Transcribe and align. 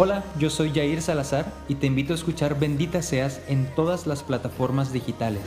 Hola, 0.00 0.22
yo 0.38 0.48
soy 0.48 0.70
Jair 0.72 1.02
Salazar 1.02 1.52
y 1.66 1.74
te 1.74 1.88
invito 1.88 2.12
a 2.12 2.16
escuchar 2.16 2.56
Bendita 2.56 3.02
Seas 3.02 3.40
en 3.48 3.66
todas 3.74 4.06
las 4.06 4.22
plataformas 4.22 4.92
digitales. 4.92 5.42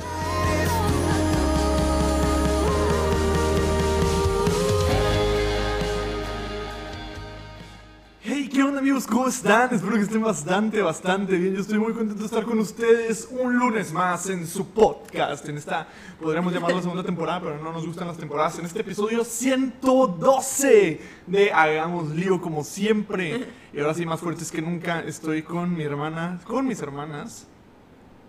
Amigos? 9.02 9.08
¿Cómo 9.08 9.28
están? 9.28 9.74
Espero 9.74 9.94
que 9.94 10.02
estén 10.02 10.22
bastante, 10.22 10.82
bastante 10.82 11.38
bien. 11.38 11.56
Yo 11.56 11.62
estoy 11.62 11.80
muy 11.80 11.94
contento 11.94 12.20
de 12.20 12.26
estar 12.26 12.44
con 12.44 12.60
ustedes 12.60 13.28
un 13.32 13.58
lunes 13.58 13.92
más 13.94 14.30
en 14.30 14.46
su 14.48 14.68
podcast, 14.68 15.48
en 15.48 15.58
esta, 15.58 15.88
podríamos 16.20 16.54
llamarlo 16.54 16.82
segunda 16.82 17.04
temporada, 17.04 17.40
pero 17.42 17.58
no 17.64 17.72
nos 17.72 17.86
gustan 17.86 18.08
las 18.08 18.18
temporadas, 18.18 18.60
en 18.60 18.66
este 18.66 18.82
episodio 18.82 19.24
112 19.24 21.02
de 21.28 21.52
Hagamos 21.52 22.10
Lío 22.10 22.42
como 22.42 22.64
siempre. 22.64 23.48
Y 23.74 23.80
ahora 23.80 23.94
sí, 23.94 24.06
más 24.06 24.20
fuertes 24.20 24.52
que 24.52 24.62
nunca, 24.62 25.02
estoy 25.02 25.44
con 25.44 25.76
mi 25.76 25.84
hermana, 25.84 26.40
con 26.46 26.68
mis 26.68 26.82
hermanas, 26.82 27.48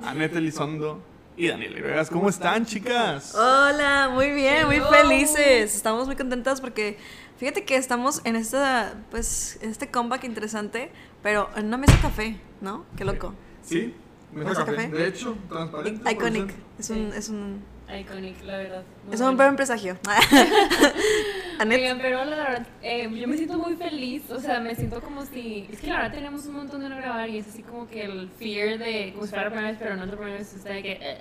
Anette 0.02 0.36
Elizondo 0.36 1.00
y 1.36 1.48
Daniela 1.48 1.80
Vegas. 1.80 2.10
¿Cómo 2.10 2.28
están, 2.28 2.66
chicas? 2.66 3.34
Hola, 3.34 4.10
muy 4.12 4.30
bien, 4.32 4.66
muy 4.66 4.80
felices. 4.80 5.74
Estamos 5.74 6.06
muy 6.06 6.16
contentas 6.16 6.60
porque 6.60 6.98
fíjate 7.42 7.64
que 7.64 7.74
estamos 7.74 8.20
en 8.24 8.36
esta, 8.36 8.94
pues, 9.10 9.58
en 9.62 9.70
este 9.70 9.90
comeback 9.90 10.22
interesante, 10.22 10.92
pero 11.24 11.50
en 11.56 11.66
una 11.66 11.76
mesa 11.76 11.98
café, 12.00 12.38
¿no? 12.60 12.86
Qué 12.96 13.04
loco. 13.04 13.34
Sí, 13.62 13.92
mesa 14.32 14.50
¿Mesa 14.50 14.64
café. 14.64 14.76
café? 14.76 14.88
De 14.96 15.08
hecho, 15.08 15.36
transparente. 15.48 16.12
Iconic. 16.12 16.54
Es 16.78 16.90
un, 16.90 17.12
es 17.12 17.28
un, 17.30 17.64
Iconic, 17.92 18.44
la 18.44 18.58
verdad. 18.58 18.84
Muy 19.04 19.14
es 19.16 19.20
un 19.20 19.36
buen 19.36 19.56
presagio. 19.56 19.98
Anet, 21.58 21.80
Oigan, 21.80 21.98
pero 21.98 22.24
la 22.24 22.36
verdad, 22.36 22.66
eh, 22.80 23.10
yo 23.12 23.26
me 23.26 23.36
siento 23.36 23.58
muy 23.58 23.74
feliz, 23.74 24.30
o 24.30 24.38
sea, 24.38 24.60
me 24.60 24.76
siento 24.76 25.00
como 25.00 25.26
si, 25.26 25.68
es 25.72 25.80
que 25.80 25.88
la 25.88 25.96
verdad 25.96 26.12
tenemos 26.12 26.46
un 26.46 26.54
montón 26.54 26.80
de 26.80 26.90
no 26.90 26.96
grabar 26.96 27.28
y 27.28 27.38
es 27.38 27.48
así 27.48 27.64
como 27.64 27.88
que 27.88 28.04
el 28.04 28.30
fear 28.38 28.78
de, 28.78 29.10
como 29.14 29.24
si 29.24 29.30
fuera 29.30 29.46
la 29.46 29.50
primera 29.50 29.68
vez, 29.72 29.78
pero 29.80 29.96
no 29.96 30.04
es 30.04 30.10
la 30.10 30.16
primera 30.16 30.38
vez, 30.38 30.54
está 30.54 30.70
de 30.70 30.82
que, 30.84 30.92
eh, 30.92 31.18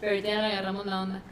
pero 0.00 0.12
ahorita 0.12 0.28
ya 0.28 0.40
le 0.40 0.52
agarramos 0.54 0.86
la 0.86 1.02
onda. 1.02 1.22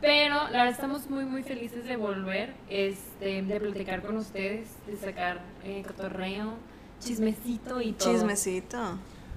Pero 0.00 0.34
la 0.34 0.64
verdad 0.64 0.68
estamos 0.68 1.10
muy, 1.10 1.24
muy 1.24 1.42
felices 1.42 1.84
de 1.84 1.96
volver, 1.96 2.54
este, 2.68 3.42
de 3.42 3.60
platicar 3.60 4.02
con 4.02 4.16
ustedes, 4.16 4.68
de 4.86 4.96
sacar 4.96 5.40
eh, 5.64 5.82
cotorreo, 5.86 6.54
chismecito 7.00 7.80
y 7.80 7.92
todo. 7.92 8.12
chismecito. 8.12 8.78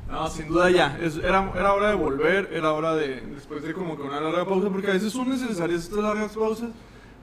No, 0.09 0.27
sin 0.29 0.47
duda 0.49 0.69
ya. 0.69 0.99
Es- 1.01 1.17
era, 1.17 1.51
era 1.55 1.73
hora 1.73 1.89
de 1.89 1.95
volver, 1.95 2.49
era 2.53 2.73
hora 2.73 2.95
de, 2.95 3.21
después 3.33 3.63
de 3.63 3.73
como 3.73 3.95
que 3.97 4.03
una 4.03 4.19
larga 4.21 4.45
pausa, 4.45 4.69
porque 4.69 4.91
a 4.91 4.93
veces 4.93 5.11
son 5.13 5.29
necesarias 5.29 5.83
estas 5.83 5.99
largas 5.99 6.33
pausas 6.35 6.69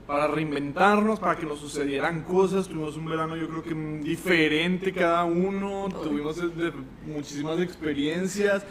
para 0.05 0.27
reinventarnos, 0.27 1.19
para 1.19 1.37
que 1.37 1.45
nos 1.45 1.59
sucedieran 1.59 2.23
cosas. 2.23 2.67
Tuvimos 2.67 2.97
un 2.97 3.05
verano 3.05 3.37
yo 3.37 3.47
creo 3.47 3.63
que 3.63 3.73
diferente 4.03 4.91
cada 4.91 5.23
uno, 5.23 5.87
tuvimos 6.03 6.35
de- 6.37 6.73
muchísimas 7.05 7.59
experiencias, 7.59 8.63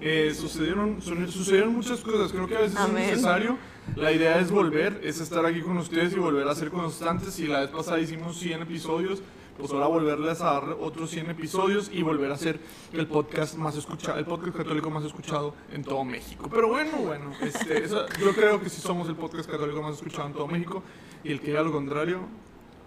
eh, 0.00 0.32
sucedieron, 0.34 1.02
son- 1.02 1.30
sucedieron 1.30 1.74
muchas 1.74 2.00
cosas, 2.00 2.32
creo 2.32 2.46
que 2.46 2.56
a 2.56 2.60
veces 2.60 2.76
Amén. 2.78 3.02
es 3.04 3.10
necesario. 3.10 3.58
La 3.96 4.10
idea 4.12 4.38
es 4.40 4.50
volver, 4.50 5.00
es 5.04 5.20
estar 5.20 5.44
aquí 5.46 5.60
con 5.60 5.76
ustedes 5.78 6.12
y 6.14 6.18
volver 6.18 6.48
a 6.48 6.54
ser 6.54 6.70
constantes. 6.70 7.38
Y 7.38 7.46
la 7.46 7.60
vez 7.60 7.70
pasada 7.70 8.00
hicimos 8.00 8.36
100 8.38 8.62
episodios, 8.62 9.22
pues 9.56 9.70
ahora 9.70 9.86
volverles 9.86 10.40
a 10.40 10.46
dar 10.54 10.64
otros 10.80 11.10
100 11.10 11.30
episodios 11.30 11.90
y 11.92 12.02
volver 12.02 12.32
a 12.32 12.36
ser 12.36 12.58
el 12.92 13.06
podcast 13.06 13.56
más 13.56 13.76
escuchado, 13.76 14.18
el 14.18 14.24
podcast 14.24 14.56
católico 14.56 14.90
más 14.90 15.04
escuchado 15.04 15.54
en 15.72 15.84
todo 15.84 16.02
México. 16.04 16.48
Pero 16.52 16.68
bueno, 16.68 16.96
bueno, 16.98 17.30
este, 17.40 17.78
eso- 17.84 18.06
yo 18.20 18.34
creo 18.34 18.60
que 18.60 18.68
sí 18.68 18.80
somos 18.80 19.08
el 19.08 19.14
podcast 19.14 19.48
católico 19.48 19.80
más 19.80 19.94
escuchado 19.94 20.26
en 20.26 20.32
todo 20.34 20.48
México 20.48 20.82
y 21.22 21.30
el 21.30 21.40
que 21.40 21.48
diga 21.48 21.62
lo 21.62 21.70
contrario, 21.70 22.20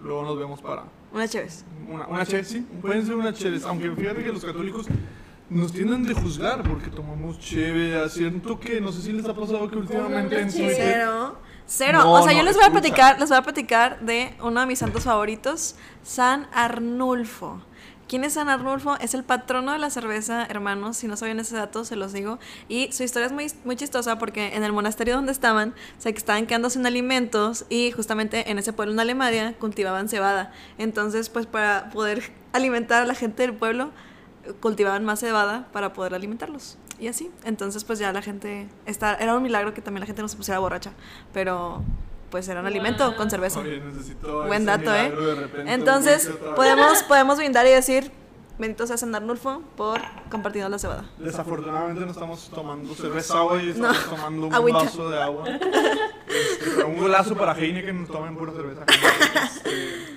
luego 0.03 0.23
nos 0.23 0.37
vemos 0.37 0.61
para 0.61 0.83
Una 1.13 1.25
chévere. 1.27 1.51
una, 1.87 2.05
una 2.07 2.25
cheve, 2.25 2.43
sí, 2.43 2.65
pueden 2.81 3.05
ser 3.05 3.15
una 3.15 3.33
cheve, 3.33 3.59
aunque 3.65 3.89
fíjate 3.91 4.23
que 4.25 4.33
los 4.33 4.43
católicos 4.43 4.87
nos 5.49 5.71
tienden 5.71 6.03
de 6.03 6.13
juzgar 6.13 6.63
porque 6.63 6.89
tomamos 6.89 7.39
cheve, 7.39 8.07
siento 8.09 8.59
que 8.59 8.81
no 8.81 8.91
sé 8.91 9.01
si 9.01 9.11
les 9.13 9.25
ha 9.25 9.33
pasado 9.33 9.69
que 9.69 9.77
últimamente 9.77 10.39
en? 10.39 10.51
Twitter 10.51 10.73
Cero. 10.75 11.37
Cero. 11.65 11.99
No, 11.99 12.13
o 12.13 12.23
sea, 12.23 12.31
no, 12.31 12.39
yo 12.39 12.43
les 12.43 12.55
voy 12.55 12.65
a 12.65 12.71
platicar, 12.71 13.19
les 13.19 13.29
voy 13.29 13.37
a 13.37 13.41
platicar 13.41 13.99
de 14.01 14.33
uno 14.41 14.61
de 14.61 14.65
mis 14.65 14.79
santos 14.79 15.03
favoritos, 15.03 15.75
San 16.03 16.47
Arnulfo. 16.53 17.61
¿Quién 18.07 18.23
es 18.23 18.33
San 18.33 18.47
Arnulfo? 18.47 18.95
Es 19.01 19.13
el 19.13 19.25
patrono 19.25 19.73
de 19.73 19.79
la 19.79 19.89
cerveza, 19.89 20.45
hermanos. 20.49 20.95
Si 20.95 21.07
no 21.07 21.17
sabían 21.17 21.41
ese 21.41 21.57
dato, 21.57 21.83
se 21.83 21.97
los 21.97 22.13
digo. 22.13 22.39
Y 22.69 22.89
su 22.93 23.03
historia 23.03 23.25
es 23.25 23.33
muy, 23.33 23.51
muy 23.65 23.75
chistosa 23.75 24.17
porque 24.17 24.55
en 24.55 24.63
el 24.63 24.71
monasterio 24.71 25.15
donde 25.15 25.33
estaban, 25.33 25.75
que 26.01 26.09
estaban 26.09 26.45
quedando 26.45 26.69
sin 26.69 26.85
alimentos 26.85 27.65
y 27.67 27.91
justamente 27.91 28.49
en 28.49 28.59
ese 28.59 28.71
pueblo 28.71 28.93
en 28.93 29.01
Alemania 29.01 29.55
cultivaban 29.59 30.07
cebada. 30.07 30.53
Entonces, 30.77 31.27
pues 31.27 31.47
para 31.47 31.89
poder 31.89 32.31
alimentar 32.53 33.03
a 33.03 33.05
la 33.05 33.13
gente 33.13 33.43
del 33.43 33.53
pueblo, 33.53 33.91
cultivaban 34.59 35.03
más 35.05 35.19
cebada 35.19 35.67
para 35.71 35.93
poder 35.93 36.13
alimentarlos. 36.13 36.77
Y 36.99 37.07
así. 37.07 37.29
Entonces, 37.43 37.83
pues 37.83 37.99
ya 37.99 38.11
la 38.11 38.21
gente. 38.21 38.67
Está, 38.85 39.15
era 39.15 39.35
un 39.35 39.43
milagro 39.43 39.73
que 39.73 39.81
también 39.81 40.01
la 40.01 40.07
gente 40.07 40.21
no 40.21 40.27
se 40.27 40.37
pusiera 40.37 40.59
borracha. 40.59 40.91
Pero, 41.33 41.83
pues 42.31 42.47
era 42.47 42.59
un 42.61 42.65
alimento 42.65 43.15
con 43.15 43.29
cerveza. 43.29 43.59
Oye, 43.59 43.79
necesito 43.79 44.43
Buen 44.47 44.63
ese 44.63 44.77
dato, 44.77 44.95
¿eh? 44.95 45.09
repente, 45.35 45.73
Entonces, 45.73 46.29
podemos, 46.55 47.03
podemos 47.03 47.37
brindar 47.37 47.65
y 47.67 47.69
decir: 47.69 48.11
Bendito 48.57 48.87
sea 48.87 48.97
San 48.97 49.13
Arnulfo 49.13 49.61
por 49.75 50.01
compartirnos 50.31 50.71
la 50.71 50.79
cebada. 50.79 51.05
Desafortunadamente 51.19 52.03
no 52.03 52.11
estamos 52.11 52.49
tomando 52.49 52.95
cerveza 52.95 53.43
hoy, 53.43 53.69
estamos 53.69 53.95
No, 54.09 54.15
tomando 54.15 54.47
un 54.47 54.53
agüita. 54.55 54.79
vaso 54.79 55.09
de 55.09 55.21
agua. 55.21 55.45
Este, 56.27 56.71
pero 56.75 56.89
un 56.89 56.97
golazo 56.97 57.35
para 57.37 57.57
Heineken, 57.57 58.01
nos 58.01 58.09
tomen 58.11 58.35
pura 58.35 58.51
cerveza. 58.51 58.81
Este, 59.45 60.16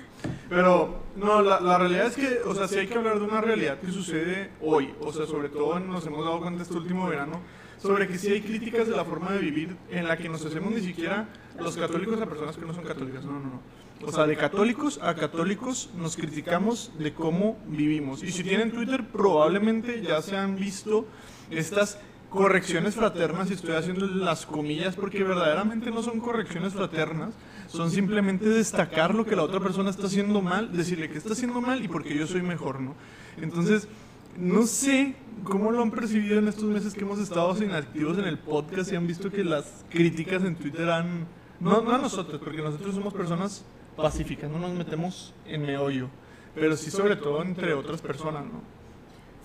pero, 0.51 1.01
no, 1.15 1.41
la, 1.41 1.61
la 1.61 1.77
realidad 1.77 2.07
es 2.07 2.17
que, 2.17 2.41
o 2.45 2.53
sea, 2.53 2.67
sí 2.67 2.77
hay 2.77 2.87
que 2.87 2.95
hablar 2.95 3.19
de 3.19 3.23
una 3.23 3.39
realidad 3.39 3.79
que 3.79 3.89
sucede 3.89 4.49
hoy. 4.61 4.93
O 4.99 5.13
sea, 5.13 5.25
sobre 5.25 5.47
todo 5.47 5.79
nos 5.79 6.05
hemos 6.05 6.25
dado 6.25 6.41
cuenta 6.41 6.63
este 6.63 6.75
último 6.75 7.07
verano, 7.07 7.39
sobre 7.81 8.05
que 8.05 8.17
sí 8.17 8.33
hay 8.33 8.41
críticas 8.41 8.89
de 8.89 8.97
la 8.97 9.05
forma 9.05 9.31
de 9.31 9.39
vivir 9.39 9.77
en 9.89 10.09
la 10.09 10.17
que 10.17 10.27
nos 10.27 10.45
hacemos 10.45 10.73
ni 10.73 10.81
siquiera 10.81 11.29
los 11.57 11.77
católicos 11.77 12.19
a 12.21 12.25
personas 12.25 12.57
que 12.57 12.65
no 12.65 12.73
son 12.73 12.83
católicas. 12.83 13.23
No, 13.23 13.31
no, 13.31 13.39
no. 13.39 13.61
O 14.05 14.11
sea, 14.11 14.27
de 14.27 14.35
católicos 14.35 14.99
a 15.01 15.15
católicos 15.15 15.89
nos 15.95 16.17
criticamos 16.17 16.91
de 16.99 17.13
cómo 17.13 17.57
vivimos. 17.67 18.21
Y 18.21 18.33
si 18.33 18.43
tienen 18.43 18.71
Twitter, 18.71 19.07
probablemente 19.07 20.01
ya 20.01 20.21
se 20.21 20.35
han 20.35 20.57
visto 20.57 21.05
estas 21.49 21.97
correcciones 22.31 22.95
fraternas, 22.95 23.51
y 23.51 23.53
estoy 23.53 23.75
haciendo 23.75 24.07
las 24.07 24.45
comillas 24.45 24.95
porque 24.95 25.21
verdaderamente 25.21 25.91
no 25.91 26.01
son 26.01 26.21
correcciones 26.21 26.73
fraternas, 26.73 27.33
son 27.67 27.91
simplemente 27.91 28.47
destacar 28.47 29.13
lo 29.13 29.25
que 29.25 29.35
la 29.35 29.43
otra 29.43 29.59
persona 29.59 29.89
está 29.89 30.07
haciendo 30.07 30.41
mal, 30.41 30.71
decirle 30.71 31.09
que 31.09 31.17
está 31.17 31.33
haciendo 31.33 31.59
mal 31.59 31.83
y 31.83 31.89
porque 31.89 32.17
yo 32.17 32.25
soy 32.25 32.41
mejor, 32.41 32.79
¿no? 32.79 32.95
Entonces, 33.41 33.89
no 34.37 34.65
sé 34.65 35.15
cómo 35.43 35.71
lo 35.71 35.81
han 35.81 35.91
percibido 35.91 36.39
en 36.39 36.47
estos 36.47 36.63
meses 36.63 36.93
que 36.93 37.01
hemos 37.01 37.19
estado 37.19 37.53
inactivos 37.61 38.17
en 38.17 38.25
el 38.25 38.39
podcast 38.39 38.93
y 38.93 38.95
han 38.95 39.07
visto 39.07 39.29
que 39.29 39.43
las 39.43 39.83
críticas 39.89 40.43
en 40.43 40.55
Twitter 40.55 40.89
han... 40.89 41.27
No, 41.59 41.81
no 41.81 41.93
a 41.93 41.97
nosotros, 41.97 42.39
porque 42.41 42.61
nosotros 42.61 42.95
somos 42.95 43.13
personas 43.13 43.65
pacíficas, 43.97 44.49
no 44.49 44.57
nos 44.57 44.71
metemos 44.71 45.33
en 45.45 45.63
meollo, 45.63 46.07
pero 46.55 46.77
sí 46.77 46.89
sobre 46.89 47.17
todo 47.17 47.43
entre 47.43 47.73
otras 47.73 48.01
personas, 48.01 48.45
¿no? 48.45 48.80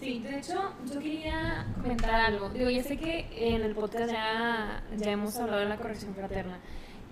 Sí, 0.01 0.21
de 0.21 0.39
hecho, 0.39 0.75
yo 0.93 1.01
quería 1.01 1.67
comentar 1.81 2.15
algo. 2.15 2.51
Digo, 2.51 2.69
ya 2.69 2.83
sé 2.83 2.99
que 2.99 3.27
en 3.35 3.63
el 3.63 3.75
podcast 3.75 4.13
ya, 4.13 4.83
ya 4.97 5.11
hemos 5.11 5.37
hablado 5.39 5.61
de 5.61 5.69
la 5.69 5.77
corrección 5.77 6.15
fraterna. 6.15 6.59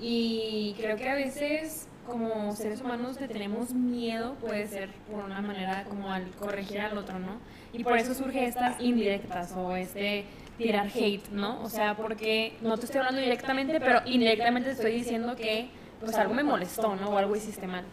Y 0.00 0.74
creo 0.78 0.96
que 0.96 1.08
a 1.08 1.14
veces, 1.14 1.88
como 2.06 2.54
seres 2.54 2.82
humanos, 2.82 3.18
le 3.20 3.28
tenemos 3.28 3.72
miedo, 3.72 4.34
puede 4.34 4.68
ser 4.68 4.90
por 5.10 5.24
una 5.24 5.40
manera 5.40 5.84
como 5.84 6.12
al 6.12 6.30
corregir 6.32 6.80
al 6.80 6.98
otro, 6.98 7.18
¿no? 7.18 7.38
Y 7.72 7.84
por 7.84 7.96
eso 7.96 8.12
surge 8.14 8.46
estas 8.46 8.78
indirectas 8.80 9.52
o 9.56 9.74
este 9.74 10.26
tirar 10.58 10.88
hate, 10.94 11.28
¿no? 11.30 11.62
O 11.62 11.70
sea, 11.70 11.96
porque 11.96 12.56
no 12.60 12.76
te 12.76 12.84
estoy 12.84 12.98
hablando 12.98 13.20
directamente, 13.20 13.80
pero 13.80 14.02
indirectamente 14.04 14.70
te 14.70 14.74
estoy 14.74 14.92
diciendo 14.92 15.34
que 15.36 15.68
pues 16.00 16.16
algo 16.16 16.34
me 16.34 16.42
molestó, 16.42 16.94
¿no? 16.96 17.10
O 17.10 17.16
algo 17.16 17.34
hiciste 17.34 17.66
mal. 17.66 17.84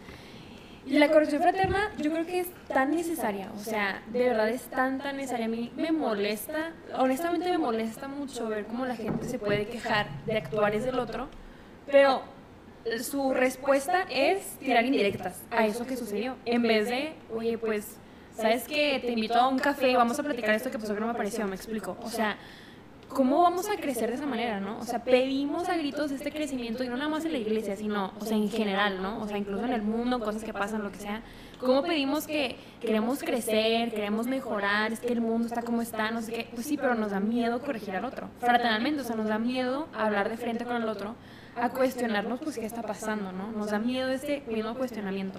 Y 0.84 0.98
la 0.98 1.08
corrección 1.10 1.42
fraterna 1.42 1.92
yo 1.98 2.10
creo 2.10 2.26
que 2.26 2.40
es 2.40 2.48
tan 2.66 2.90
necesaria, 2.90 3.50
o 3.54 3.58
sea, 3.58 4.02
de 4.08 4.28
verdad 4.28 4.48
es 4.48 4.62
tan, 4.62 4.98
tan 4.98 5.16
necesaria. 5.16 5.46
A 5.46 5.48
mí 5.48 5.72
me 5.76 5.92
molesta, 5.92 6.72
honestamente 6.96 7.50
me 7.50 7.58
molesta 7.58 8.08
mucho 8.08 8.48
ver 8.48 8.66
cómo 8.66 8.84
la 8.84 8.96
gente 8.96 9.28
se 9.28 9.38
puede 9.38 9.66
quejar 9.66 10.08
de 10.26 10.36
actuares 10.36 10.84
del 10.84 10.98
otro, 10.98 11.28
pero 11.86 12.22
su 13.00 13.32
respuesta 13.32 14.06
es 14.10 14.58
tirar 14.58 14.84
indirectas 14.84 15.42
a 15.52 15.66
eso 15.66 15.86
que 15.86 15.96
sucedió, 15.96 16.36
en 16.44 16.62
vez 16.62 16.88
de, 16.88 17.12
oye, 17.32 17.58
pues, 17.58 17.96
¿sabes 18.36 18.64
qué? 18.64 18.98
Te 19.00 19.12
invito 19.12 19.34
a 19.34 19.46
un 19.48 19.60
café, 19.60 19.94
vamos 19.96 20.18
a 20.18 20.22
platicar 20.24 20.54
esto 20.54 20.70
que 20.70 20.78
pasó 20.78 20.94
que 20.94 21.00
no 21.00 21.06
me 21.06 21.14
pareció, 21.14 21.46
me 21.46 21.54
explico. 21.54 21.96
O 22.02 22.10
sea, 22.10 22.36
¿cómo 23.12 23.42
vamos 23.42 23.68
a 23.68 23.76
crecer 23.76 24.08
de 24.10 24.16
esa 24.16 24.26
manera, 24.26 24.60
no? 24.60 24.78
O 24.78 24.84
sea, 24.84 25.04
pedimos 25.04 25.68
a 25.68 25.76
gritos 25.76 26.10
este 26.10 26.30
crecimiento 26.30 26.84
y 26.84 26.88
no 26.88 26.96
nada 26.96 27.08
más 27.08 27.24
en 27.24 27.32
la 27.32 27.38
iglesia, 27.38 27.76
sino, 27.76 28.12
o 28.18 28.24
sea, 28.24 28.36
en 28.36 28.50
general, 28.50 29.02
¿no? 29.02 29.20
O 29.20 29.28
sea, 29.28 29.38
incluso 29.38 29.64
en 29.64 29.72
el 29.72 29.82
mundo, 29.82 30.20
cosas 30.20 30.44
que 30.44 30.52
pasan, 30.52 30.82
lo 30.82 30.90
que 30.90 30.98
sea. 30.98 31.22
¿Cómo 31.58 31.82
pedimos 31.82 32.26
que 32.26 32.56
queremos 32.80 33.20
crecer, 33.20 33.90
queremos 33.90 34.26
mejorar, 34.26 34.92
es 34.92 35.00
que 35.00 35.12
el 35.12 35.20
mundo 35.20 35.46
está 35.46 35.62
como 35.62 35.82
está, 35.82 36.10
no 36.10 36.22
sé 36.22 36.32
qué? 36.32 36.48
Pues 36.54 36.66
sí, 36.66 36.76
pero 36.76 36.94
nos 36.94 37.12
da 37.12 37.20
miedo 37.20 37.60
corregir 37.60 37.94
al 37.94 38.04
otro. 38.04 38.28
Fraternalmente, 38.40 39.02
o 39.02 39.04
sea, 39.04 39.16
nos 39.16 39.28
da 39.28 39.38
miedo 39.38 39.88
hablar 39.94 40.28
de 40.28 40.36
frente 40.36 40.64
con 40.64 40.76
el 40.76 40.88
otro, 40.88 41.14
a 41.56 41.68
cuestionarnos, 41.68 42.40
pues, 42.40 42.58
qué 42.58 42.66
está 42.66 42.82
pasando, 42.82 43.32
¿no? 43.32 43.52
Nos 43.52 43.70
da 43.70 43.78
miedo 43.78 44.08
ese 44.08 44.42
mismo 44.48 44.74
cuestionamiento. 44.74 45.38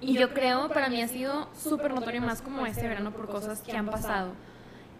Y 0.00 0.14
yo 0.16 0.32
creo, 0.32 0.68
para 0.68 0.88
mí 0.88 1.02
ha 1.02 1.08
sido 1.08 1.48
súper 1.56 1.92
notorio 1.92 2.20
más 2.20 2.40
como 2.40 2.64
este 2.66 2.86
verano 2.86 3.10
por 3.10 3.26
cosas 3.28 3.60
que 3.62 3.72
han 3.72 3.86
pasado. 3.86 4.32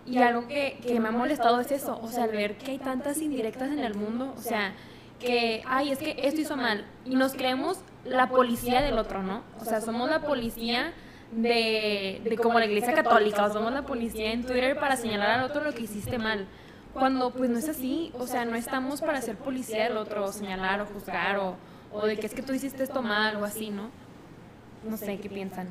Y 0.07 0.19
algo 0.19 0.49
que, 0.49 0.79
que 0.83 0.99
me 1.01 1.09
ha 1.09 1.13
molestado 1.13 1.61
es 1.61 1.71
eso, 1.71 1.99
o 2.03 2.09
sea, 2.09 2.25
al 2.25 2.31
ver 2.31 2.57
que 2.57 2.71
hay 2.71 2.79
tantas 2.79 3.21
indirectas 3.21 3.71
en 3.71 3.81
el 3.81 3.95
mundo, 3.95 4.33
o 4.37 4.41
sea, 4.41 4.73
que, 5.21 5.63
ay, 5.67 5.91
es 5.91 5.99
que 5.99 6.17
esto 6.23 6.41
hizo 6.41 6.57
mal. 6.57 6.87
Y 7.05 7.15
nos 7.15 7.35
creemos 7.35 7.81
la 8.05 8.29
policía 8.29 8.81
del 8.81 8.99
otro, 8.99 9.23
¿no? 9.23 9.43
O 9.61 9.65
sea, 9.65 9.81
somos 9.81 10.09
la 10.09 10.21
policía 10.23 10.93
de, 11.33 12.23
de 12.25 12.37
como 12.39 12.59
la 12.59 12.67
iglesia 12.67 12.95
católica, 12.95 13.45
o 13.45 13.53
somos 13.53 13.73
la 13.73 13.83
policía 13.83 14.33
en 14.33 14.45
Twitter 14.45 14.79
para 14.79 14.97
señalar 14.97 15.41
al 15.41 15.45
otro 15.45 15.63
lo 15.63 15.75
que 15.75 15.83
hiciste 15.83 16.19
mal. 16.19 16.47
Cuando 16.95 17.31
pues 17.31 17.51
no 17.51 17.59
es 17.59 17.69
así, 17.69 18.13
o 18.19 18.27
sea, 18.27 18.45
no 18.45 18.57
estamos 18.57 19.03
para 19.03 19.21
ser 19.21 19.37
policía 19.37 19.85
del 19.85 19.99
otro, 19.99 20.25
o 20.25 20.33
señalar 20.33 20.81
o 20.81 20.87
juzgar, 20.87 21.37
o, 21.39 21.57
o 21.93 22.07
de 22.07 22.17
que 22.17 22.27
es 22.27 22.35
que 22.35 22.43
tú 22.43 22.53
hiciste 22.55 22.83
esto 22.83 23.03
mal 23.03 23.37
o 23.37 23.45
así, 23.45 23.71
¿no? 23.71 23.91
No 24.89 24.97
sé, 24.97 25.19
¿qué 25.19 25.29
piensan? 25.29 25.69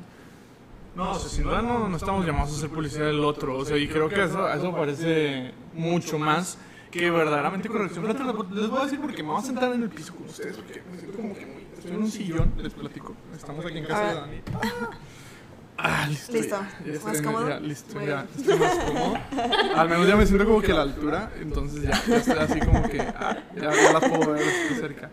No, 0.98 1.12
o 1.12 1.18
sea, 1.18 1.28
sin 1.30 1.44
duda 1.44 1.62
no, 1.62 1.88
no 1.88 1.96
estamos 1.96 2.26
llamados 2.26 2.56
a 2.56 2.60
ser 2.60 2.70
policía 2.70 3.04
del 3.04 3.20
otro. 3.20 3.56
O 3.56 3.64
sea, 3.64 3.76
y 3.76 3.86
creo 3.86 4.08
que 4.08 4.24
eso, 4.24 4.48
eso 4.52 4.74
parece 4.74 5.52
mucho 5.74 6.18
más 6.18 6.58
que 6.90 7.08
verdaderamente 7.08 7.68
corrección 7.68 8.04
fraterna. 8.04 8.34
Les 8.52 8.68
voy 8.68 8.80
a 8.80 8.84
decir 8.84 9.00
porque 9.00 9.22
me 9.22 9.30
voy 9.30 9.38
a 9.40 9.44
sentar 9.44 9.72
en 9.72 9.84
el 9.84 9.90
piso 9.90 10.12
con 10.14 10.26
ustedes, 10.26 10.56
porque 10.56 10.82
me 10.90 10.98
siento 10.98 11.16
como 11.18 11.34
que 11.34 11.46
muy... 11.46 11.62
Estoy 11.78 11.92
en 11.92 12.02
un 12.02 12.10
sillón, 12.10 12.52
les 12.58 12.74
platico. 12.74 13.14
Estamos 13.32 13.64
aquí 13.64 13.78
en 13.78 13.84
casa 13.84 14.08
de 14.08 14.14
Dani. 14.14 14.40
Ah, 15.80 16.06
listo. 16.08 16.32
Listo. 16.32 16.56
ya- 16.84 16.92
ya 16.92 16.92
¿Más 17.04 17.14
estoy- 17.14 17.22
cómodo? 17.24 17.48
ya, 17.48 17.60
listo, 17.60 18.02
ya. 18.02 18.26
Estoy 18.36 18.58
más 18.58 18.78
cómodo. 18.80 19.14
Al 19.76 19.88
menos 19.88 20.08
ya 20.08 20.16
me 20.16 20.26
siento 20.26 20.44
como 20.44 20.60
que 20.60 20.72
a 20.72 20.74
la 20.74 20.82
altura, 20.82 21.32
entonces 21.40 21.82
ya, 21.84 22.04
ya 22.04 22.16
estoy 22.16 22.36
así 22.40 22.58
como 22.58 22.82
que 22.90 23.00
ah, 23.00 23.38
ya, 23.54 23.72
ya 23.72 23.92
las 23.92 24.08
puedo 24.10 24.32
ver 24.32 24.44
de 24.44 24.74
cerca. 24.74 25.08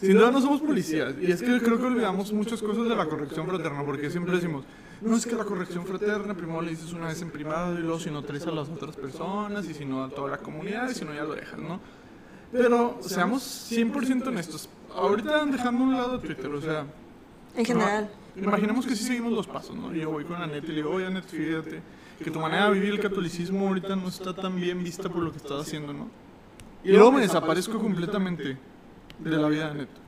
Sin 0.00 0.14
duda 0.14 0.32
no 0.32 0.40
somos 0.40 0.60
policías, 0.60 1.14
y 1.20 1.30
es 1.30 1.40
que 1.40 1.60
creo 1.60 1.78
que 1.78 1.84
olvidamos 1.84 2.32
muchas 2.32 2.60
cosas 2.60 2.88
de 2.88 2.96
la 2.96 3.06
corrección 3.06 3.46
fraterna, 3.46 3.84
porque 3.84 4.10
siempre 4.10 4.34
decimos, 4.34 4.64
no 5.00 5.16
es 5.16 5.26
que 5.26 5.34
la 5.34 5.44
corrección 5.44 5.84
fraterna 5.84 6.34
primero 6.34 6.62
le 6.62 6.70
dices 6.70 6.92
una 6.92 7.08
vez 7.08 7.20
en 7.22 7.30
privado 7.30 7.74
y 7.78 7.82
luego 7.82 7.98
si 7.98 8.10
no 8.10 8.22
traes 8.22 8.46
a 8.46 8.50
las 8.50 8.68
otras 8.68 8.96
personas, 8.96 9.66
y 9.66 9.74
si 9.74 9.84
no 9.84 10.04
a 10.04 10.08
toda 10.08 10.30
la 10.30 10.38
comunidad, 10.38 10.88
y 10.90 10.94
si 10.94 11.04
no 11.04 11.14
ya 11.14 11.24
lo 11.24 11.34
dejas, 11.34 11.58
¿no? 11.58 11.80
Pero 12.52 12.98
seamos 13.02 13.42
100% 13.70 14.28
honestos, 14.28 14.68
ahorita 14.94 15.44
dejando 15.46 15.84
a 15.84 15.86
un 15.86 15.92
lado 15.94 16.20
Twitter, 16.20 16.46
o 16.46 16.60
sea, 16.60 16.86
En 17.54 17.64
general. 17.64 18.10
Imaginemos 18.36 18.86
que 18.86 18.94
sí 18.94 19.04
seguimos 19.04 19.32
los 19.32 19.46
pasos, 19.46 19.74
¿no? 19.74 19.94
Yo 19.94 20.10
voy 20.10 20.24
con 20.24 20.36
Annette 20.36 20.64
y 20.64 20.68
le 20.68 20.74
digo, 20.74 20.90
oye 20.90 21.06
Annette, 21.06 21.28
fíjate 21.28 21.82
que 22.22 22.30
tu 22.30 22.38
manera 22.38 22.68
de 22.68 22.74
vivir 22.74 22.90
el 22.94 23.00
catolicismo 23.00 23.68
ahorita 23.68 23.96
no 23.96 24.08
está 24.08 24.34
tan 24.34 24.56
bien 24.56 24.82
vista 24.82 25.08
por 25.08 25.22
lo 25.22 25.30
que 25.30 25.38
estás 25.38 25.62
haciendo, 25.62 25.92
¿no? 25.92 26.08
Y 26.84 26.92
luego 26.92 27.12
me 27.12 27.22
desaparezco 27.22 27.78
completamente 27.78 28.58
de 29.18 29.36
la 29.36 29.48
vida 29.48 29.64
de 29.64 29.70
Annette. 29.70 30.05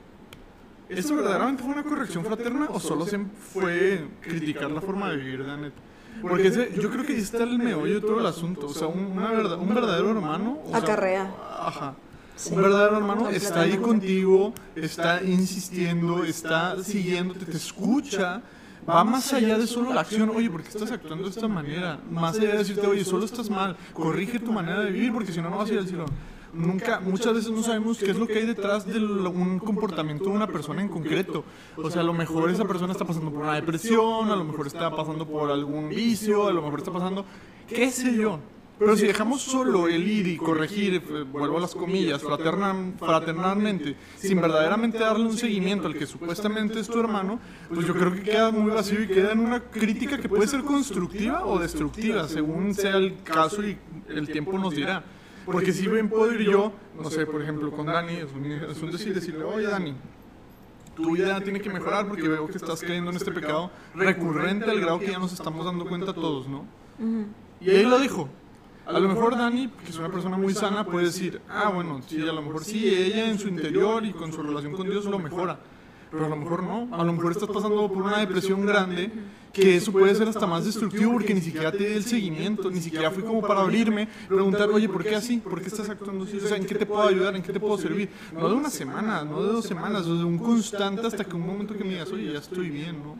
¿Esto 0.89 1.15
verdaderamente 1.15 1.63
fue 1.63 1.71
una 1.73 1.83
corrección 1.83 2.25
fraterna 2.25 2.67
o 2.69 2.79
solo 2.79 3.05
se 3.05 3.19
fue 3.53 4.07
criticar 4.21 4.71
la 4.71 4.81
forma 4.81 5.09
de 5.11 5.17
vivir 5.17 5.45
de 5.45 5.51
Annette? 5.51 5.73
Porque 6.21 6.47
ese- 6.47 6.71
yo 6.81 6.89
creo 6.89 7.05
que 7.05 7.13
ahí 7.13 7.19
está 7.19 7.43
el 7.43 7.57
meollo 7.59 7.95
de 7.95 8.01
todo 8.01 8.19
el 8.19 8.25
asunto. 8.25 8.65
O 8.67 8.73
sea, 8.73 8.87
un, 8.87 9.05
una 9.05 9.31
verdad, 9.31 9.57
un 9.59 9.73
verdadero 9.73 10.09
hermano. 10.11 10.59
o 10.65 10.69
sea, 10.69 10.77
Acarrea. 10.79 11.31
Ajá. 11.59 11.93
Sí. 12.35 12.53
Un 12.55 12.61
verdadero 12.61 12.97
hermano 12.97 13.29
está 13.29 13.61
ahí 13.61 13.77
contigo, 13.77 14.53
está 14.75 15.21
insistiendo, 15.23 16.23
está 16.23 16.81
siguiéndote, 16.83 17.45
te 17.45 17.57
escucha. 17.57 18.41
Va 18.89 19.03
más 19.03 19.31
allá 19.33 19.57
de 19.57 19.67
solo 19.67 19.93
la 19.93 20.01
acción, 20.01 20.29
oye, 20.31 20.49
¿por 20.49 20.63
qué 20.63 20.69
estás 20.69 20.89
actuando 20.91 21.25
de 21.25 21.29
esta 21.29 21.47
manera? 21.47 21.99
Más 22.09 22.37
allá 22.37 22.53
de 22.53 22.57
decirte, 22.59 22.87
oye, 22.87 23.05
solo 23.05 23.25
estás 23.25 23.49
mal, 23.49 23.77
corrige 23.93 24.39
tu 24.39 24.51
manera 24.51 24.79
de 24.79 24.89
vivir 24.91 25.13
porque 25.13 25.31
si 25.31 25.41
no, 25.41 25.49
no 25.49 25.57
vas 25.57 25.69
a 25.69 25.73
ir 25.73 25.79
al 25.79 25.87
cielo. 25.87 26.05
Nunca, 26.53 26.99
muchas 26.99 27.33
veces 27.33 27.51
no 27.51 27.61
sabemos 27.63 27.97
qué 27.99 28.11
es 28.11 28.17
lo 28.17 28.25
que 28.27 28.39
hay 28.39 28.45
detrás 28.45 28.85
de 28.85 28.99
lo- 28.99 29.29
un 29.29 29.59
comportamiento 29.59 30.25
de 30.25 30.31
una 30.31 30.47
persona 30.47 30.81
en 30.81 30.89
concreto. 30.89 31.43
O 31.77 31.89
sea, 31.91 32.01
a 32.01 32.03
lo 32.03 32.13
mejor 32.13 32.49
esa 32.49 32.65
persona 32.65 32.91
está 32.91 33.05
pasando 33.05 33.31
por 33.31 33.41
una 33.43 33.53
depresión, 33.55 34.29
a 34.31 34.35
lo 34.35 34.43
mejor 34.45 34.67
está 34.67 34.89
pasando 34.95 35.27
por 35.27 35.51
algún 35.51 35.89
vicio, 35.89 36.47
a 36.47 36.53
lo 36.53 36.61
mejor 36.63 36.79
está 36.79 36.91
pasando, 36.91 37.25
qué 37.67 37.91
sé 37.91 38.15
yo. 38.15 38.39
Pero 38.79 38.95
si 38.95 39.05
dejamos 39.07 39.41
solo 39.41 39.89
el 39.89 40.07
ir 40.07 40.25
y 40.25 40.37
corregir, 40.37 40.95
eh, 40.95 41.23
vuelvo 41.29 41.57
a 41.57 41.59
las 41.59 41.75
comillas, 41.75 42.23
fraterna- 42.23 42.93
fraternalmente, 42.97 43.97
sin 44.15 44.39
verdaderamente 44.39 44.97
darle 44.99 45.25
un 45.25 45.37
seguimiento 45.37 45.85
al 45.87 45.95
que 45.95 46.05
supuestamente 46.07 46.79
es 46.79 46.87
tu 46.87 46.97
hermano, 46.97 47.41
pues 47.67 47.85
yo 47.85 47.93
creo 47.93 48.13
que 48.13 48.21
queda 48.23 48.51
muy 48.51 48.71
vacío 48.71 49.03
y 49.03 49.07
queda 49.07 49.33
en 49.33 49.39
una 49.41 49.59
crítica 49.59 50.17
que 50.17 50.29
puede 50.29 50.47
ser 50.47 50.61
constructiva 50.63 51.45
o 51.45 51.59
destructiva, 51.59 52.27
según 52.29 52.73
sea 52.73 52.95
el 52.95 53.21
caso 53.21 53.63
y 53.67 53.77
el 54.07 54.27
tiempo 54.29 54.57
nos 54.57 54.73
dirá. 54.73 55.03
Porque 55.51 55.73
si 55.73 55.87
bien 55.87 56.09
puedo 56.09 56.31
ir 56.33 56.41
yo, 56.41 56.71
no 57.01 57.09
sé, 57.09 57.25
por 57.25 57.41
ejemplo, 57.41 57.71
con 57.71 57.87
Dani, 57.87 58.13
es 58.13 58.31
un, 58.33 58.45
es 58.45 58.81
un 58.81 58.91
decir, 58.91 59.13
decirle, 59.13 59.43
oye 59.43 59.67
Dani, 59.67 59.95
tu 60.95 61.13
vida 61.13 61.39
tiene 61.41 61.61
que 61.61 61.69
mejorar 61.69 62.07
porque 62.07 62.27
veo 62.27 62.47
que 62.47 62.57
estás 62.57 62.81
cayendo 62.81 63.09
en 63.11 63.17
este 63.17 63.31
pecado 63.31 63.71
recurrente 63.95 64.69
al 64.69 64.81
grado 64.81 64.99
que 64.99 65.11
ya 65.11 65.19
nos 65.19 65.33
estamos 65.33 65.65
dando 65.65 65.85
cuenta 65.85 66.13
todos, 66.13 66.47
¿no? 66.47 66.65
Y 67.61 67.69
ahí 67.69 67.83
lo 67.83 67.99
dijo. 67.99 68.29
A 68.85 68.99
lo 68.99 69.07
mejor 69.07 69.37
Dani, 69.37 69.67
que 69.83 69.91
es 69.91 69.97
una 69.99 70.09
persona 70.09 70.35
muy 70.35 70.53
sana, 70.53 70.83
puede 70.83 71.05
decir, 71.05 71.41
ah, 71.47 71.69
bueno, 71.73 72.01
sí, 72.07 72.21
a 72.27 72.33
lo 72.33 72.41
mejor 72.41 72.63
sí, 72.63 72.87
ella 72.87 73.29
en 73.29 73.37
su 73.37 73.47
interior 73.47 74.03
y 74.03 74.13
con 74.13 74.33
su 74.33 74.41
relación 74.41 74.73
con 74.73 74.89
Dios 74.89 75.05
lo 75.05 75.19
mejora. 75.19 75.59
Pero 76.11 76.25
a 76.25 76.29
lo 76.29 76.35
mejor 76.35 76.63
no. 76.63 76.89
A 76.91 77.03
lo 77.03 77.13
mejor 77.13 77.31
estás 77.31 77.49
pasando 77.49 77.87
por 77.87 78.01
una 78.01 78.17
depresión 78.17 78.65
grande, 78.65 79.11
que 79.53 79.75
eso 79.75 79.91
puede 79.91 80.13
ser 80.15 80.27
hasta 80.27 80.45
más 80.45 80.65
destructivo 80.65 81.13
porque 81.13 81.33
ni 81.33 81.41
siquiera 81.41 81.71
te 81.71 81.87
di 81.87 81.93
el 81.93 82.03
seguimiento, 82.03 82.69
ni 82.69 82.81
siquiera 82.81 83.11
fui 83.11 83.23
como 83.23 83.41
para 83.41 83.61
abrirme, 83.61 84.07
preguntar, 84.27 84.69
oye, 84.69 84.87
¿por 84.87 85.03
qué 85.03 85.15
así? 85.15 85.37
¿Por 85.37 85.61
qué 85.61 85.67
estás 85.67 85.89
actuando 85.89 86.25
así? 86.25 86.37
O 86.37 86.47
sea, 86.47 86.57
¿en 86.57 86.65
qué 86.65 86.75
te 86.75 86.85
puedo 86.85 87.01
ayudar? 87.01 87.35
¿En 87.35 87.41
qué 87.41 87.53
te 87.53 87.59
puedo 87.59 87.77
servir? 87.77 88.09
No 88.33 88.47
de 88.47 88.55
una 88.55 88.69
semana, 88.69 89.23
no 89.23 89.43
de 89.43 89.53
dos 89.53 89.65
semanas, 89.65 90.05
de 90.05 90.11
un 90.11 90.37
constante 90.37 91.07
hasta 91.07 91.23
que 91.23 91.35
un 91.35 91.45
momento 91.45 91.75
que 91.75 91.83
me 91.83 91.91
digas, 91.91 92.11
oye, 92.11 92.31
ya 92.31 92.39
estoy 92.39 92.69
bien, 92.69 92.97
¿no? 93.03 93.17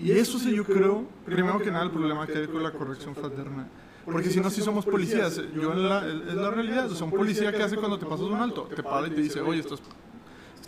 Y 0.00 0.12
eso 0.12 0.38
sí 0.38 0.54
yo 0.54 0.64
creo, 0.64 1.04
primero 1.24 1.58
que 1.58 1.70
nada, 1.70 1.84
el 1.84 1.90
problema 1.90 2.26
que 2.26 2.38
hay 2.38 2.46
con 2.46 2.62
la 2.62 2.70
corrección 2.70 3.14
fraterna. 3.14 3.68
Porque 4.04 4.30
si 4.30 4.40
no, 4.40 4.48
si 4.48 4.62
somos 4.62 4.86
policías, 4.86 5.40
yo 5.54 5.72
en 5.72 5.88
la, 5.88 6.06
es 6.06 6.34
la 6.34 6.50
realidad, 6.50 6.90
o 6.90 6.94
sea, 6.94 7.04
un 7.04 7.10
policía 7.10 7.52
que 7.52 7.62
hace 7.62 7.76
cuando 7.76 7.98
te 7.98 8.06
pasas 8.06 8.26
un 8.26 8.36
alto, 8.36 8.68
te 8.74 8.82
para 8.82 9.06
y 9.06 9.10
te 9.10 9.20
dice, 9.20 9.40
oye, 9.40 9.60
estás, 9.60 9.80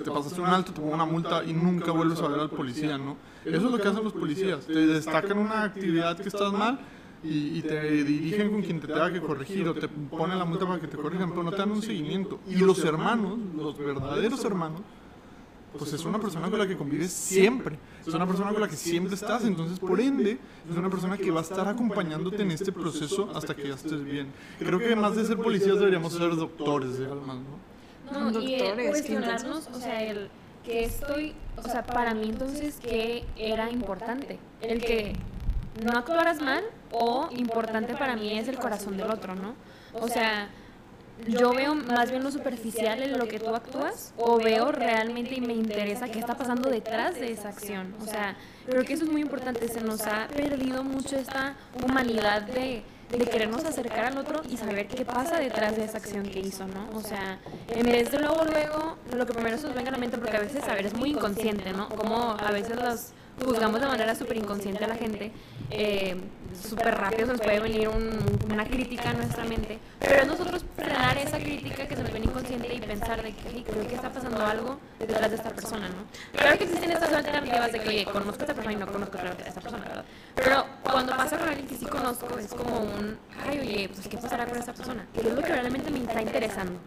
te 0.02 0.10
pasaste 0.10 0.40
un 0.40 0.46
alto, 0.46 0.72
te 0.72 0.80
pongo 0.80 0.94
una 0.94 1.04
multa 1.04 1.44
y 1.44 1.52
nunca 1.52 1.92
vuelves 1.92 2.20
a 2.20 2.28
ver 2.28 2.40
al 2.40 2.50
policía, 2.50 2.98
¿no? 2.98 3.16
Eso 3.44 3.56
es 3.56 3.62
lo 3.62 3.78
que 3.78 3.88
hacen 3.88 4.04
los 4.04 4.12
policías, 4.12 4.66
te 4.66 4.86
destacan 4.86 5.38
una 5.38 5.64
actividad 5.64 6.16
que 6.18 6.28
estás 6.28 6.52
mal 6.52 6.80
y, 7.22 7.58
y 7.58 7.62
te 7.62 8.04
dirigen 8.04 8.50
con 8.50 8.62
quien 8.62 8.80
te 8.80 8.86
tenga 8.86 9.12
que 9.12 9.20
corregir 9.20 9.68
o 9.68 9.74
te 9.74 9.88
ponen 9.88 10.38
la 10.38 10.44
multa 10.44 10.66
para 10.66 10.80
que 10.80 10.88
te 10.88 10.96
corrijan, 10.96 11.30
pero 11.30 11.42
no 11.42 11.50
te 11.50 11.58
dan 11.58 11.70
un 11.70 11.82
seguimiento. 11.82 12.40
Y 12.48 12.56
los 12.56 12.84
hermanos, 12.84 13.38
los 13.56 13.76
verdaderos 13.78 14.44
hermanos, 14.44 14.80
pues 15.78 15.92
es 15.92 16.04
una 16.04 16.18
persona 16.18 16.50
con 16.50 16.58
la 16.58 16.66
que 16.66 16.76
convives 16.76 17.12
siempre, 17.12 17.78
es 18.04 18.12
una 18.12 18.26
persona 18.26 18.50
con 18.52 18.60
la 18.60 18.68
que 18.68 18.76
siempre 18.76 19.14
estás, 19.14 19.44
entonces 19.44 19.78
por 19.78 20.00
ende 20.00 20.38
es 20.68 20.76
una 20.76 20.90
persona 20.90 21.16
que 21.16 21.30
va 21.30 21.40
a 21.40 21.42
estar 21.42 21.68
acompañándote 21.68 22.42
en 22.42 22.50
este 22.50 22.72
proceso 22.72 23.30
hasta 23.34 23.54
que 23.54 23.68
ya 23.68 23.74
estés 23.74 24.04
bien. 24.04 24.28
Creo 24.58 24.78
que 24.78 24.86
además 24.86 25.16
de 25.16 25.24
ser 25.24 25.36
policías 25.36 25.78
deberíamos 25.78 26.12
ser 26.12 26.34
doctores 26.34 26.98
de 26.98 27.06
almas, 27.06 27.36
¿no? 27.36 27.70
No, 28.10 28.40
y 28.40 28.54
el 28.54 28.76
qué 28.76 28.88
cuestionarnos, 28.88 29.68
o 29.68 29.80
sea, 29.80 30.02
el 30.02 30.30
que 30.64 30.84
estoy, 30.84 31.34
o 31.56 31.62
sea, 31.62 31.82
para 31.84 32.14
mí 32.14 32.28
entonces, 32.28 32.78
¿qué 32.82 33.24
era 33.36 33.70
importante? 33.70 34.38
El 34.60 34.84
que 34.84 35.14
no 35.84 35.98
actuaras 35.98 36.40
mal 36.40 36.64
o 36.92 37.28
importante 37.32 37.94
para 37.94 38.16
mí 38.16 38.38
es 38.38 38.48
el 38.48 38.58
corazón 38.58 38.96
del 38.96 39.10
otro, 39.10 39.34
¿no? 39.34 39.54
O 39.94 40.08
sea, 40.08 40.48
yo 41.26 41.52
veo 41.52 41.74
más 41.74 42.10
bien 42.10 42.22
lo 42.22 42.30
superficial 42.30 43.02
en 43.02 43.18
lo 43.18 43.26
que 43.28 43.38
tú 43.38 43.54
actúas 43.54 44.14
o 44.16 44.38
veo 44.38 44.72
realmente 44.72 45.34
y 45.34 45.40
me 45.40 45.52
interesa 45.52 46.08
qué 46.08 46.18
está 46.18 46.36
pasando 46.36 46.70
detrás 46.70 47.14
de 47.16 47.32
esa 47.32 47.48
acción. 47.48 47.94
O 48.00 48.06
sea, 48.06 48.36
creo 48.66 48.84
que 48.84 48.94
eso 48.94 49.04
es 49.04 49.10
muy 49.10 49.20
importante. 49.20 49.68
Se 49.68 49.80
nos 49.80 50.02
ha 50.06 50.28
perdido 50.28 50.82
mucho 50.82 51.16
esta 51.16 51.56
humanidad 51.84 52.42
de, 52.42 52.82
de 53.10 53.24
querernos 53.26 53.64
acercar 53.64 54.04
al 54.06 54.18
otro 54.18 54.42
y 54.48 54.56
saber 54.56 54.86
qué 54.86 55.04
pasa 55.04 55.38
detrás 55.38 55.76
de 55.76 55.84
esa 55.84 55.98
acción 55.98 56.24
que 56.24 56.38
hizo, 56.40 56.66
¿no? 56.66 56.88
O 56.94 57.00
sea, 57.00 57.38
en 57.68 57.86
vez 57.86 58.10
de 58.10 58.18
luego, 58.18 58.44
luego, 58.44 58.96
lo 59.14 59.26
que 59.26 59.32
primero 59.32 59.58
se 59.58 59.66
nos 59.66 59.74
venga 59.74 59.88
a 59.88 59.92
la 59.92 59.98
mente, 59.98 60.16
porque 60.18 60.36
a 60.36 60.40
veces, 60.40 60.62
a 60.68 60.74
ver, 60.74 60.86
es 60.86 60.94
muy 60.94 61.10
inconsciente, 61.10 61.72
¿no? 61.72 61.88
Como 61.88 62.36
a 62.38 62.50
veces 62.52 62.76
los 62.76 63.08
juzgamos 63.44 63.80
de 63.80 63.86
manera 63.86 64.14
súper 64.14 64.36
inconsciente 64.36 64.84
a 64.84 64.88
la 64.88 64.96
gente, 64.96 65.32
eh, 65.70 66.16
súper 66.68 66.94
rápido 66.94 67.26
se 67.26 67.32
nos 67.32 67.40
puede 67.40 67.58
venir 67.60 67.88
un- 67.88 68.18
una 68.52 68.64
crítica 68.66 69.10
a 69.10 69.14
nuestra 69.14 69.44
mente, 69.44 69.78
pero 69.98 70.22
es 70.22 70.26
nosotros 70.26 70.64
frenar 70.76 71.16
esa 71.18 71.38
crítica 71.38 71.88
que 71.88 71.96
pensar 73.10 73.22
de 73.24 73.32
que 73.32 73.48
"Hey, 73.52 73.64
creo 73.68 73.86
que 73.88 73.94
está 73.94 74.12
pasando 74.12 74.44
algo 74.46 74.78
detrás 74.98 75.28
de 75.30 75.36
esta 75.36 75.50
persona, 75.50 75.88
¿no? 75.88 76.38
Claro 76.38 76.58
que 76.58 76.64
existen 76.64 76.90
estas 76.92 77.12
alternativas 77.12 77.72
de 77.72 77.80
que, 77.80 77.88
oye, 77.88 78.04
conozco 78.04 78.30
a 78.30 78.42
esta 78.44 78.54
persona 78.54 78.72
y 78.72 78.76
no 78.76 78.86
conozco 78.86 79.18
a 79.18 79.46
esta 79.48 79.60
persona, 79.60 79.84
¿verdad? 79.86 80.04
Pero 80.34 80.64
cuando 80.82 81.16
pasa 81.16 81.38
con 81.38 81.48
alguien 81.48 81.66
que 81.66 81.76
sí 81.76 81.86
conozco, 81.86 82.38
es 82.38 82.52
como 82.54 82.80
un, 82.80 83.18
ay, 83.46 83.58
oye, 83.58 83.88
pues, 83.92 84.06
¿qué 84.08 84.16
pasará 84.16 84.46
con 84.46 84.58
esta 84.58 84.72
persona? 84.72 85.06
Que 85.14 85.20
es 85.20 85.26
lo 85.34 85.42
que 85.42 85.48
realmente 85.52 85.90
me 85.90 85.98
está 86.00 86.22
interesando. 86.22 86.78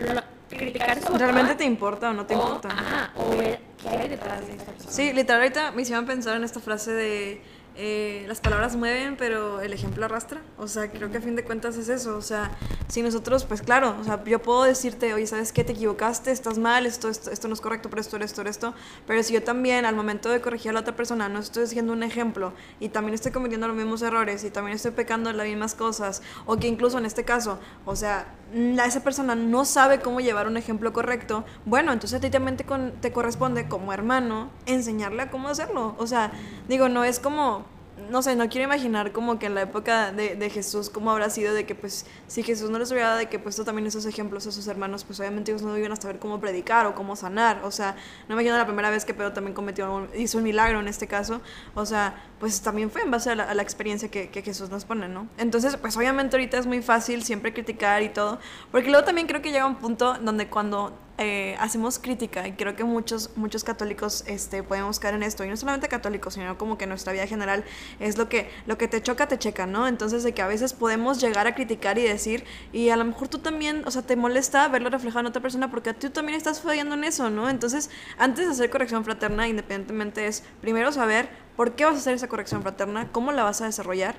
Lo- 0.00 0.22
criticar 0.56 1.00
su 1.02 1.14
¿Realmente 1.16 1.54
te 1.54 1.64
importa 1.64 2.10
o 2.10 2.12
no 2.12 2.26
te 2.26 2.34
o- 2.36 2.42
importa? 2.42 2.68
Ajá, 2.68 3.10
o 3.16 3.30
ver 3.36 3.58
qué 3.80 3.88
hay 3.88 4.08
detrás 4.08 4.46
de 4.46 4.52
esta 4.52 4.72
persona. 4.72 4.92
Sí, 4.92 5.12
literal 5.14 5.40
ahorita 5.42 5.70
me 5.72 5.82
hicieron 5.82 6.04
pensar 6.04 6.36
en 6.36 6.44
esta 6.44 6.60
frase 6.60 6.92
de 6.92 7.42
eh, 7.76 8.24
las 8.28 8.40
palabras 8.40 8.76
mueven, 8.76 9.16
pero 9.16 9.60
el 9.60 9.72
ejemplo 9.72 10.04
arrastra. 10.04 10.40
O 10.58 10.68
sea, 10.68 10.90
creo 10.90 11.10
que 11.10 11.18
a 11.18 11.20
fin 11.20 11.36
de 11.36 11.44
cuentas 11.44 11.76
es 11.76 11.88
eso. 11.88 12.16
O 12.16 12.22
sea, 12.22 12.50
si 12.88 13.02
nosotros, 13.02 13.44
pues 13.44 13.62
claro, 13.62 13.96
o 14.00 14.04
sea, 14.04 14.22
yo 14.24 14.40
puedo 14.42 14.64
decirte, 14.64 15.14
oye, 15.14 15.26
¿sabes 15.26 15.52
qué? 15.52 15.64
Te 15.64 15.72
equivocaste, 15.72 16.30
estás 16.30 16.58
mal, 16.58 16.86
esto, 16.86 17.08
esto, 17.08 17.30
esto 17.30 17.48
no 17.48 17.54
es 17.54 17.60
correcto, 17.60 17.88
pero 17.90 18.00
esto, 18.00 18.16
esto, 18.18 18.42
esto. 18.42 18.74
Pero 19.06 19.22
si 19.22 19.32
yo 19.34 19.42
también, 19.42 19.84
al 19.84 19.94
momento 19.96 20.28
de 20.28 20.40
corregir 20.40 20.70
a 20.70 20.74
la 20.74 20.80
otra 20.80 20.94
persona, 20.96 21.28
no 21.28 21.38
estoy 21.40 21.64
haciendo 21.64 21.92
un 21.92 22.02
ejemplo 22.02 22.52
y 22.80 22.88
también 22.90 23.14
estoy 23.14 23.32
cometiendo 23.32 23.66
los 23.68 23.76
mismos 23.76 24.02
errores 24.02 24.44
y 24.44 24.50
también 24.50 24.76
estoy 24.76 24.92
pecando 24.92 25.30
en 25.30 25.36
las 25.36 25.46
mismas 25.46 25.74
cosas, 25.74 26.22
o 26.46 26.56
que 26.58 26.68
incluso 26.68 26.98
en 26.98 27.06
este 27.06 27.24
caso, 27.24 27.58
o 27.84 27.96
sea, 27.96 28.26
la, 28.54 28.84
esa 28.84 29.02
persona 29.02 29.34
no 29.34 29.64
sabe 29.64 30.00
cómo 30.00 30.20
llevar 30.20 30.46
un 30.46 30.56
ejemplo 30.56 30.92
correcto, 30.92 31.44
bueno, 31.64 31.92
entonces 31.92 32.18
a 32.18 32.20
ti 32.20 32.28
también 32.30 32.56
te, 32.56 32.64
con- 32.64 32.92
te 33.00 33.12
corresponde 33.12 33.66
como 33.68 33.92
hermano 33.92 34.50
enseñarle 34.66 35.22
a 35.22 35.30
cómo 35.30 35.48
hacerlo. 35.48 35.94
O 35.98 36.06
sea, 36.06 36.32
digo, 36.68 36.88
no 36.88 37.04
es 37.04 37.18
como, 37.18 37.64
no 38.10 38.22
sé, 38.22 38.34
no 38.36 38.48
quiero 38.48 38.64
imaginar 38.66 39.12
como 39.12 39.38
que 39.38 39.46
en 39.46 39.54
la 39.54 39.62
época 39.62 40.12
de, 40.12 40.34
de 40.34 40.50
Jesús, 40.50 40.90
cómo 40.90 41.10
habrá 41.10 41.28
sido 41.30 41.54
de 41.54 41.66
que 41.66 41.74
pues 41.74 42.06
si 42.26 42.42
Jesús 42.42 42.70
no 42.70 42.78
les 42.78 42.90
hubiera 42.90 43.08
dado 43.08 43.18
de 43.18 43.28
que 43.28 43.38
puesto 43.38 43.64
también 43.64 43.86
esos 43.86 44.06
ejemplos 44.06 44.46
a 44.46 44.52
sus 44.52 44.66
hermanos, 44.66 45.04
pues 45.04 45.20
obviamente 45.20 45.50
ellos 45.52 45.62
no 45.62 45.76
iban 45.76 45.92
a 45.92 45.96
saber 45.96 46.18
cómo 46.18 46.40
predicar 46.40 46.86
o 46.86 46.94
cómo 46.94 47.16
sanar. 47.16 47.60
O 47.64 47.70
sea, 47.70 47.92
no 48.28 48.34
me 48.36 48.42
imagino 48.42 48.56
la 48.56 48.66
primera 48.66 48.90
vez 48.90 49.04
que 49.04 49.14
Pedro 49.14 49.32
también 49.32 49.54
cometió, 49.54 49.92
un- 49.94 50.08
hizo 50.16 50.38
un 50.38 50.44
milagro 50.44 50.80
en 50.80 50.88
este 50.88 51.06
caso. 51.06 51.40
O 51.74 51.86
sea, 51.86 52.22
pues 52.40 52.60
también 52.62 52.90
fue 52.90 53.02
en 53.02 53.10
base 53.10 53.30
a 53.30 53.34
la, 53.34 53.44
a 53.44 53.54
la 53.54 53.62
experiencia 53.62 54.10
que, 54.10 54.28
que 54.30 54.42
Jesús 54.42 54.70
nos 54.70 54.84
pone, 54.84 55.08
¿no? 55.08 55.26
Entonces, 55.38 55.76
pues 55.76 55.96
obviamente 55.96 56.36
ahorita 56.36 56.58
es 56.58 56.66
muy 56.66 56.82
fácil 56.82 57.22
siempre 57.22 57.52
criticar 57.52 58.02
y 58.02 58.08
todo, 58.08 58.38
porque 58.70 58.88
luego 58.90 59.04
también 59.04 59.26
creo 59.26 59.42
que 59.42 59.52
llega 59.52 59.66
un 59.66 59.76
punto 59.76 60.14
donde 60.14 60.48
cuando 60.48 60.92
eh, 61.18 61.56
hacemos 61.60 61.98
crítica, 61.98 62.46
y 62.48 62.52
creo 62.52 62.74
que 62.74 62.84
muchos, 62.84 63.30
muchos 63.36 63.64
católicos 63.64 64.24
este, 64.26 64.62
podemos 64.62 64.98
caer 64.98 65.14
en 65.14 65.22
esto, 65.22 65.44
y 65.44 65.48
no 65.48 65.56
solamente 65.56 65.88
católicos, 65.88 66.34
sino 66.34 66.56
como 66.58 66.78
que 66.78 66.86
nuestra 66.86 67.12
vida 67.12 67.26
general 67.26 67.64
es 68.00 68.16
lo 68.16 68.28
que, 68.28 68.50
lo 68.66 68.78
que 68.78 68.88
te 68.88 69.02
choca, 69.02 69.28
te 69.28 69.38
checa, 69.38 69.66
¿no? 69.66 69.88
Entonces, 69.88 70.22
de 70.22 70.32
que 70.32 70.42
a 70.42 70.46
veces 70.46 70.72
podemos 70.72 71.20
llegar 71.20 71.46
a 71.46 71.54
criticar 71.54 71.98
y 71.98 72.02
decir, 72.02 72.44
y 72.72 72.88
a 72.88 72.96
lo 72.96 73.04
mejor 73.04 73.28
tú 73.28 73.38
también, 73.38 73.82
o 73.86 73.90
sea, 73.90 74.02
te 74.02 74.16
molesta 74.16 74.66
verlo 74.68 74.90
reflejado 74.90 75.20
en 75.20 75.26
otra 75.26 75.42
persona 75.42 75.70
porque 75.70 75.92
tú 75.94 76.10
también 76.10 76.36
estás 76.36 76.60
fallando 76.60 76.94
en 76.94 77.04
eso, 77.04 77.30
¿no? 77.30 77.48
Entonces, 77.50 77.90
antes 78.18 78.46
de 78.46 78.52
hacer 78.52 78.70
corrección 78.70 79.04
fraterna, 79.04 79.48
independientemente 79.48 80.26
es 80.26 80.42
primero 80.60 80.92
saber 80.92 81.28
por 81.56 81.72
qué 81.72 81.84
vas 81.84 81.94
a 81.94 81.98
hacer 81.98 82.14
esa 82.14 82.28
corrección 82.28 82.62
fraterna, 82.62 83.08
cómo 83.12 83.32
la 83.32 83.44
vas 83.44 83.60
a 83.60 83.66
desarrollar 83.66 84.14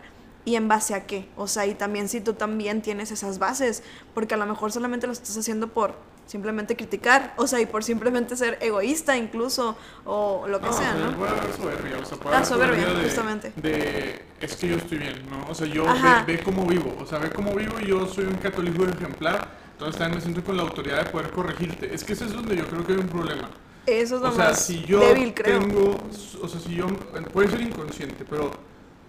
y 0.45 0.55
en 0.55 0.67
base 0.67 0.93
a 0.93 1.05
qué. 1.05 1.29
O 1.35 1.47
sea, 1.47 1.65
y 1.65 1.73
también 1.73 2.09
si 2.09 2.21
tú 2.21 2.33
también 2.33 2.81
tienes 2.81 3.11
esas 3.11 3.39
bases, 3.39 3.83
porque 4.13 4.35
a 4.35 4.37
lo 4.37 4.45
mejor 4.45 4.71
solamente 4.71 5.07
lo 5.07 5.13
estás 5.13 5.37
haciendo 5.37 5.69
por 5.73 5.95
simplemente 6.25 6.75
criticar, 6.75 7.33
o 7.37 7.47
sea, 7.47 7.59
y 7.59 7.65
por 7.65 7.83
simplemente 7.83 8.35
ser 8.35 8.57
egoísta 8.61 9.17
incluso, 9.17 9.75
o 10.05 10.45
lo 10.47 10.59
que 10.59 10.67
No, 10.67 10.73
sea, 10.73 10.93
o 10.93 10.97
sea, 10.97 11.07
¿no? 11.07 11.17
puede 11.17 11.31
haber 11.31 11.53
soberbia, 11.53 11.97
o 12.01 12.05
sea, 12.05 12.17
puede 12.17 12.35
haber 12.35 12.47
soberbia, 12.47 12.93
de, 12.93 13.03
justamente. 13.03 13.53
De, 13.55 14.21
es 14.39 14.55
que 14.55 14.67
yo 14.69 14.77
estoy 14.77 14.97
bien, 14.99 15.21
¿no? 15.29 15.45
O 15.49 15.55
sea, 15.55 15.67
yo 15.67 15.85
ve, 15.85 16.35
ve 16.35 16.43
cómo 16.43 16.65
vivo, 16.65 16.95
o 16.99 17.05
sea, 17.05 17.19
ve 17.19 17.29
cómo 17.29 17.53
vivo 17.53 17.73
y 17.81 17.87
yo 17.87 18.07
soy 18.07 18.25
un 18.25 18.35
católico 18.35 18.83
ejemplar, 18.85 19.49
entonces 19.73 19.97
también 19.97 20.17
me 20.17 20.21
siento 20.21 20.43
con 20.43 20.55
la 20.57 20.63
autoridad 20.63 21.03
de 21.03 21.09
poder 21.11 21.29
corregirte. 21.31 21.93
Es 21.93 22.03
que 22.03 22.13
eso 22.13 22.25
es 22.25 22.33
donde 22.33 22.55
yo 22.55 22.65
creo 22.67 22.85
que 22.85 22.93
hay 22.93 22.99
un 22.99 23.09
problema. 23.09 23.49
Eso 23.85 24.15
es 24.15 24.21
lo 24.21 24.29
O 24.29 24.31
sea, 24.31 24.49
más 24.49 24.65
si 24.65 24.81
yo 24.85 24.99
débil, 24.99 25.33
creo. 25.33 25.59
tengo, 25.59 25.97
o 26.41 26.47
sea, 26.47 26.59
si 26.59 26.75
yo, 26.75 26.87
puede 27.33 27.49
ser 27.49 27.61
inconsciente, 27.61 28.23
pero 28.29 28.51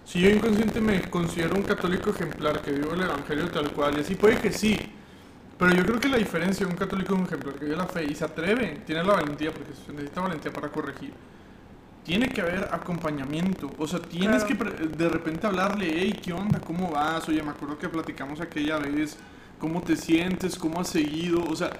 si 0.03 0.19
yo 0.19 0.29
inconsciente 0.29 0.81
me 0.81 1.09
considero 1.09 1.55
un 1.55 1.63
católico 1.63 2.09
ejemplar 2.09 2.61
que 2.61 2.71
vivo 2.71 2.93
el 2.93 3.01
evangelio 3.03 3.49
tal 3.51 3.71
cual, 3.71 3.97
y 3.97 4.01
así 4.01 4.15
puede 4.15 4.39
que 4.39 4.51
sí, 4.51 4.77
pero 5.57 5.73
yo 5.73 5.83
creo 5.85 5.99
que 5.99 6.09
la 6.09 6.17
diferencia 6.17 6.65
de 6.65 6.71
un 6.71 6.77
católico 6.77 7.15
ejemplar 7.15 7.55
que 7.55 7.65
vive 7.65 7.77
la 7.77 7.87
fe 7.87 8.05
y 8.05 8.15
se 8.15 8.25
atreve, 8.25 8.81
tiene 8.85 9.03
la 9.03 9.13
valentía, 9.13 9.53
porque 9.53 9.73
se 9.73 9.91
necesita 9.93 10.21
valentía 10.21 10.51
para 10.51 10.69
corregir, 10.71 11.13
tiene 12.03 12.29
que 12.29 12.41
haber 12.41 12.69
acompañamiento, 12.71 13.73
o 13.77 13.87
sea, 13.87 13.99
tienes 14.01 14.43
Claro. 14.43 14.75
que 14.75 14.87
de 14.87 15.09
repente 15.09 15.47
hablarle, 15.47 15.91
hey, 15.95 16.19
¿qué 16.21 16.33
onda? 16.33 16.59
¿Cómo 16.59 16.91
vas? 16.91 17.27
Oye, 17.29 17.41
me 17.41 17.51
acuerdo 17.51 17.77
que 17.79 17.89
platicamos 17.89 18.41
aquella 18.41 18.77
vez, 18.77 19.17
¿cómo 19.59 19.81
te 19.81 19.95
sientes? 19.95 20.55
¿Cómo 20.57 20.81
has 20.81 20.89
seguido? 20.89 21.43
O 21.45 21.55
sea, 21.55 21.71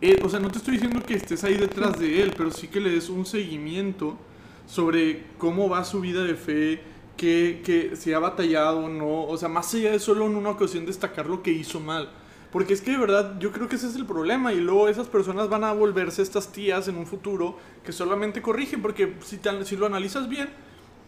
eh, 0.00 0.20
o 0.24 0.28
sea, 0.28 0.40
no 0.40 0.50
te 0.50 0.58
estoy 0.58 0.74
diciendo 0.74 1.02
que 1.04 1.14
estés 1.14 1.44
ahí 1.44 1.56
detrás 1.56 1.98
de 1.98 2.22
él, 2.22 2.32
pero 2.36 2.50
sí 2.50 2.68
que 2.68 2.80
le 2.80 2.90
des 2.90 3.08
un 3.10 3.26
seguimiento 3.26 4.18
sobre 4.66 5.26
cómo 5.38 5.68
va 5.68 5.84
su 5.84 6.00
vida 6.00 6.24
de 6.24 6.34
fe, 6.34 6.82
que, 7.16 7.62
que 7.64 7.96
si 7.96 8.12
ha 8.12 8.18
batallado 8.18 8.86
o 8.86 8.88
no, 8.88 9.24
o 9.26 9.36
sea, 9.36 9.48
más 9.48 9.72
allá 9.74 9.92
de 9.92 9.98
solo 10.00 10.26
en 10.26 10.36
una 10.36 10.50
ocasión 10.50 10.86
destacar 10.86 11.26
lo 11.26 11.42
que 11.42 11.52
hizo 11.52 11.80
mal. 11.80 12.10
Porque 12.54 12.72
es 12.72 12.80
que 12.80 12.92
de 12.92 12.98
verdad 12.98 13.34
yo 13.40 13.50
creo 13.50 13.68
que 13.68 13.74
ese 13.74 13.88
es 13.88 13.96
el 13.96 14.06
problema 14.06 14.52
y 14.52 14.60
luego 14.60 14.88
esas 14.88 15.08
personas 15.08 15.48
van 15.48 15.64
a 15.64 15.72
volverse 15.72 16.22
estas 16.22 16.52
tías 16.52 16.86
en 16.86 16.96
un 16.96 17.04
futuro 17.04 17.58
que 17.84 17.90
solamente 17.90 18.40
corrigen, 18.42 18.80
porque 18.80 19.16
si, 19.24 19.38
te- 19.38 19.64
si 19.64 19.76
lo 19.76 19.86
analizas 19.86 20.28
bien, 20.28 20.48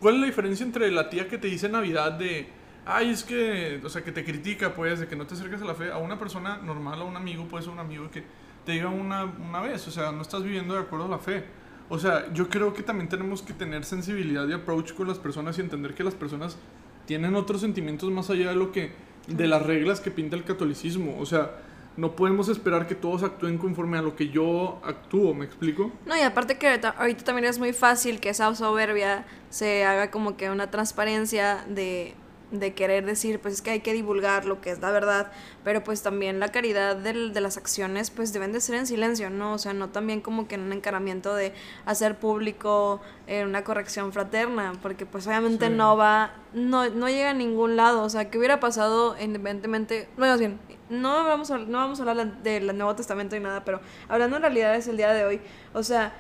¿cuál 0.01 0.17
es 0.17 0.21
la 0.23 0.27
diferencia 0.27 0.67
entre 0.67 0.91
la 0.91 1.09
tía 1.09 1.29
que 1.29 1.39
te 1.39 1.47
dice 1.47 1.69
Navidad 1.69 2.11
de, 2.19 2.49
ay, 2.85 3.11
es 3.11 3.23
que, 3.23 3.81
o 3.85 3.89
sea, 3.89 4.03
que 4.03 4.11
te 4.11 4.25
critica, 4.25 4.75
pues, 4.75 4.99
de 4.99 5.07
que 5.07 5.15
no 5.15 5.25
te 5.25 5.35
acercas 5.35 5.63
a 5.63 5.67
la 5.67 5.77
fe, 5.77 5.93
a 5.93 5.99
una 5.99 6.19
persona 6.19 6.57
normal, 6.59 7.01
a 7.01 7.05
un 7.05 7.17
amigo, 7.17 7.47
puede 7.47 7.63
ser 7.63 7.73
un 7.73 7.79
amigo 7.79 8.11
que 8.11 8.25
te 8.65 8.73
diga 8.73 8.89
una, 8.89 9.23
una 9.25 9.61
vez, 9.61 9.87
o 9.87 9.93
sea, 9.93 10.11
no 10.11 10.23
estás 10.23 10.43
viviendo 10.43 10.75
de 10.75 10.81
acuerdo 10.81 11.05
a 11.07 11.09
la 11.11 11.19
fe. 11.21 11.45
O 11.89 12.01
sea, 12.01 12.33
yo 12.35 12.49
creo 12.49 12.75
que 12.75 12.83
también 12.83 13.09
tenemos 13.09 13.43
que 13.43 13.53
tener 13.53 13.85
sensibilidad 13.85 14.49
y 14.49 14.53
approach 14.53 14.95
con 14.95 15.07
las 15.07 15.21
personas 15.21 15.57
y 15.59 15.61
entender 15.61 15.95
que 15.95 16.03
las 16.03 16.15
personas 16.17 16.59
tienen 17.07 17.37
otros 17.37 17.61
sentimientos 17.61 18.11
más 18.11 18.31
allá 18.31 18.49
de 18.51 18.57
lo 18.57 18.73
que 18.73 18.91
de 19.27 19.47
las 19.47 19.63
reglas 19.63 20.01
que 20.01 20.11
pinta 20.11 20.37
el 20.37 20.45
catolicismo. 20.45 21.19
O 21.19 21.27
sea, 21.27 21.53
no 21.97 22.15
podemos 22.15 22.49
esperar 22.49 22.87
que 22.87 22.95
todos 22.95 23.23
actúen 23.23 23.59
conforme 23.59 23.99
a 23.99 24.03
lo 24.03 24.15
que 24.15 24.29
yo 24.29 24.81
actúo, 24.85 25.35
¿me 25.35 25.45
explico? 25.45 25.93
No, 26.05 26.17
y 26.17 26.21
aparte 26.21 26.59
que 26.59 26.69
ahorita, 26.69 27.25
también 27.25 27.47
es 27.47 27.59
muy 27.59 27.73
fácil 27.73 28.21
que 28.21 28.29
esa 28.29 28.55
soberbia 28.55 29.25
se 29.51 29.85
haga 29.85 30.11
como 30.11 30.37
que 30.37 30.51
una 30.51 30.71
transparencia 30.71 31.65
de, 31.69 32.15
de 32.53 32.75
querer 32.75 33.05
decir, 33.05 33.41
pues 33.41 33.55
es 33.55 33.63
que 33.63 33.71
hay 33.71 33.81
que 33.81 33.93
divulgar 33.93 34.45
lo 34.45 34.61
que 34.61 34.71
es 34.71 34.81
la 34.81 34.93
verdad, 34.93 35.33
pero 35.65 35.83
pues 35.83 36.03
también 36.03 36.39
la 36.39 36.49
caridad 36.53 36.95
del- 36.95 37.33
de 37.33 37.41
las 37.41 37.57
acciones 37.57 38.11
pues 38.11 38.33
deben 38.33 38.53
de 38.53 38.61
ser 38.61 38.77
en 38.77 38.87
silencio, 38.87 39.31
¿no? 39.31 39.55
O 39.55 39.59
sea, 39.59 39.73
no 39.73 39.89
también 39.89 40.21
como 40.21 40.47
que 40.47 40.55
en 40.55 40.61
un 40.61 40.73
encaramiento 40.73 41.35
de 41.35 41.53
hacer 41.87 42.19
público 42.19 43.01
eh, 43.27 43.45
una 43.45 43.65
corrección 43.65 44.13
fraterna, 44.13 44.73
porque 44.81 45.07
pues 45.07 45.27
obviamente 45.27 45.67
Sí. 45.67 45.73
no 45.73 45.97
va, 45.97 46.35
no, 46.53 46.89
no 46.91 47.09
llega 47.09 47.31
a 47.31 47.35
ningún 47.35 47.75
lado, 47.77 48.05
o 48.05 48.09
sea, 48.09 48.31
¿qué 48.31 48.39
hubiera 48.39 48.61
pasado 48.61 49.17
independientemente, 49.21 50.09
bueno, 50.17 50.39
bien, 50.39 50.61
no 50.89 51.25
vamos 51.25 51.51
a, 51.51 51.59
no 51.59 51.79
vamos 51.79 51.99
a 51.99 52.05
hablar 52.09 52.43
del 52.45 52.67
Nuevo 52.79 52.95
Testamento 52.95 53.35
ni 53.35 53.43
nada, 53.43 53.65
pero 53.65 53.81
hablando 54.09 54.37
en 54.37 54.43
realidad 54.43 54.77
es 54.77 54.87
el 54.87 54.97
día 54.97 55.13
de 55.13 55.25
hoy, 55.25 55.41
o 55.75 55.83
sea, 55.83 56.15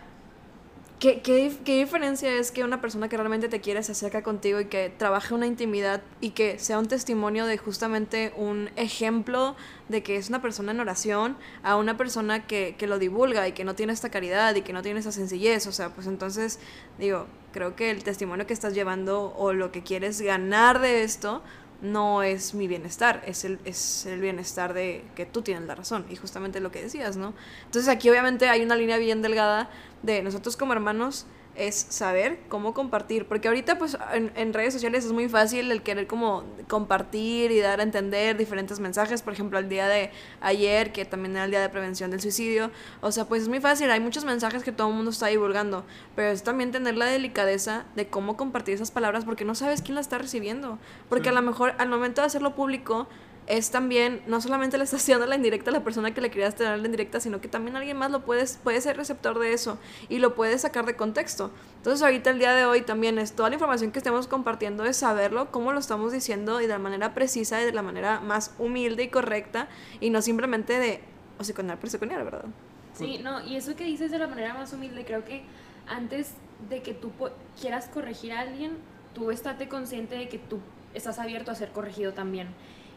¿Qué, 0.99 1.21
qué, 1.21 1.55
qué 1.63 1.77
diferencia 1.77 2.33
es 2.33 2.51
que 2.51 2.65
una 2.65 2.81
persona 2.81 3.11
que 3.11 3.19
realmente 3.19 3.51
te 3.51 3.61
quiere 3.61 3.83
se 3.83 3.93
acerca 3.93 4.23
contigo 4.23 4.61
y 4.61 4.65
que 4.65 4.91
trabaje 4.97 5.35
una 5.35 5.47
intimidad 5.47 6.03
y 6.23 6.31
que 6.31 6.59
sea 6.59 6.79
un 6.79 6.87
testimonio 6.87 7.45
de 7.45 7.59
justamente 7.59 8.33
un 8.35 8.71
ejemplo 8.77 9.57
de 9.91 10.03
que 10.03 10.17
es 10.17 10.31
una 10.31 10.41
persona 10.41 10.73
en 10.73 10.81
oración 10.81 11.37
a 11.63 11.77
una 11.77 11.99
persona 11.99 12.47
que, 12.47 12.77
que 12.79 12.87
lo 12.87 12.99
divulga 12.99 13.47
y 13.47 13.53
que 13.53 13.63
no 13.65 13.75
tiene 13.75 13.93
esta 13.93 14.09
caridad 14.09 14.55
y 14.55 14.63
que 14.63 14.73
no 14.73 14.81
tiene 14.81 15.01
esa 15.01 15.13
sencillez? 15.13 15.67
O 15.67 15.73
sea, 15.73 15.91
pues 15.91 16.07
entonces, 16.07 16.61
digo, 16.99 17.27
creo 17.53 17.77
que 17.77 17.91
el 17.91 18.03
testimonio 18.03 18.47
que 18.47 18.55
estás 18.55 18.73
llevando 18.73 19.35
o 19.37 19.53
lo 19.53 19.73
que 19.73 19.83
quieres 19.83 20.23
ganar 20.23 20.81
de 20.81 21.03
esto 21.03 21.43
no 21.83 22.23
es 22.23 22.55
mi 22.55 22.69
bienestar, 22.69 23.23
es 23.27 23.45
el, 23.45 23.59
es 23.65 24.07
el 24.07 24.21
bienestar 24.21 24.75
de 24.75 25.05
que 25.15 25.27
tú 25.27 25.43
tienes 25.43 25.67
la 25.67 25.75
razón 25.75 26.07
y 26.11 26.17
justamente 26.17 26.61
lo 26.61 26.71
que 26.71 26.83
decías, 26.83 27.17
¿no? 27.17 27.35
Entonces 27.65 27.89
aquí 27.89 28.09
obviamente 28.09 28.49
hay 28.49 28.63
una 28.63 28.77
línea 28.77 28.99
bien 28.99 29.23
delgada 29.23 29.71
de 30.03 30.23
nosotros 30.23 30.57
como 30.57 30.73
hermanos 30.73 31.27
es 31.59 31.75
saber 31.89 32.39
cómo 32.49 32.75
compartir, 32.75 33.27
porque 33.27 33.49
ahorita 33.49 33.79
pues 33.79 33.97
en, 34.13 34.31
en 34.37 34.53
redes 34.53 34.75
sociales 34.75 35.05
es 35.05 35.13
muy 35.13 35.29
fácil 35.29 35.71
el 35.71 35.83
querer 35.83 36.07
como 36.07 36.45
compartir 36.69 37.51
y 37.51 37.61
dar 37.61 37.81
a 37.81 37.83
entender 37.83 38.37
diferentes 38.37 38.81
mensajes, 38.81 39.23
por 39.23 39.33
ejemplo 39.33 39.59
el 39.59 39.69
día 39.69 39.89
de 39.89 40.11
ayer 40.41 40.93
que 40.93 41.05
también 41.05 41.35
era 41.37 41.45
el 41.45 41.51
día 41.51 41.61
de 41.61 41.69
prevención 41.69 42.11
del 42.11 42.21
suicidio, 42.21 42.71
o 43.01 43.11
sea 43.13 43.25
pues 43.27 43.43
es 43.43 43.49
muy 43.49 43.61
fácil, 43.61 43.91
hay 43.91 44.01
muchos 44.01 44.25
mensajes 44.25 44.63
que 44.63 44.73
todo 44.73 44.89
el 44.89 44.95
mundo 44.95 45.11
está 45.11 45.27
divulgando, 45.29 45.85
pero 46.15 46.29
es 46.31 46.43
también 46.43 46.73
tener 46.73 46.97
la 46.97 47.07
delicadeza 47.07 47.85
de 47.95 48.07
cómo 48.09 48.37
compartir 48.37 48.75
esas 48.75 48.91
palabras 48.91 49.25
porque 49.25 49.45
no 49.45 49.55
sabes 49.55 49.83
quién 49.83 49.95
la 49.95 50.01
está 50.01 50.19
recibiendo, 50.19 50.79
porque 51.09 51.25
Sí. 51.25 51.31
a 51.31 51.33
lo 51.33 51.43
mejor 51.43 51.75
al 51.79 51.89
momento 51.89 52.21
de 52.21 52.27
hacerlo 52.27 52.55
público 52.55 53.09
es 53.47 53.71
también, 53.71 54.23
no 54.27 54.41
solamente 54.41 54.77
le 54.77 54.85
estás 54.85 55.03
haciendo 55.03 55.25
la 55.27 55.37
indirecta 55.37 55.71
a 55.71 55.73
la 55.73 55.85
persona 55.85 56.13
que 56.13 56.21
le 56.21 56.31
querías 56.31 56.57
tener 56.57 56.79
la 56.79 56.87
indirecta, 56.87 57.21
sino 57.21 57.41
que 57.41 57.49
también 57.49 57.77
alguien 57.77 57.97
más 57.97 58.11
lo 58.11 58.25
puedes, 58.25 58.59
puede 58.63 58.81
ser 58.81 58.97
receptor 58.97 59.39
de 59.39 59.53
eso 59.53 59.79
y 60.09 60.19
lo 60.19 60.35
puede 60.35 60.59
sacar 60.59 60.85
de 60.85 60.97
contexto. 60.97 61.53
Entonces 61.77 62.03
ahorita 62.03 62.31
el 62.31 62.39
día 62.41 62.55
de 62.55 62.67
hoy 62.67 62.83
también 62.83 63.19
es 63.19 63.33
toda 63.33 63.49
la 63.49 63.55
información 63.55 63.93
que 63.93 63.99
estemos 63.99 64.27
compartiendo 64.27 64.85
es 64.85 64.97
saberlo, 64.97 65.53
cómo 65.53 65.73
lo 65.73 65.79
estamos 65.79 66.13
diciendo 66.13 66.61
y 66.61 66.65
de 66.65 66.73
la 66.73 66.79
manera 66.79 67.15
precisa 67.15 67.63
y 67.63 67.65
de 67.65 67.73
la 67.73 67.83
manera 67.83 68.21
más 68.21 68.53
humilde 68.59 69.05
y 69.05 69.09
correcta 69.09 69.69
y 70.01 70.11
no 70.11 70.23
simplemente 70.23 70.79
de 70.79 71.01
osiconar 71.39 71.79
por 71.79 71.87
osiconar, 71.87 72.25
¿verdad? 72.25 72.47
Sí, 72.95 73.19
no, 73.23 73.45
y 73.47 73.57
eso 73.57 73.77
que 73.77 73.85
dices 73.85 74.11
de 74.11 74.19
la 74.19 74.27
manera 74.27 74.55
más 74.55 74.73
humilde, 74.73 75.05
creo 75.05 75.25
que 75.25 75.45
antes 75.87 76.33
de 76.69 76.83
que 76.83 76.95
tú 76.95 77.13
quieras 77.61 77.89
corregir 77.93 78.33
a 78.33 78.41
alguien, 78.41 78.73
tú 79.15 79.31
estate 79.31 79.69
consciente 79.69 80.17
de 80.17 80.29
que 80.29 80.39
tú 80.39 80.61
estás 80.95 81.19
abierto 81.19 81.51
a 81.51 81.55
ser 81.55 81.71
corregido 81.71 82.13
también. 82.13 82.49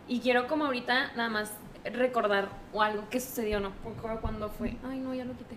Y 0.09 0.19
quiero 0.19 0.47
como 0.47 0.65
ahorita 0.65 1.11
nada 1.15 1.29
más 1.29 1.53
recordar 1.93 2.49
o 2.73 2.81
algo 2.81 3.07
que 3.09 3.19
sucedió, 3.21 3.59
no 3.61 3.71
cuándo 4.21 4.49
fue. 4.49 4.75
Ay, 4.89 4.99
no, 4.99 5.13
ya 5.13 5.23
lo 5.23 5.33
quité. 5.37 5.55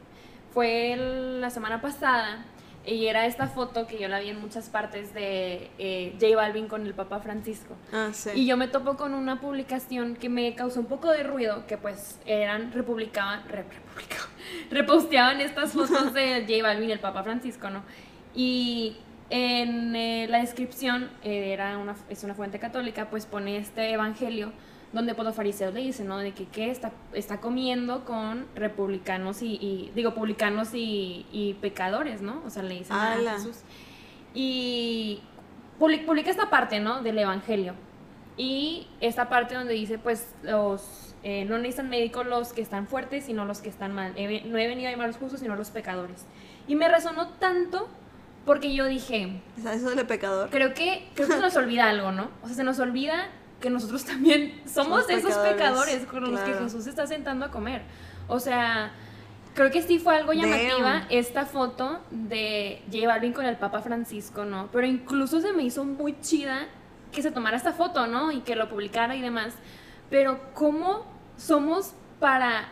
Fue 0.53 0.93
el- 0.93 1.41
la 1.41 1.51
semana 1.51 1.81
pasada 1.81 2.45
Y 2.85 3.07
era 3.07 3.27
esta 3.27 3.47
foto 3.47 3.87
que 3.87 3.97
yo 3.97 4.09
la 4.09 4.19
vi 4.19 4.31
en 4.31 4.41
muchas 4.41 4.69
partes 4.69 5.15
de 5.15 5.71
eh, 5.79 6.17
J 6.21 6.35
Balvin 6.35 6.67
con 6.67 6.85
el 6.85 6.95
Papa 6.95 7.21
Francisco. 7.21 7.77
Ah, 7.93 8.09
sí. 8.13 8.31
Y 8.35 8.45
yo 8.47 8.57
me 8.57 8.67
topo 8.67 8.97
con 8.97 9.15
una 9.15 9.41
publicación 9.41 10.17
que 10.17 10.29
me 10.29 10.53
causó 10.57 10.81
un 10.81 10.87
poco 10.87 11.09
de 11.13 11.23
ruido, 11.23 11.65
que 11.69 11.79
pues 11.79 12.19
eran, 12.27 12.73
republicaban, 12.73 13.49
re- 13.49 13.63
republicaban, 13.63 14.29
reposteaban 14.73 15.41
estas 15.41 15.73
fotos 15.75 16.13
de 16.19 16.41
J 16.49 16.61
Balvin 16.61 16.89
y 16.89 16.93
el 16.93 16.99
Papa 16.99 17.23
Francisco, 17.23 17.71
¿no? 17.71 17.85
Y 18.35 18.97
en 19.35 19.97
eh, 19.97 20.27
la 20.29 20.39
descripción, 20.41 21.11
eh, 21.25 21.53
era 21.55 21.79
una, 21.79 21.97
es 22.11 22.23
una 22.23 22.35
fuente 22.35 22.59
católica, 22.59 23.09
pues 23.09 23.25
pone 23.25 23.57
este 23.57 23.91
evangelio 23.91 24.53
donde 24.93 25.15
pues, 25.15 25.25
los 25.25 25.35
fariseos 25.35 25.73
le 25.73 25.81
dicen, 25.81 26.07
¿no? 26.07 26.19
De 26.19 26.33
que 26.33 26.45
¿qué? 26.45 26.71
está, 26.71 26.93
está 27.15 27.41
comiendo 27.41 28.05
con 28.05 28.47
republicanos 28.55 29.41
y, 29.41 29.55
y- 29.55 29.91
digo, 29.95 30.13
publicanos 30.15 30.75
y, 30.75 31.25
y 31.33 31.55
pecadores, 31.63 32.21
¿no? 32.21 32.43
O 32.45 32.51
sea, 32.51 32.63
le 32.63 32.75
dicen 32.75 32.95
a 32.95 33.13
Ala. 33.15 33.33
Jesús. 33.33 33.61
Y 34.35 35.21
publi- 35.81 36.05
publica 36.05 36.31
esta 36.31 36.51
parte, 36.51 36.79
¿no? 36.81 37.03
Del 37.03 37.19
evangelio. 37.19 37.75
Y 38.37 38.87
esta 39.01 39.31
parte 39.31 39.55
donde 39.55 39.73
dice, 39.73 39.97
pues, 39.99 40.35
los, 40.43 41.15
eh, 41.23 41.47
no 41.47 41.57
necesitan 41.57 41.89
médicos 41.89 42.27
los 42.27 42.53
que 42.53 42.61
están 42.61 42.87
fuertes, 42.87 43.25
sino 43.25 43.47
los 43.47 43.61
que 43.63 43.71
están 43.71 43.95
mal. 43.95 44.13
He 44.17 44.43
no 44.45 44.59
he 44.59 44.67
venido 44.67 44.89
a 44.89 44.91
llamar 44.91 45.05
a 45.07 45.09
los 45.09 45.17
justos, 45.17 45.41
sino 45.41 45.55
a 45.55 45.57
los 45.57 45.71
pecadores. 45.71 46.27
Y 46.69 46.75
me 46.77 46.89
resonó 46.89 47.29
tanto 47.39 47.89
porque 48.45 48.75
yo 48.75 48.87
dije, 48.87 49.41
¿Sabes 49.63 49.83
eso 49.83 49.95
de 49.95 50.05
pecador? 50.05 50.51
creo 50.51 50.75
que, 50.75 51.09
creo 51.15 51.29
que 51.29 51.35
se 51.35 51.41
nos 51.41 51.57
olvida 51.57 51.89
algo, 51.89 52.13
¿no? 52.13 52.31
O 52.43 52.47
sea, 52.47 52.57
se 52.57 52.65
nos 52.65 52.79
olvida 52.79 53.29
que 53.61 53.71
nosotros 53.71 54.05
también 54.05 54.61
somos 54.67 55.05
Somos 55.05 55.11
esos 55.11 55.35
pecadores, 55.35 56.01
pecadores 56.01 56.07
con 56.07 56.33
los 56.33 56.41
que. 56.41 56.55
Jesús 56.55 56.85
se 56.85 56.91
está 56.91 57.07
sentando 57.07 57.47
a 57.47 57.51
comer. 57.51 57.83
O 58.29 58.41
sea, 58.41 58.93
creo 59.55 59.71
que 59.71 59.83
sí 59.83 59.99
fue 59.99 60.17
algo 60.17 60.33
llamativa 60.33 60.93
Damn. 60.93 61.07
esta 61.11 61.47
foto 61.47 62.01
de 62.11 62.83
J 62.93 63.07
Balvin 63.07 63.33
con 63.33 63.47
el 63.47 63.57
Papa 63.57 63.81
Francisco, 63.81 64.45
¿no? 64.45 64.69
Pero 64.73 64.87
incluso 64.87 65.41
se 65.41 65.53
me 65.53 65.63
hizo 65.63 65.85
muy 65.85 66.19
chida 66.21 66.67
que 67.13 67.23
se 67.23 67.31
tomara 67.31 67.57
esta 67.57 67.73
foto, 67.73 68.07
¿no? 68.07 68.33
Y 68.33 68.41
que 68.41 68.57
lo 68.57 68.69
publicara 68.69 69.15
y 69.15 69.21
demás. 69.21 69.55
Pero 70.11 70.41
¿cómo 70.55 71.05
somos 71.37 71.93
para, 72.19 72.69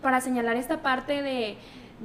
para 0.00 0.20
señalar 0.20 0.56
esta 0.56 0.82
parte 0.82 1.22
de, 1.22 1.58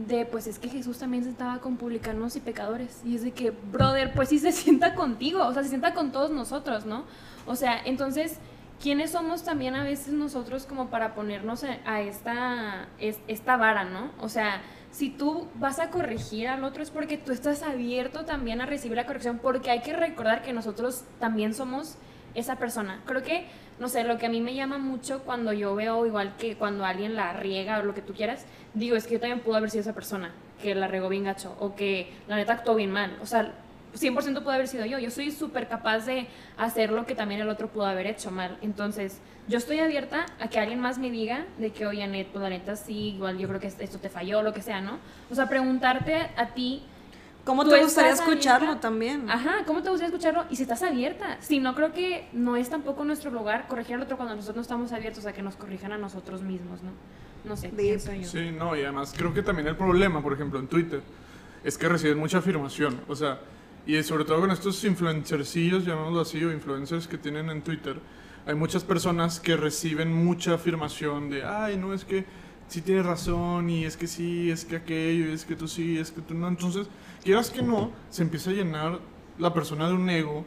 de, 0.06 0.26
pues 0.26 0.48
es 0.48 0.60
que 0.60 0.70
Jesús 0.70 1.00
también 1.00 1.24
se 1.24 1.30
estaba 1.32 1.60
con 1.60 1.78
publicanos 1.78 2.36
y 2.36 2.40
pecadores? 2.40 3.02
Y 3.06 3.16
es 3.16 3.24
de 3.24 3.32
que, 3.32 3.52
brother, 3.52 4.14
pues 4.14 4.30
sí 4.30 4.40
se 4.40 4.52
sienta 4.54 4.94
contigo, 4.96 5.46
o 5.46 5.54
sea, 5.54 5.64
se 5.64 5.70
sienta 5.70 5.94
con 5.94 6.12
todos 6.12 6.32
nosotros, 6.32 6.86
¿no? 6.86 7.04
O 7.46 7.56
sea, 7.56 7.80
entonces, 7.86 8.38
¿quiénes 8.82 9.12
somos 9.12 9.44
también 9.44 9.76
a 9.76 9.84
veces 9.84 10.14
nosotros 10.14 10.66
como 10.66 10.88
para 10.90 11.16
ponernos 11.16 11.64
a, 11.86 12.02
esta, 12.02 12.88
es- 13.00 13.20
esta 13.28 13.58
vara, 13.58 13.86
¿no? 13.86 14.12
O 14.20 14.30
sea, 14.30 14.62
si 14.92 15.10
tú 15.10 15.48
vas 15.56 15.80
a 15.80 15.90
corregir 15.90 16.48
al 16.48 16.64
otro 16.64 16.84
es 16.84 16.92
porque 16.92 17.18
tú 17.18 17.32
estás 17.32 17.64
abierto 17.64 18.26
también 18.26 18.62
a 18.62 18.66
recibir 18.66 18.98
la 18.98 19.06
corrección, 19.06 19.40
porque 19.42 19.72
hay 19.72 19.82
que 19.82 19.94
recordar 19.94 20.42
que 20.44 20.54
nosotros 20.54 21.04
también 21.20 21.54
somos 21.54 21.96
esa 22.36 22.58
persona. 22.58 23.02
Creo 23.06 23.24
que, 23.24 23.48
no 23.80 23.90
sé, 23.90 24.04
lo 24.04 24.18
que 24.18 24.26
a 24.26 24.30
mí 24.30 24.42
me 24.42 24.56
llama 24.56 24.78
mucho 24.78 25.24
cuando 25.24 25.54
yo 25.54 25.76
veo 25.76 26.06
igual 26.06 26.36
que 26.38 26.56
cuando 26.56 26.86
alguien 26.86 27.16
la 27.16 27.34
riega 27.34 27.80
o 27.80 27.84
lo 27.84 27.94
que 27.94 28.02
tú 28.02 28.14
quieras, 28.14 28.46
digo, 28.74 28.96
es 28.96 29.06
que 29.06 29.16
yo 29.16 29.20
también 29.20 29.42
puedo 29.42 29.58
haber 29.58 29.70
sido 29.70 29.82
esa 29.82 29.94
persona 29.94 30.32
que 30.62 30.74
la 30.74 30.88
regó 30.88 31.10
bien 31.10 31.24
gacho 31.24 31.56
o 31.60 31.76
que 31.76 32.12
la 32.28 32.36
neta 32.36 32.54
actuó 32.54 32.76
bien 32.76 32.92
mal. 32.92 33.18
O 33.22 33.26
sea, 33.26 33.54
100% 33.94 34.44
puede 34.44 34.56
haber 34.56 34.68
sido 34.68 34.86
yo. 34.86 35.00
Yo 35.00 35.12
soy 35.12 35.32
súper 35.32 35.68
capaz 35.68 36.06
de 36.06 36.28
hacer 36.58 36.92
lo 36.92 37.06
que 37.06 37.16
también 37.16 37.42
el 37.42 37.50
otro 37.50 37.68
pudo 37.70 37.86
haber 37.86 38.08
hecho 38.08 38.32
mal. 38.32 38.58
Entonces, 38.62 39.20
yo 39.48 39.58
estoy 39.58 39.80
abierta 39.80 40.26
a 40.40 40.50
que 40.50 40.60
alguien 40.60 40.80
más 40.80 40.98
me 40.98 41.10
diga 41.10 41.46
de 41.58 41.72
que, 41.72 41.86
oye, 41.86 42.04
Anet, 42.04 42.28
pues 42.28 42.42
la 42.42 42.50
neta 42.50 42.76
sí, 42.76 43.14
igual 43.16 43.38
yo 43.38 43.48
creo 43.48 43.60
que 43.60 43.68
esto 43.68 44.00
te 44.00 44.10
falló, 44.10 44.42
lo 44.42 44.54
que 44.54 44.62
sea, 44.62 44.82
¿no? 44.82 45.00
O 45.32 45.36
sea, 45.36 45.48
preguntarte 45.48 46.16
a 46.36 46.48
ti 46.48 46.84
¿Cómo 47.48 47.64
Tú 47.64 47.70
te 47.70 47.82
gustaría 47.82 48.12
escucharlo 48.12 48.68
abierta. 48.68 48.82
también? 48.82 49.32
Ajá, 49.32 49.64
¿cómo 49.66 49.82
te 49.82 49.90
gustaría 49.90 50.14
escucharlo? 50.14 50.44
Y 50.50 50.58
si 50.58 50.64
estás 50.64 50.84
abierta. 50.84 51.38
Si 51.40 51.60
no, 51.62 51.74
creo 51.76 51.94
que 51.94 52.28
no 52.34 52.58
es 52.58 52.70
tampoco 52.70 53.06
nuestro 53.06 53.32
lugar 53.32 53.70
corregir 53.70 53.96
al 53.96 54.02
otro 54.02 54.18
cuando 54.18 54.36
nosotros 54.36 54.58
no 54.58 54.62
estamos 54.64 54.92
abiertos 54.92 55.26
a 55.26 55.32
que 55.32 55.42
nos 55.42 55.56
corrijan 55.56 55.94
a 55.94 55.98
nosotros 55.98 56.42
mismos, 56.42 56.84
¿no? 56.84 56.92
No 57.46 57.56
sé, 57.56 57.70
pienso 57.70 58.12
yo. 58.14 58.28
Sí, 58.28 58.52
no, 58.52 58.76
y 58.76 58.82
además 58.82 59.14
creo 59.16 59.34
que 59.34 59.42
también 59.44 59.66
el 59.70 59.78
problema, 59.78 60.22
por 60.22 60.34
ejemplo, 60.34 60.60
en 60.60 60.68
Twitter, 60.68 61.02
es 61.64 61.78
que 61.78 61.88
reciben 61.88 62.20
mucha 62.20 62.40
afirmación. 62.40 63.00
O 63.08 63.16
sea, 63.16 63.40
y 63.86 64.04
sobre 64.04 64.26
todo 64.26 64.42
con 64.42 64.52
estos 64.52 64.84
influencercillos, 64.84 65.86
llamémoslo 65.86 66.20
así, 66.20 66.44
o 66.44 66.52
influencers 66.52 67.08
que 67.08 67.18
tienen 67.18 67.50
en 67.50 67.62
Twitter, 67.62 67.98
hay 68.46 68.56
muchas 68.56 68.84
personas 68.84 69.40
que 69.40 69.56
reciben 69.56 70.12
mucha 70.12 70.56
afirmación 70.56 71.30
de, 71.30 71.46
ay, 71.46 71.78
no, 71.78 71.94
es 71.94 72.04
que 72.04 72.26
sí 72.68 72.82
tienes 72.82 73.06
razón, 73.06 73.70
y 73.70 73.86
es 73.86 73.96
que 73.96 74.08
sí, 74.08 74.52
es 74.52 74.66
que 74.66 74.76
aquello, 74.76 75.30
y 75.30 75.34
es 75.34 75.46
que 75.46 75.56
tú 75.56 75.70
sí, 75.70 75.98
es 75.98 76.12
que 76.12 76.20
tú 76.20 76.34
no. 76.34 76.50
Entonces, 76.50 76.88
quieras 77.24 77.50
que 77.50 77.62
no, 77.62 77.92
se 78.10 78.24
empieza 78.24 78.50
a 78.50 78.54
llenar 78.54 79.00
la 79.38 79.54
persona 79.54 79.88
de 79.88 79.94
un 79.94 80.10
ego 80.10 80.46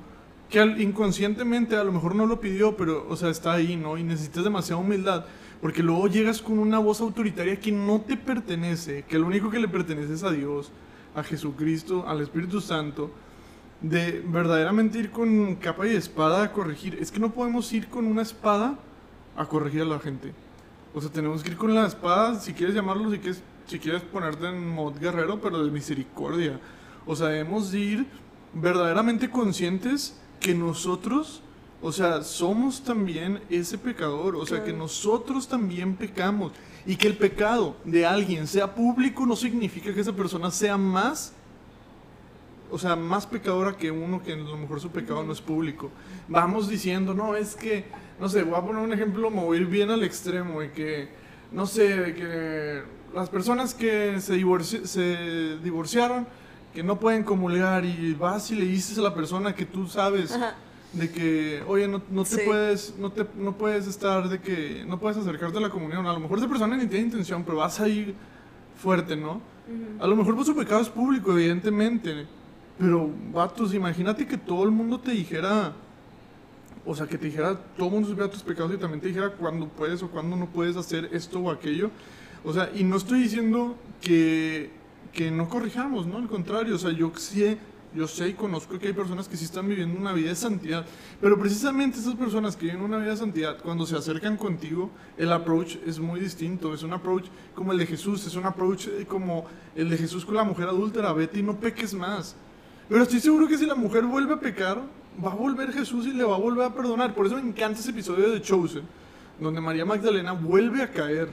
que 0.51 0.61
inconscientemente 0.63 1.77
a 1.77 1.85
lo 1.85 1.93
mejor 1.93 2.15
no 2.17 2.27
lo 2.27 2.41
pidió, 2.41 2.77
pero, 2.77 3.07
o 3.09 3.17
sea, 3.17 3.31
está 3.31 3.53
ahí, 3.53 3.77
¿no? 3.77 3.97
Y 3.97 4.03
necesitas 4.03 4.43
demasiada 4.43 4.83
humildad, 4.83 5.25
porque 5.61 5.83
luego 5.83 6.09
llegas 6.09 6.43
con 6.43 6.59
una 6.59 6.81
voz 6.81 7.01
autoritaria 7.01 7.61
que 7.61 7.71
no 7.71 8.01
te 8.01 8.17
pertenece, 8.17 9.05
que 9.05 9.19
lo 9.19 9.27
único 9.27 9.49
que 9.49 9.61
le 9.61 9.69
pertenece 9.69 10.15
es 10.15 10.25
a 10.25 10.33
Dios, 10.33 10.73
a 11.15 11.23
Jesucristo, 11.23 12.05
al 12.07 12.21
Espíritu 12.21 12.61
Santo, 12.61 13.13
de 13.81 14.23
verdaderamente 14.27 14.99
ir 14.99 15.11
con 15.11 15.55
capa 15.55 15.87
y 15.87 15.95
espada 15.95 16.43
a 16.43 16.53
corregir. 16.53 16.99
Es 17.01 17.13
que 17.13 17.21
no 17.21 17.31
podemos 17.31 17.73
ir 17.73 17.89
con 17.89 18.07
una 18.07 18.23
espada 18.23 18.77
a 19.37 19.47
corregir 19.47 19.83
a 19.83 19.87
la 19.87 20.01
gente. 20.01 20.35
O 20.93 21.01
sea, 21.01 21.11
tenemos 21.11 21.45
que 21.45 21.51
ir 21.51 21.57
con 21.57 21.75
la 21.75 21.87
espada, 21.87 22.35
si 22.41 22.53
quieres 22.53 22.75
llamarlo, 22.75 23.11
si 23.11 23.19
quieres, 23.19 23.43
si 23.71 23.79
quieres 23.79 24.03
ponerte 24.03 24.49
en 24.49 24.69
mod 24.69 24.99
guerrero, 24.99 25.41
pero 25.41 25.63
de 25.65 25.71
misericordia. 25.71 26.59
O 27.07 27.15
sea, 27.15 27.29
debemos 27.29 27.71
de 27.71 27.79
ir 27.79 28.07
verdaderamente 28.53 29.31
conscientes 29.31 30.19
que 30.41 30.55
nosotros, 30.55 31.41
o 31.81 31.93
sea, 31.93 32.23
somos 32.23 32.83
también 32.83 33.41
ese 33.49 33.79
pecador, 33.79 34.35
o 34.35 34.45
sea, 34.45 34.65
que 34.65 34.73
nosotros 34.73 35.47
también 35.47 35.95
pecamos. 35.95 36.51
Y 36.85 36.97
que 36.97 37.07
el 37.07 37.17
pecado 37.17 37.77
de 37.85 38.05
alguien 38.05 38.49
sea 38.49 38.75
público 38.75 39.25
no 39.25 39.37
significa 39.37 39.95
que 39.95 40.01
esa 40.01 40.15
persona 40.15 40.51
sea 40.51 40.77
más, 40.77 41.33
o 42.73 42.79
sea, 42.79 42.97
más 42.97 43.25
pecadora 43.25 43.77
que 43.77 43.93
uno 43.93 44.21
que 44.21 44.33
a 44.33 44.37
lo 44.37 44.57
mejor 44.57 44.81
su 44.81 44.91
pecado 44.91 45.23
no 45.23 45.33
es 45.33 45.41
público. 45.41 45.91
Vamos 46.27 46.69
diciendo, 46.69 47.15
no, 47.15 47.37
es 47.37 47.55
que, 47.55 47.85
no 48.19 48.29
sé, 48.29 48.43
voy 48.43 48.57
a 48.57 48.63
poner 48.63 48.83
un 48.83 48.93
ejemplo, 48.93 49.31
me 49.31 49.45
voy 49.45 49.59
a 49.59 49.61
ir 49.61 49.67
bien 49.69 49.91
al 49.91 50.03
extremo, 50.03 50.61
de 50.61 50.73
que, 50.73 51.09
no 51.53 51.67
sé, 51.67 51.97
de 51.97 52.15
que 52.17 53.00
las 53.15 53.29
personas 53.29 53.75
que 53.75 54.21
se, 54.21 54.37
divorci- 54.41 54.85
se 54.85 55.59
divorciaron, 55.63 56.27
que 56.75 56.83
no 56.83 56.99
pueden 57.01 57.25
comulgar 57.25 57.85
y 57.85 58.15
vas 58.15 58.51
y 58.51 58.55
le 58.57 58.65
dices 58.67 58.97
a 58.99 59.03
la 59.03 59.15
persona 59.15 59.55
que 59.55 59.67
tú 59.67 59.87
sabes 59.89 60.33
Ajá. 60.33 60.55
de 60.93 61.11
que, 61.11 61.63
oye, 61.67 61.89
no, 61.89 62.01
no 62.11 62.23
te 62.25 62.37
Sí. 62.37 62.41
puedes, 62.47 62.95
no 62.99 63.11
te, 63.11 63.27
no 63.37 63.57
puedes 63.57 63.87
estar 63.89 64.29
de 64.29 64.41
que, 64.41 64.85
no 64.87 64.99
puedes 65.01 65.19
acercarte 65.19 65.59
a 65.59 65.61
la 65.61 65.71
comunión. 65.71 66.07
A 66.07 66.13
lo 66.13 66.21
mejor 66.21 66.39
esa 66.39 66.49
persona 66.49 66.77
ni 66.77 66.87
tiene 66.87 67.07
intención, 67.07 67.43
pero 67.45 67.59
vas 67.59 67.81
a 67.81 67.89
ir 67.89 68.15
fuerte, 68.81 69.17
¿no? 69.17 69.41
A 70.01 70.07
lo 70.07 70.17
mejor 70.17 70.35
pues 70.35 70.47
su 70.49 70.55
pecado 70.57 70.81
es 70.81 70.89
público, 70.89 71.33
evidentemente. 71.33 72.27
Pero, 72.79 73.11
vatos, 73.33 73.75
imagínate 73.75 74.27
que 74.27 74.37
todo 74.39 74.65
el 74.65 74.71
mundo 74.71 74.99
te 74.99 75.11
dijera, 75.13 75.73
o 76.87 76.95
sea, 76.95 77.07
que 77.07 77.19
te 77.19 77.27
dijera, 77.27 77.57
todo 77.77 77.87
el 77.89 77.93
mundo 77.93 78.09
supiera 78.09 78.31
tus 78.31 78.43
pecados 78.43 78.73
y 78.75 78.79
también 78.79 79.01
te 79.01 79.09
dijera 79.09 79.31
cuándo 79.31 79.69
puedes 79.69 80.03
o 80.03 80.09
cuándo 80.09 80.35
no 80.37 80.47
puedes 80.47 80.77
hacer 80.77 81.09
esto 81.13 81.39
o 81.41 81.51
aquello. 81.51 81.91
O 82.45 82.53
sea, 82.53 82.71
y 82.75 82.85
no 82.85 82.97
estoy 82.97 83.23
diciendo 83.23 83.77
que, 84.01 84.71
que 85.13 85.31
no 85.31 85.49
corrijamos, 85.49 86.07
¿no? 86.07 86.17
Al 86.17 86.29
contrario, 86.29 86.75
o 86.75 86.79
sea, 86.79 86.91
yo 86.91 87.13
sé, 87.17 87.59
yo 87.95 88.07
sé 88.07 88.29
y 88.29 88.35
conozco 88.35 88.79
que 88.79 88.89
hay 88.89 88.93
personas 88.93 89.29
que 89.29 89.37
sí 89.37 89.45
están 89.45 89.69
viviendo 89.69 89.99
una 89.99 90.13
vida 90.13 90.29
de 90.29 90.37
santidad, 90.37 90.87
pero 91.21 91.39
precisamente 91.39 91.99
esas 91.99 92.15
personas 92.15 92.57
que 92.57 92.67
viven 92.67 92.83
una 92.83 92.99
vida 92.99 93.11
de 93.11 93.17
santidad, 93.17 93.59
cuando 93.59 93.85
se 93.85 93.97
acercan 93.97 94.37
contigo, 94.37 94.91
el 95.19 95.33
approach 95.33 95.77
es 95.87 95.99
muy 95.99 96.21
distinto, 96.21 96.73
es 96.73 96.83
un 96.83 96.93
approach 96.93 97.27
como 97.55 97.73
el 97.73 97.79
de 97.79 97.87
Jesús, 97.87 98.27
es 98.27 98.37
un 98.37 98.47
approach 98.47 98.87
eh, 98.87 99.07
como 99.07 99.47
el 99.75 99.91
de 99.91 99.99
Jesús 99.99 100.25
con 100.25 100.37
la 100.37 100.45
mujer 100.45 100.69
adúltera, 100.69 101.13
vete 101.13 101.41
y 101.41 101.43
no 101.43 101.59
peques 101.59 101.93
más. 101.93 102.37
Pero 102.89 103.03
estoy 103.03 103.21
seguro 103.21 103.47
que 103.47 103.59
si 103.59 103.67
la 103.67 103.75
mujer 103.75 104.05
vuelve 104.05 104.35
a 104.35 104.41
pecar, 104.41 104.81
va 105.25 105.33
a 105.33 105.35
volver 105.35 105.73
Jesús 105.73 106.07
y 106.07 106.13
le 106.13 106.25
va 106.25 106.37
a 106.37 106.39
volver 106.39 106.67
a 106.67 106.75
perdonar. 106.75 107.15
Por 107.15 107.27
eso 107.27 107.37
me 107.37 107.43
encanta 107.43 107.79
ese 107.79 107.91
episodio 107.91 108.31
de 108.31 108.41
Chosen, 108.41 108.83
donde 109.39 109.61
María 109.61 109.85
Magdalena 109.85 110.33
vuelve 110.33 110.83
a 110.83 110.91
caer. 110.91 111.29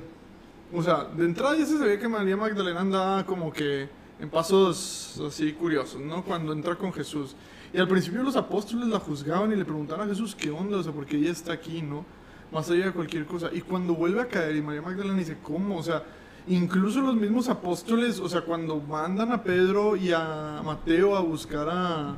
O 0.74 0.84
sea, 0.84 1.06
de 1.06 1.26
entrada 1.26 1.56
ya 1.58 1.66
se 1.66 1.78
sabía 1.78 1.98
que 1.98 2.08
María 2.08 2.36
Magdalena 2.36 2.82
andaba 2.82 3.26
como 3.26 3.52
que 3.54 3.90
en 4.20 4.30
pasos 4.30 5.22
así 5.26 5.54
curiosos, 5.54 6.02
¿no? 6.02 6.24
Cuando 6.24 6.52
entra 6.52 6.76
con 6.76 6.92
Jesús. 6.92 7.36
Y 7.74 7.78
al 7.78 7.88
principio 7.88 8.24
los 8.24 8.36
apóstoles 8.36 8.88
la 8.88 9.00
juzgaban 9.00 9.52
y 9.52 9.56
le 9.56 9.66
preguntaban 9.66 10.08
a 10.08 10.10
Jesús 10.10 10.36
qué 10.36 10.50
onda, 10.50 10.78
o 10.78 10.84
sea, 10.84 10.92
porque 10.92 11.18
ella 11.18 11.32
está 11.32 11.54
aquí, 11.54 11.82
¿no? 11.82 12.06
Más 12.52 12.70
allá 12.70 12.86
de 12.86 12.92
cualquier 12.92 13.26
cosa. 13.26 13.50
Y 13.54 13.62
cuando 13.62 13.94
vuelve 13.94 14.22
a 14.22 14.28
caer 14.28 14.56
y 14.56 14.62
María 14.62 14.82
Magdalena 14.82 15.18
dice, 15.18 15.38
¿cómo? 15.44 15.78
O 15.78 15.84
sea, 15.84 16.04
incluso 16.48 17.02
los 17.02 17.16
mismos 17.16 17.50
apóstoles, 17.50 18.20
o 18.20 18.28
sea, 18.28 18.42
cuando 18.42 18.80
mandan 18.80 19.32
a 19.32 19.44
Pedro 19.44 19.96
y 19.96 20.12
a 20.14 20.62
Mateo 20.64 21.16
a 21.16 21.22
buscar 21.22 21.68
a, 21.70 22.18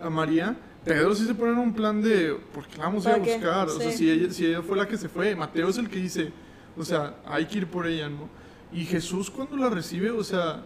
a 0.00 0.10
María, 0.10 0.56
Pedro 0.84 1.14
sí 1.14 1.24
se 1.26 1.34
pone 1.34 1.52
en 1.52 1.58
un 1.58 1.72
plan 1.72 2.02
de, 2.02 2.36
¿por 2.54 2.66
qué 2.66 2.78
vamos 2.78 3.06
a 3.06 3.10
ir 3.10 3.16
a 3.16 3.34
buscar? 3.34 3.68
O 3.68 3.78
sea, 3.78 3.90
si 3.92 4.10
ella, 4.10 4.32
si 4.32 4.46
ella 4.46 4.62
fue 4.62 4.76
la 4.76 4.86
que 4.86 4.96
se 4.96 5.08
fue, 5.08 5.34
Mateo 5.34 5.68
es 5.68 5.78
el 5.78 5.88
que 5.88 5.98
dice, 5.98 6.32
o 6.76 6.84
sea, 6.84 7.16
hay 7.26 7.46
que 7.46 7.58
ir 7.58 7.66
por 7.66 7.86
ella, 7.86 8.08
¿no? 8.08 8.28
Y 8.72 8.84
Jesús 8.84 9.30
cuando 9.30 9.56
la 9.56 9.68
recibe, 9.68 10.10
o 10.10 10.24
sea, 10.24 10.64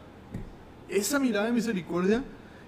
esa 0.89 1.19
mirada 1.19 1.47
de 1.47 1.53
misericordia, 1.53 2.23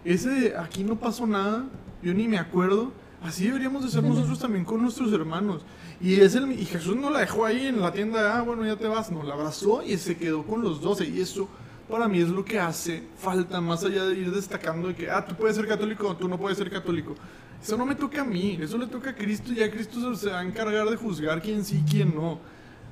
ese 0.04 0.30
de 0.30 0.56
aquí 0.56 0.82
no 0.84 0.96
pasó 0.96 1.26
nada, 1.26 1.66
yo 2.02 2.14
ni 2.14 2.26
me 2.28 2.38
acuerdo, 2.38 2.92
así 3.22 3.46
deberíamos 3.46 3.84
de 3.84 3.90
ser 3.90 4.02
nosotros 4.02 4.38
también 4.38 4.64
con 4.64 4.82
nuestros 4.82 5.12
hermanos. 5.12 5.62
Y, 6.00 6.14
es 6.20 6.34
el, 6.34 6.50
y 6.52 6.64
Jesús 6.64 6.96
no 6.96 7.10
la 7.10 7.20
dejó 7.20 7.44
ahí 7.44 7.66
en 7.66 7.80
la 7.80 7.92
tienda, 7.92 8.38
ah, 8.38 8.42
bueno, 8.42 8.64
ya 8.64 8.76
te 8.76 8.86
vas, 8.86 9.10
no, 9.10 9.22
la 9.22 9.34
abrazó 9.34 9.82
y 9.82 9.96
se 9.96 10.16
quedó 10.16 10.44
con 10.44 10.62
los 10.62 10.80
doce. 10.80 11.08
Y 11.08 11.20
eso 11.20 11.48
para 11.88 12.06
mí 12.06 12.20
es 12.20 12.28
lo 12.28 12.44
que 12.44 12.60
hace 12.60 13.02
falta, 13.16 13.60
más 13.60 13.82
allá 13.84 14.04
de 14.04 14.18
ir 14.18 14.30
destacando 14.30 14.88
de 14.88 14.94
que, 14.94 15.10
ah, 15.10 15.24
tú 15.24 15.34
puedes 15.34 15.56
ser 15.56 15.66
católico 15.66 16.08
o 16.08 16.16
tú 16.16 16.28
no 16.28 16.38
puedes 16.38 16.58
ser 16.58 16.70
católico. 16.70 17.14
Eso 17.62 17.76
no 17.76 17.84
me 17.84 17.96
toca 17.96 18.20
a 18.20 18.24
mí, 18.24 18.58
eso 18.60 18.78
le 18.78 18.86
toca 18.86 19.10
a 19.10 19.14
Cristo 19.14 19.52
y 19.52 19.56
ya 19.56 19.70
Cristo 19.70 20.14
se 20.14 20.30
va 20.30 20.38
a 20.38 20.44
encargar 20.44 20.88
de 20.88 20.96
juzgar 20.96 21.42
quién 21.42 21.64
sí 21.64 21.82
y 21.84 21.90
quién 21.90 22.14
no. 22.14 22.38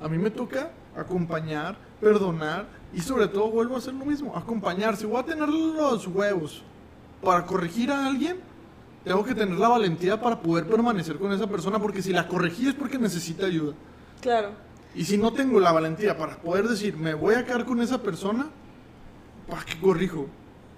A 0.01 0.07
mí 0.07 0.17
me 0.17 0.29
toca 0.29 0.71
acompañar, 0.95 1.77
perdonar 1.99 2.67
y 2.93 3.01
sobre 3.01 3.27
todo 3.27 3.49
vuelvo 3.49 3.75
a 3.75 3.77
hacer 3.79 3.93
lo 3.93 4.05
mismo, 4.05 4.35
acompañar. 4.35 4.95
Si 4.95 5.05
voy 5.05 5.19
a 5.19 5.23
tener 5.23 5.49
los 5.49 6.07
huevos 6.07 6.63
para 7.21 7.45
corregir 7.45 7.91
a 7.91 8.05
alguien, 8.05 8.37
tengo 9.03 9.23
que 9.23 9.33
tener 9.33 9.57
la 9.57 9.69
valentía 9.69 10.19
para 10.19 10.39
poder 10.39 10.67
permanecer 10.67 11.17
con 11.17 11.31
esa 11.31 11.47
persona 11.47 11.79
porque 11.79 12.01
si 12.01 12.11
la 12.11 12.27
corregí 12.27 12.67
es 12.67 12.73
porque 12.73 12.97
necesita 12.97 13.45
ayuda. 13.45 13.73
Claro. 14.21 14.51
Y 14.95 15.05
si 15.05 15.17
no 15.17 15.31
tengo 15.31 15.59
la 15.59 15.71
valentía 15.71 16.17
para 16.17 16.37
poder 16.37 16.67
decir, 16.67 16.97
me 16.97 17.13
voy 17.13 17.35
a 17.35 17.45
quedar 17.45 17.65
con 17.65 17.81
esa 17.81 18.01
persona, 18.01 18.47
¿para 19.47 19.63
qué 19.63 19.79
corrijo? 19.79 20.27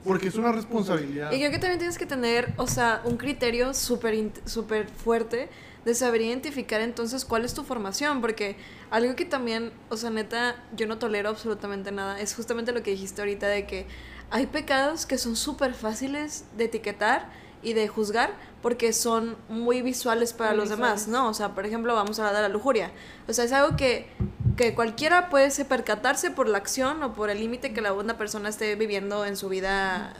Porque 0.04 0.30
es 0.30 0.36
una 0.36 0.52
responsabilidad. 0.52 1.32
Y 1.32 1.40
creo 1.40 1.52
que 1.52 1.60
también 1.60 1.80
tienes 1.80 1.98
que 1.98 2.06
tener, 2.06 2.54
o 2.58 2.68
sea, 2.68 3.02
un 3.04 3.18
criterio 3.18 3.74
súper 3.74 4.32
súper 4.46 4.88
fuerte 4.88 5.50
de 5.86 5.96
saber 5.96 6.22
identificar 6.22 6.82
entonces 6.82 7.26
cuál 7.26 7.46
es 7.46 7.54
tu 7.54 7.64
formación, 7.64 8.22
porque 8.22 8.58
algo 8.92 9.16
que 9.16 9.26
también, 9.26 9.72
o 9.90 9.98
sea, 9.98 10.10
neta, 10.10 10.64
yo 10.76 10.88
no 10.88 10.98
tolero 10.98 11.30
absolutamente 11.30 11.92
nada, 11.92 12.20
es 12.20 12.36
justamente 12.36 12.72
lo 12.72 12.84
que 12.84 12.92
dijiste 12.92 13.22
ahorita 13.22 13.48
de 13.48 13.66
que 13.66 13.88
hay 14.30 14.46
pecados 14.48 15.06
que 15.06 15.18
son 15.18 15.36
súper 15.36 15.74
fáciles 15.74 16.46
de 16.58 16.66
etiquetar 16.66 17.30
y 17.62 17.74
de 17.74 17.88
juzgar 17.88 18.32
porque 18.62 18.94
son 18.94 19.38
muy 19.48 19.82
visuales 19.82 20.34
para 20.34 20.52
Muy 20.52 20.60
los 20.60 20.70
demás. 20.70 21.08
¿no? 21.08 21.30
O 21.30 21.34
sea, 21.34 21.56
por 21.56 21.66
ejemplo, 21.66 21.96
vamos 21.96 22.20
a 22.20 22.28
hablar 22.28 22.44
de 22.44 22.50
la 22.50 22.54
lujuria. 22.54 22.92
O 23.28 23.34
sea, 23.34 23.46
es 23.46 23.52
algo 23.52 23.76
que, 23.78 24.10
que 24.58 24.76
cualquiera 24.76 25.30
puede 25.30 25.52
se 25.52 25.66
percatarse 25.66 26.32
por 26.32 26.48
la 26.48 26.58
acción 26.58 27.02
o 27.04 27.14
por 27.14 27.30
el 27.30 27.40
límite 27.40 27.74
que 27.74 27.82
la 27.82 27.94
una 27.94 28.18
persona 28.18 28.50
esté 28.50 28.76
viviendo 28.76 29.26
en 29.26 29.36
su 29.38 29.50
vida 29.50 30.14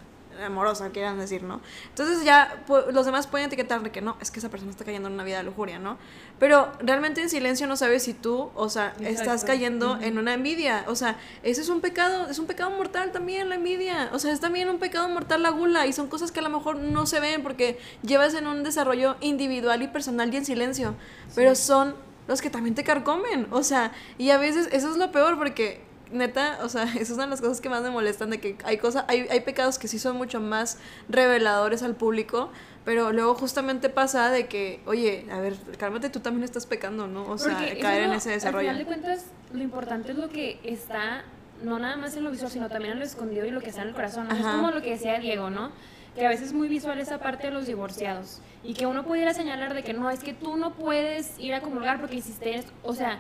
amorosa, 0.44 0.90
quieran 0.90 1.20
decir, 1.20 1.44
¿no? 1.44 1.62
Entonces 1.90 2.24
ya 2.24 2.64
los 2.92 3.06
demás 3.06 3.28
pueden 3.28 3.48
etiquetar 3.48 3.82
de 3.84 3.92
que 3.92 4.02
no, 4.02 4.18
es 4.22 4.32
que 4.32 4.40
esa 4.40 4.50
persona 4.50 4.72
está 4.72 4.86
cayendo 4.86 5.08
en 5.08 5.14
una 5.16 5.24
vida 5.24 5.38
de 5.38 5.44
lujuria, 5.44 5.80
¿no? 5.80 5.98
Pero 6.40 6.72
realmente 6.80 7.22
en 7.22 7.30
silencio 7.30 7.68
no 7.68 7.76
sabes 7.76 8.04
si 8.04 8.14
tú, 8.14 8.50
o 8.56 8.70
sea, 8.70 8.94
estás 9.02 9.44
cayendo 9.44 9.98
en 10.02 10.18
una 10.18 10.34
envidia. 10.34 10.86
O 10.88 10.96
sea, 10.96 11.18
ese 11.44 11.62
es 11.62 11.70
un 11.70 11.82
pecado, 11.82 12.30
es 12.30 12.40
un 12.40 12.48
pecado 12.48 12.72
mortal 12.72 13.12
también 13.12 13.50
la 13.50 13.56
envidia. 13.56 14.10
O 14.14 14.20
sea, 14.20 14.32
es 14.32 14.40
también 14.40 14.70
un 14.70 14.80
pecado 14.80 15.10
mortal 15.10 15.44
la 15.44 15.50
gula. 15.50 15.86
Y 15.88 15.94
son 15.94 16.08
cosas 16.08 16.32
que 16.32 16.40
a 16.40 16.44
lo 16.44 16.50
mejor 16.50 16.78
no 16.78 17.06
se 17.06 17.20
ven 17.20 17.44
porque 17.44 17.80
llevas 18.04 18.34
en 18.34 18.48
un 18.48 18.64
desarrollo 18.64 19.18
individual 19.22 19.82
y 19.82 19.88
personal 19.88 20.34
y 20.34 20.38
en 20.38 20.46
silencio. 20.46 20.96
Pero 21.36 21.56
son 21.56 21.96
los 22.28 22.42
que 22.42 22.50
también 22.50 22.76
te 22.76 22.84
carcomen. 22.84 23.48
O 23.52 23.64
sea, 23.64 23.92
y 24.18 24.30
a 24.30 24.38
veces 24.38 24.70
eso 24.72 24.92
es 24.92 24.98
lo 24.98 25.12
peor 25.12 25.38
porque 25.38 25.82
neta, 26.12 26.60
o 26.64 26.70
sea, 26.70 26.84
esas 27.00 27.18
son 27.18 27.30
las 27.30 27.42
cosas 27.42 27.62
que 27.62 27.70
más 27.70 27.82
me 27.82 27.90
molestan 27.90 28.30
de 28.30 28.40
que 28.40 28.58
hay 28.64 28.78
cosas, 28.78 29.06
hay, 29.08 29.28
hay 29.30 29.42
pecados 29.42 29.78
que 29.78 29.88
sí 29.88 30.00
son 30.00 30.18
mucho 30.18 30.40
más 30.40 30.78
reveladores 31.08 31.84
al 31.84 31.96
público, 31.96 32.52
pero 32.86 33.12
luego 33.12 33.36
justamente 33.36 33.90
pasa 33.90 34.32
de 34.32 34.48
que, 34.48 34.82
oye, 34.86 35.26
a 35.32 35.40
ver, 35.40 35.56
cálmate, 35.78 36.10
tú 36.10 36.22
también 36.22 36.44
estás 36.44 36.66
pecando, 36.66 37.08
¿no? 37.08 37.30
O 37.30 37.38
sea, 37.38 37.54
Porque 37.54 37.74
eso 37.74 37.82
caer 37.82 38.04
en 38.04 38.14
ese 38.14 38.32
desarrollo. 38.32 38.70
Al 38.70 38.78
final 38.78 38.98
de 38.98 39.02
cuentas, 39.02 39.26
lo 39.54 39.62
importante 39.62 40.12
es 40.12 40.18
lo 40.18 40.30
que 40.30 40.60
está, 40.64 41.24
no 41.62 41.78
nada 41.80 41.98
más 41.98 42.16
en 42.16 42.24
lo 42.24 42.32
visual, 42.32 42.52
sino 42.52 42.70
también 42.70 42.94
en 42.94 43.00
lo 43.00 43.06
escondido 43.06 43.46
y 43.46 43.52
lo 43.52 43.62
que 43.62 43.70
está 43.70 43.82
en 43.82 43.90
el 43.90 43.94
corazón. 43.94 44.28
¿no? 44.28 44.36
Es 44.36 44.42
como 44.42 44.72
lo 44.72 44.82
que 44.82 44.92
decía 44.92 45.20
Diego, 45.20 45.50
¿no? 45.50 45.72
Que 46.16 46.26
a 46.26 46.30
veces 46.30 46.48
es 46.48 46.54
muy 46.54 46.68
visual 46.68 47.00
esa 47.00 47.20
parte 47.20 47.48
de 47.48 47.54
los 47.54 47.68
divorciados. 47.68 48.42
Y 48.64 48.74
que 48.74 48.88
uno 48.88 49.06
pudiera 49.06 49.34
señalar 49.34 49.74
de 49.74 49.84
que 49.84 49.94
no, 49.94 50.10
es 50.10 50.22
que 50.22 50.34
tú 50.34 50.58
no 50.58 50.74
puedes 50.74 51.38
ir 51.40 51.54
a 51.54 51.62
comulgar 51.62 52.00
porque 52.00 52.16
hiciste 52.16 52.56
esto. 52.56 52.72
O 52.84 52.94
sea, 52.94 53.20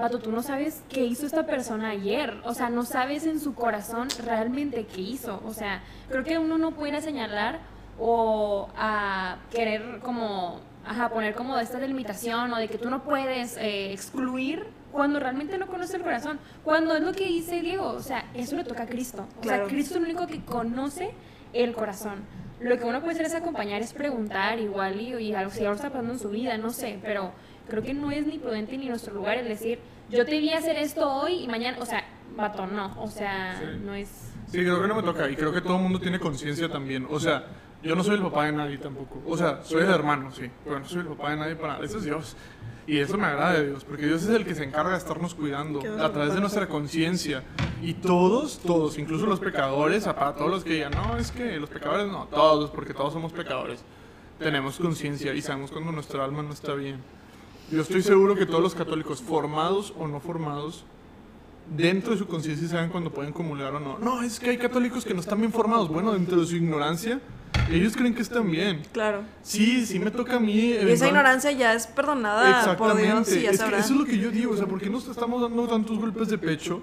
Pato, 0.00 0.18
tú 0.18 0.32
no 0.32 0.42
sabes 0.42 0.82
qué 0.88 1.04
hizo 1.04 1.26
esta 1.26 1.44
persona 1.46 1.90
ayer. 1.90 2.34
O 2.44 2.54
sea, 2.54 2.70
no 2.70 2.84
sabes 2.84 3.26
en 3.26 3.38
su 3.40 3.54
corazón 3.54 4.08
realmente 4.24 4.86
qué 4.86 5.00
hizo. 5.00 5.40
O 5.44 5.52
sea, 5.52 5.82
creo 6.08 6.24
que 6.24 6.38
uno 6.38 6.58
no 6.58 6.72
puede 6.72 6.92
ir 6.92 6.96
a 6.96 7.00
señalar 7.00 7.58
o 7.98 8.68
a 8.76 9.36
querer 9.50 10.00
como, 10.00 10.60
ajá, 10.86 11.10
poner 11.10 11.34
como 11.34 11.58
esta 11.58 11.78
delimitación 11.78 12.52
o 12.52 12.56
de 12.56 12.68
que 12.68 12.78
tú 12.78 12.88
no 12.90 13.02
puedes 13.02 13.56
eh, 13.58 13.92
excluir 13.92 14.66
cuando 14.90 15.20
realmente 15.20 15.58
no 15.58 15.66
conoce 15.66 15.96
el 15.98 16.02
corazón. 16.02 16.38
Cuando 16.64 16.94
es 16.96 17.02
lo 17.02 17.12
que 17.12 17.26
dice 17.26 17.60
Diego, 17.60 17.88
o 17.88 18.00
sea, 18.00 18.24
eso 18.34 18.56
le 18.56 18.64
toca 18.64 18.84
a 18.84 18.86
Cristo. 18.86 19.26
O 19.38 19.40
Claro. 19.42 19.64
sea, 19.64 19.70
Cristo 19.72 19.94
es 19.94 19.96
el 19.98 20.04
único 20.04 20.26
que 20.26 20.42
conoce 20.44 21.10
el 21.52 21.72
corazón. 21.74 22.20
Lo 22.60 22.78
que 22.78 22.84
uno 22.84 23.00
puede 23.00 23.12
hacer 23.14 23.26
es 23.26 23.34
acompañar, 23.34 23.80
es 23.80 23.92
preguntar 23.94 24.58
igual 24.58 25.00
y, 25.00 25.14
y 25.14 25.34
algo, 25.34 25.50
si 25.50 25.60
algo 25.60 25.74
está 25.74 25.88
pasando 25.90 26.12
en 26.12 26.18
su 26.18 26.28
vida, 26.28 26.58
no 26.58 26.70
sé, 26.70 26.98
pero 27.02 27.32
creo 27.68 27.82
que 27.82 27.94
no 27.94 28.10
es 28.10 28.26
ni 28.26 28.38
prudente 28.38 28.76
ni 28.76 28.88
nuestro 28.88 29.14
lugar 29.14 29.38
el 29.38 29.48
decir, 29.48 29.78
yo 30.08 30.24
te 30.24 30.38
vi 30.38 30.52
hacer 30.52 30.76
esto 30.76 31.08
hoy 31.10 31.44
y 31.44 31.48
mañana, 31.48 31.78
o 31.80 31.86
sea, 31.86 32.04
vato, 32.36 32.66
no, 32.66 33.00
o 33.00 33.08
sea, 33.08 33.56
Sí. 33.58 33.78
no 33.84 33.94
es... 33.94 34.08
Sí, 34.46 34.58
creo 34.58 34.80
que 34.82 34.88
no 34.88 34.96
me 34.96 35.02
toca 35.02 35.30
y 35.30 35.36
creo 35.36 35.52
que 35.52 35.60
todo 35.60 35.76
el 35.76 35.82
mundo 35.82 36.00
tiene 36.00 36.18
conciencia 36.18 36.68
también. 36.68 37.06
O 37.08 37.20
sea, 37.20 37.44
yo 37.84 37.94
no 37.94 38.02
soy 38.02 38.16
el 38.16 38.22
papá 38.22 38.46
de 38.46 38.52
nadie 38.52 38.78
tampoco. 38.78 39.22
O 39.24 39.36
sea, 39.36 39.60
soy 39.62 39.82
el 39.82 39.90
hermano, 39.90 40.32
sí, 40.32 40.50
pero 40.64 40.80
no 40.80 40.84
soy 40.84 41.00
el 41.02 41.06
papá 41.06 41.30
de 41.30 41.36
nadie 41.36 41.54
para 41.54 41.74
nada. 41.74 41.84
Eso 41.84 41.98
es 41.98 42.04
Dios. 42.04 42.36
Y 42.86 42.98
eso 42.98 43.16
me 43.16 43.26
agrada 43.26 43.52
de 43.52 43.68
Dios, 43.68 43.84
porque 43.84 44.06
Dios 44.06 44.24
es 44.24 44.30
el 44.30 44.44
que 44.44 44.56
se 44.56 44.64
encarga 44.64 44.90
de 44.92 44.98
estarnos 44.98 45.36
cuidando 45.36 45.80
a 46.02 46.10
través 46.10 46.34
de 46.34 46.40
nuestra 46.40 46.66
conciencia. 46.66 47.44
Y 47.80 47.94
todos, 47.94 48.58
todos, 48.58 48.98
incluso 48.98 49.26
los 49.26 49.38
pecadores, 49.38 50.04
para 50.04 50.34
todos 50.34 50.50
los 50.50 50.64
que 50.64 50.70
digan, 50.74 50.90
no, 50.92 51.16
es 51.16 51.30
que 51.30 51.56
los 51.60 51.70
pecadores 51.70 52.08
no, 52.08 52.26
todos, 52.26 52.70
porque 52.70 52.92
todos 52.92 53.12
somos 53.12 53.32
pecadores. 53.32 53.84
Tenemos 54.40 54.78
conciencia 54.78 55.32
y 55.34 55.40
sabemos 55.42 55.70
cuando 55.70 55.92
nuestra 55.92 56.24
alma 56.24 56.42
no 56.42 56.52
está 56.52 56.74
bien. 56.74 56.96
Yo 57.70 57.82
estoy 57.82 58.02
seguro 58.02 58.34
que 58.34 58.46
todos 58.46 58.62
los 58.62 58.74
católicos, 58.74 59.22
formados 59.22 59.94
o 59.96 60.08
no 60.08 60.18
formados, 60.20 60.84
dentro 61.76 62.12
de 62.12 62.18
su 62.18 62.26
conciencia 62.26 62.66
saben 62.66 62.90
cuando 62.90 63.12
pueden 63.12 63.32
comulgar 63.32 63.74
o 63.74 63.80
no. 63.80 63.98
No, 63.98 64.22
es 64.22 64.40
que 64.40 64.50
hay 64.50 64.58
católicos 64.58 65.04
que 65.04 65.14
no 65.14 65.20
están 65.20 65.38
bien 65.38 65.52
formados. 65.52 65.88
Bueno, 65.88 66.12
dentro 66.12 66.40
de 66.40 66.46
su 66.46 66.56
ignorancia, 66.56 67.20
ellos 67.70 67.96
creen 67.96 68.12
que 68.12 68.22
están 68.22 68.50
bien. 68.50 68.82
Claro. 68.92 69.22
Sí, 69.42 69.86
sí 69.86 70.00
me 70.00 70.10
toca 70.10 70.36
a 70.36 70.40
mí. 70.40 70.70
Y 70.72 70.90
esa 70.90 71.06
ignorancia 71.06 71.52
ya 71.52 71.74
es 71.74 71.86
perdonada 71.86 72.76
por 72.76 72.96
Dios 72.96 73.32
y 73.32 73.42
ya 73.42 73.50
es 73.50 73.62
que 73.62 73.76
eso 73.78 73.94
es 73.94 74.00
lo 74.00 74.04
que 74.04 74.18
yo 74.18 74.30
digo. 74.30 74.52
O 74.52 74.56
sea, 74.56 74.66
¿por 74.66 74.80
qué 74.80 74.90
nos 74.90 75.06
estamos 75.06 75.40
dando 75.40 75.68
tantos 75.68 75.96
golpes 75.96 76.28
de 76.28 76.38
pecho 76.38 76.82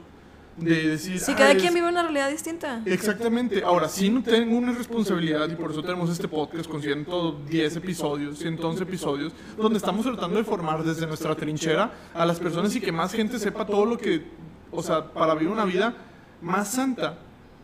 de 0.57 0.89
decir. 0.89 1.19
Si 1.19 1.31
"Ah, 1.31 1.35
cada 1.35 1.51
es- 1.51 1.61
quien 1.61 1.73
vive 1.73 1.87
una 1.87 2.01
realidad 2.03 2.29
distinta. 2.31 2.81
Exactamente. 2.85 3.63
Ahora, 3.63 3.87
sí 3.87 4.09
no 4.09 4.23
tengo 4.23 4.57
una 4.57 4.71
responsabilidad 4.73 5.47
y 5.49 5.55
por 5.55 5.71
eso 5.71 5.81
tenemos 5.83 6.09
este 6.09 6.27
podcast 6.27 6.67
con 6.69 6.81
110 6.81 7.75
episodios, 7.75 8.39
111 8.39 8.83
episodios, 8.83 9.33
donde 9.57 9.77
estamos 9.77 10.05
tratando 10.05 10.37
de 10.37 10.43
formar 10.43 10.83
desde 10.83 11.05
nuestra 11.07 11.35
trinchera 11.35 11.91
a 12.13 12.25
las 12.25 12.39
personas 12.39 12.75
y 12.75 12.81
que 12.81 12.91
más 12.91 13.13
gente 13.13 13.37
sepa 13.39 13.65
todo 13.65 13.85
lo 13.85 13.97
que, 13.97 14.23
o 14.71 14.81
sea, 14.81 15.05
para 15.13 15.33
vivir 15.35 15.49
una 15.49 15.65
vida 15.65 15.93
más 16.41 16.69
santa. 16.71 17.19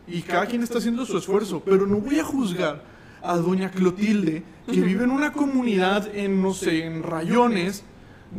Y 0.08 0.22
cada 0.22 0.46
quien 0.46 0.62
está 0.64 0.78
haciendo 0.80 1.06
su 1.06 1.18
esfuerzo, 1.18 1.62
pero 1.66 1.88
no 1.88 1.98
voy 1.98 2.20
a 2.20 2.24
juzgar 2.24 2.84
a 3.24 3.38
doña 3.38 3.72
Clotilde, 3.72 4.44
que 4.70 4.82
vive 4.82 5.04
en 5.06 5.12
una 5.12 5.32
comunidad 5.32 6.14
en, 6.14 6.42
no 6.42 6.54
sé, 6.54 6.86
en 6.86 7.02
rayones, 7.04 7.84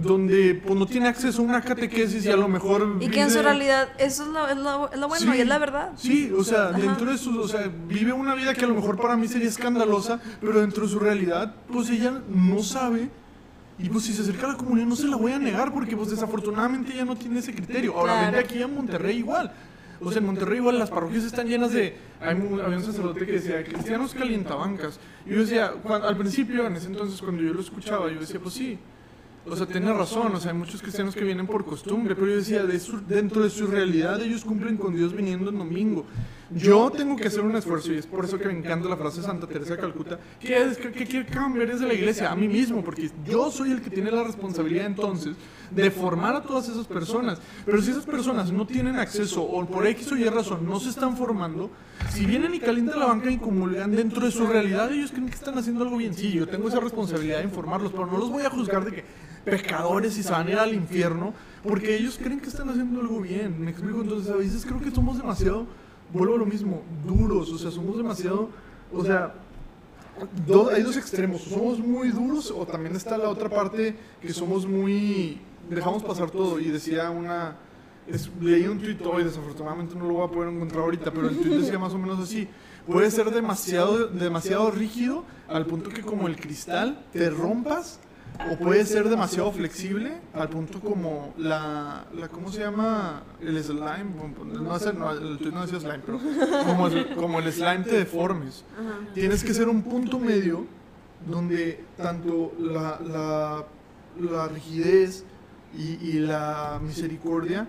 donde 0.01 0.61
pues, 0.67 0.79
no 0.79 0.87
tiene 0.87 1.09
acceso 1.09 1.41
a 1.43 1.45
una 1.45 1.61
catequesis 1.63 2.25
y 2.25 2.31
a 2.31 2.37
lo 2.37 2.49
mejor... 2.49 2.99
Y 3.01 3.09
que 3.09 3.21
en 3.21 3.31
su 3.31 3.41
realidad 3.43 3.89
eso 3.99 4.25
es 4.25 4.29
lo, 4.31 4.49
es 4.49 4.57
lo- 4.57 4.93
es 4.93 4.99
lo 4.99 5.09
bueno 5.09 5.33
Sí, 5.33 5.39
y 5.39 5.41
es 5.41 5.47
la 5.47 5.59
verdad. 5.59 5.93
Sí, 5.97 6.33
o 6.37 6.43
sea, 6.43 6.71
Ajá. 6.71 6.79
dentro 6.79 7.11
de 7.11 7.19
su, 7.19 7.39
o 7.41 7.47
sea, 7.49 7.71
vive 7.89 8.13
una 8.13 8.35
vida 8.35 8.55
que 8.55 8.65
a 8.65 8.69
lo 8.69 8.75
mejor 8.75 9.01
para 9.01 9.17
mí 9.17 9.29
sería 9.29 9.49
escandalosa, 9.49 10.21
pero 10.41 10.61
dentro 10.61 10.85
de 10.85 10.89
su 10.93 10.99
realidad, 10.99 11.55
pues 11.73 11.91
ella 11.91 12.21
no 12.29 12.63
sabe. 12.63 13.09
Y 13.79 13.89
pues 13.89 14.05
si 14.05 14.13
se 14.13 14.23
acerca 14.23 14.47
a 14.47 14.53
la 14.53 14.57
comunidad 14.57 14.87
no 14.87 14.95
se 14.97 15.07
la 15.09 15.17
voy 15.17 15.33
a 15.33 15.39
negar 15.39 15.73
porque 15.73 15.97
pues 15.97 16.11
desafortunadamente 16.11 16.93
ella 16.93 17.05
no 17.05 17.17
tiene 17.17 17.41
ese 17.41 17.53
criterio. 17.55 17.95
Ahora, 17.97 18.13
Claro. 18.15 18.33
vente 18.37 18.53
aquí 18.55 18.63
a 18.63 18.69
Monterrey 18.69 19.19
igual. 19.19 19.53
O 20.01 20.11
sea, 20.11 20.19
en 20.21 20.27
Monterrey 20.27 20.59
igual 20.59 20.79
las 20.79 20.91
parroquias 20.91 21.25
están 21.25 21.47
llenas 21.49 21.73
de... 21.73 21.97
Hay 22.21 22.35
un, 22.37 22.61
había 22.61 22.77
un 22.79 22.85
sacerdote 22.85 23.25
que 23.27 23.33
decía, 23.33 23.63
cristianos 23.65 24.13
calientabancas. 24.15 24.99
Y 25.27 25.31
yo 25.31 25.39
decía, 25.41 25.73
cuando- 25.83 26.07
al 26.09 26.17
principio, 26.17 26.67
en 26.67 26.77
ese 26.77 26.89
entonces, 26.89 27.21
cuando 27.23 27.43
yo 27.43 27.53
lo 27.55 27.61
escuchaba, 27.61 28.11
yo 28.13 28.21
decía, 28.21 28.39
pues 28.41 28.55
sí, 28.55 28.79
o 29.47 29.57
sea, 29.57 29.67
tiene 29.67 29.93
razón, 29.93 30.35
o 30.35 30.41
sea, 30.41 30.53
hay 30.53 30.57
muchos 30.59 30.81
cristianos 30.81 31.15
que 31.15 31.23
vienen 31.25 31.47
por 31.47 31.65
costumbre, 31.65 32.15
pero 32.15 32.29
yo 32.29 32.37
decía, 32.37 32.65
de 32.65 32.81
su- 32.81 33.01
dentro 33.07 33.43
de 33.43 33.51
su 33.51 33.67
realidad 33.67 34.21
ellos 34.23 34.45
cumplen 34.45 34.77
con 34.77 34.95
Dios 34.97 35.15
viniendo 35.15 35.51
en 35.51 35.59
domingo. 35.59 36.07
Yo 36.51 36.91
tengo 36.95 37.17
que 37.17 37.27
hacer 37.27 37.41
un 37.41 37.57
esfuerzo 37.57 37.93
y 37.93 37.97
es 37.97 38.07
por 38.07 38.25
eso 38.27 38.39
que 38.39 38.47
me 38.47 38.57
encanta 38.57 38.89
la 38.89 38.97
frase 38.97 39.21
de 39.21 39.27
Santa 39.27 39.47
Teresa 39.47 39.75
de 39.75 39.81
Calcuta, 39.81 40.21
que 40.39 40.57
es 40.57 40.77
que 40.79 40.93
quiere 40.93 41.27
cambiar 41.27 41.69
desde 41.69 41.87
la 41.87 41.95
iglesia, 41.95 42.31
a 42.31 42.37
mí 42.37 42.47
mismo, 42.49 42.85
porque 42.85 43.11
yo 43.27 43.51
soy 43.51 43.73
el 43.73 43.81
que 43.83 43.91
tiene 43.91 44.11
la 44.11 44.23
responsabilidad 44.23 44.87
entonces 44.87 45.35
de 45.71 45.91
formar 45.91 46.37
a 46.37 46.43
todas 46.43 46.69
esas 46.69 46.87
personas. 46.87 47.41
Pero 47.67 47.83
si 47.83 47.91
esas 47.91 48.05
personas 48.07 48.53
no 48.53 48.67
tienen 48.67 48.97
acceso 48.97 49.43
o 49.43 49.65
por 49.67 49.87
X 49.87 50.13
o 50.13 50.17
Y 50.17 50.25
razón 50.25 50.65
no 50.67 50.79
se 50.79 50.91
están 50.91 51.17
formando, 51.17 51.71
si 52.11 52.25
vienen 52.27 52.55
y 52.55 52.61
calientan 52.61 53.01
la 53.01 53.07
banca 53.07 53.31
y 53.31 53.39
comulgan 53.39 53.91
dentro 53.97 54.25
de 54.25 54.31
su 54.31 54.47
realidad, 54.47 54.93
ellos 54.93 55.11
creen 55.11 55.27
que 55.29 55.35
están 55.35 55.59
haciendo 55.59 55.83
algo 55.83 55.97
bien. 55.97 56.15
Sí, 56.15 56.31
yo 56.31 56.47
tengo 56.47 56.69
esa 56.69 56.79
responsabilidad 56.79 57.39
de 57.39 57.45
informarlos, 57.45 57.91
pero 57.91 58.07
no 58.07 58.19
los 58.19 58.31
voy 58.31 58.43
a 58.45 58.51
juzgar 58.51 58.85
de 58.85 58.93
que 58.93 59.05
pecadores 59.45 60.17
y 60.19 60.23
se 60.23 60.31
van 60.31 60.47
a 60.47 60.51
ir 60.51 60.59
al 60.59 60.75
infierno 60.75 61.33
porque 61.63 61.97
ellos 61.97 62.19
creen 62.23 62.41
que 62.41 62.49
están 62.49 62.69
haciendo 62.69 63.01
algo 63.01 63.21
bien. 63.21 63.61
Me 63.63 63.71
explico, 63.71 64.01
entonces 64.03 64.31
a 64.33 64.37
veces 64.37 64.65
creo 64.65 64.81
que 64.81 64.91
somos 64.91 65.17
demasiado 65.19 65.67
vuelvo 66.13 66.35
a 66.37 66.39
lo 66.39 66.47
mismo, 66.47 66.83
duros, 67.07 67.51
o 67.51 67.59
sea, 67.59 67.71
somos 67.73 67.97
demasiado, 67.97 68.51
o 68.93 69.05
sea, 69.05 69.35
hay 70.73 70.83
dos 70.83 70.97
extremos, 70.97 71.41
somos 71.43 71.79
muy 71.81 72.11
duros 72.11 72.53
o 72.57 72.65
también 72.67 72.95
está 72.95 73.19
la 73.19 73.29
otra 73.29 73.49
parte 73.49 73.97
que 74.21 74.33
somos 74.33 74.65
muy, 74.67 75.41
dejamos 75.69 76.05
pasar 76.05 76.31
todo 76.31 76.61
y 76.61 76.67
decía 76.67 77.11
una, 77.11 77.57
es- 78.07 78.31
leí 78.41 78.67
un 78.69 78.79
tuit 78.79 79.05
hoy, 79.05 79.25
desafortunadamente 79.25 79.97
no 79.97 80.07
lo 80.07 80.15
voy 80.15 80.29
a 80.29 80.31
poder 80.31 80.51
encontrar 80.55 80.83
ahorita, 80.83 81.11
pero 81.11 81.29
el 81.29 81.37
tuit 81.37 81.55
decía 81.55 81.79
más 81.81 81.93
o 81.95 81.99
menos 81.99 82.21
así, 82.21 82.47
puede 82.87 83.11
ser 83.11 83.31
demasiado, 83.33 84.07
demasiado 84.07 84.71
rígido 84.71 85.25
al 85.49 85.67
punto 85.67 85.91
que 85.91 86.03
como 86.03 86.29
el 86.29 86.37
cristal 86.37 87.03
te 87.13 87.29
rompas 87.31 87.99
o 88.51 88.57
puede 88.57 88.85
ser 88.85 89.09
demasiado 89.09 89.53
flexible 89.53 90.13
al 90.33 90.49
punto 90.49 90.81
como 90.81 91.33
la, 91.39 92.05
la 92.15 92.29
¿cómo 92.29 92.51
se 92.51 92.61
llama? 92.61 93.23
El 93.41 93.63
slime, 93.63 94.07
no, 94.61 94.79
sé, 94.79 94.93
no, 94.93 95.13
el 95.13 95.55
no 95.55 95.63
decía 95.63 95.81
slime, 95.81 96.01
pero 96.05 96.19
como 96.67 96.89
el, 96.89 97.15
como 97.15 97.39
el 97.39 97.53
slime 97.53 97.85
te 97.85 97.97
deformes. 97.99 98.65
Tienes 99.15 99.45
que 99.45 99.55
ser 99.55 99.69
un 99.69 99.83
punto 99.83 100.19
medio 100.19 100.67
donde 101.27 101.85
tanto 101.97 102.53
la, 102.59 102.99
la, 103.01 103.65
la 104.21 104.49
rigidez 104.49 105.25
y, 105.77 105.95
y 106.05 106.13
la 106.21 106.81
misericordia 106.83 107.67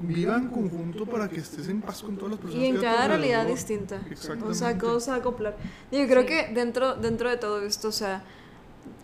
vivan 0.00 0.44
en 0.44 0.48
conjunto 0.48 1.04
para 1.06 1.28
que 1.28 1.38
estés 1.40 1.68
en 1.68 1.80
paz 1.82 2.02
con 2.02 2.16
todas 2.16 2.32
las 2.32 2.40
personas. 2.40 2.64
Y 2.64 2.68
en 2.68 2.76
que 2.76 2.80
cada 2.82 3.08
realidad 3.08 3.46
distinta. 3.46 4.00
O 4.46 4.54
sea, 4.54 4.78
cómo 4.78 5.00
se 5.00 5.10
va 5.10 5.16
a 5.16 5.20
acoplar. 5.20 5.56
Digo, 5.90 6.06
creo 6.08 6.22
Sí. 6.22 6.28
que 6.28 6.50
dentro, 6.54 6.94
dentro 6.94 7.28
de 7.28 7.36
todo 7.36 7.60
esto, 7.62 7.88
o 7.88 7.92
sea, 7.92 8.24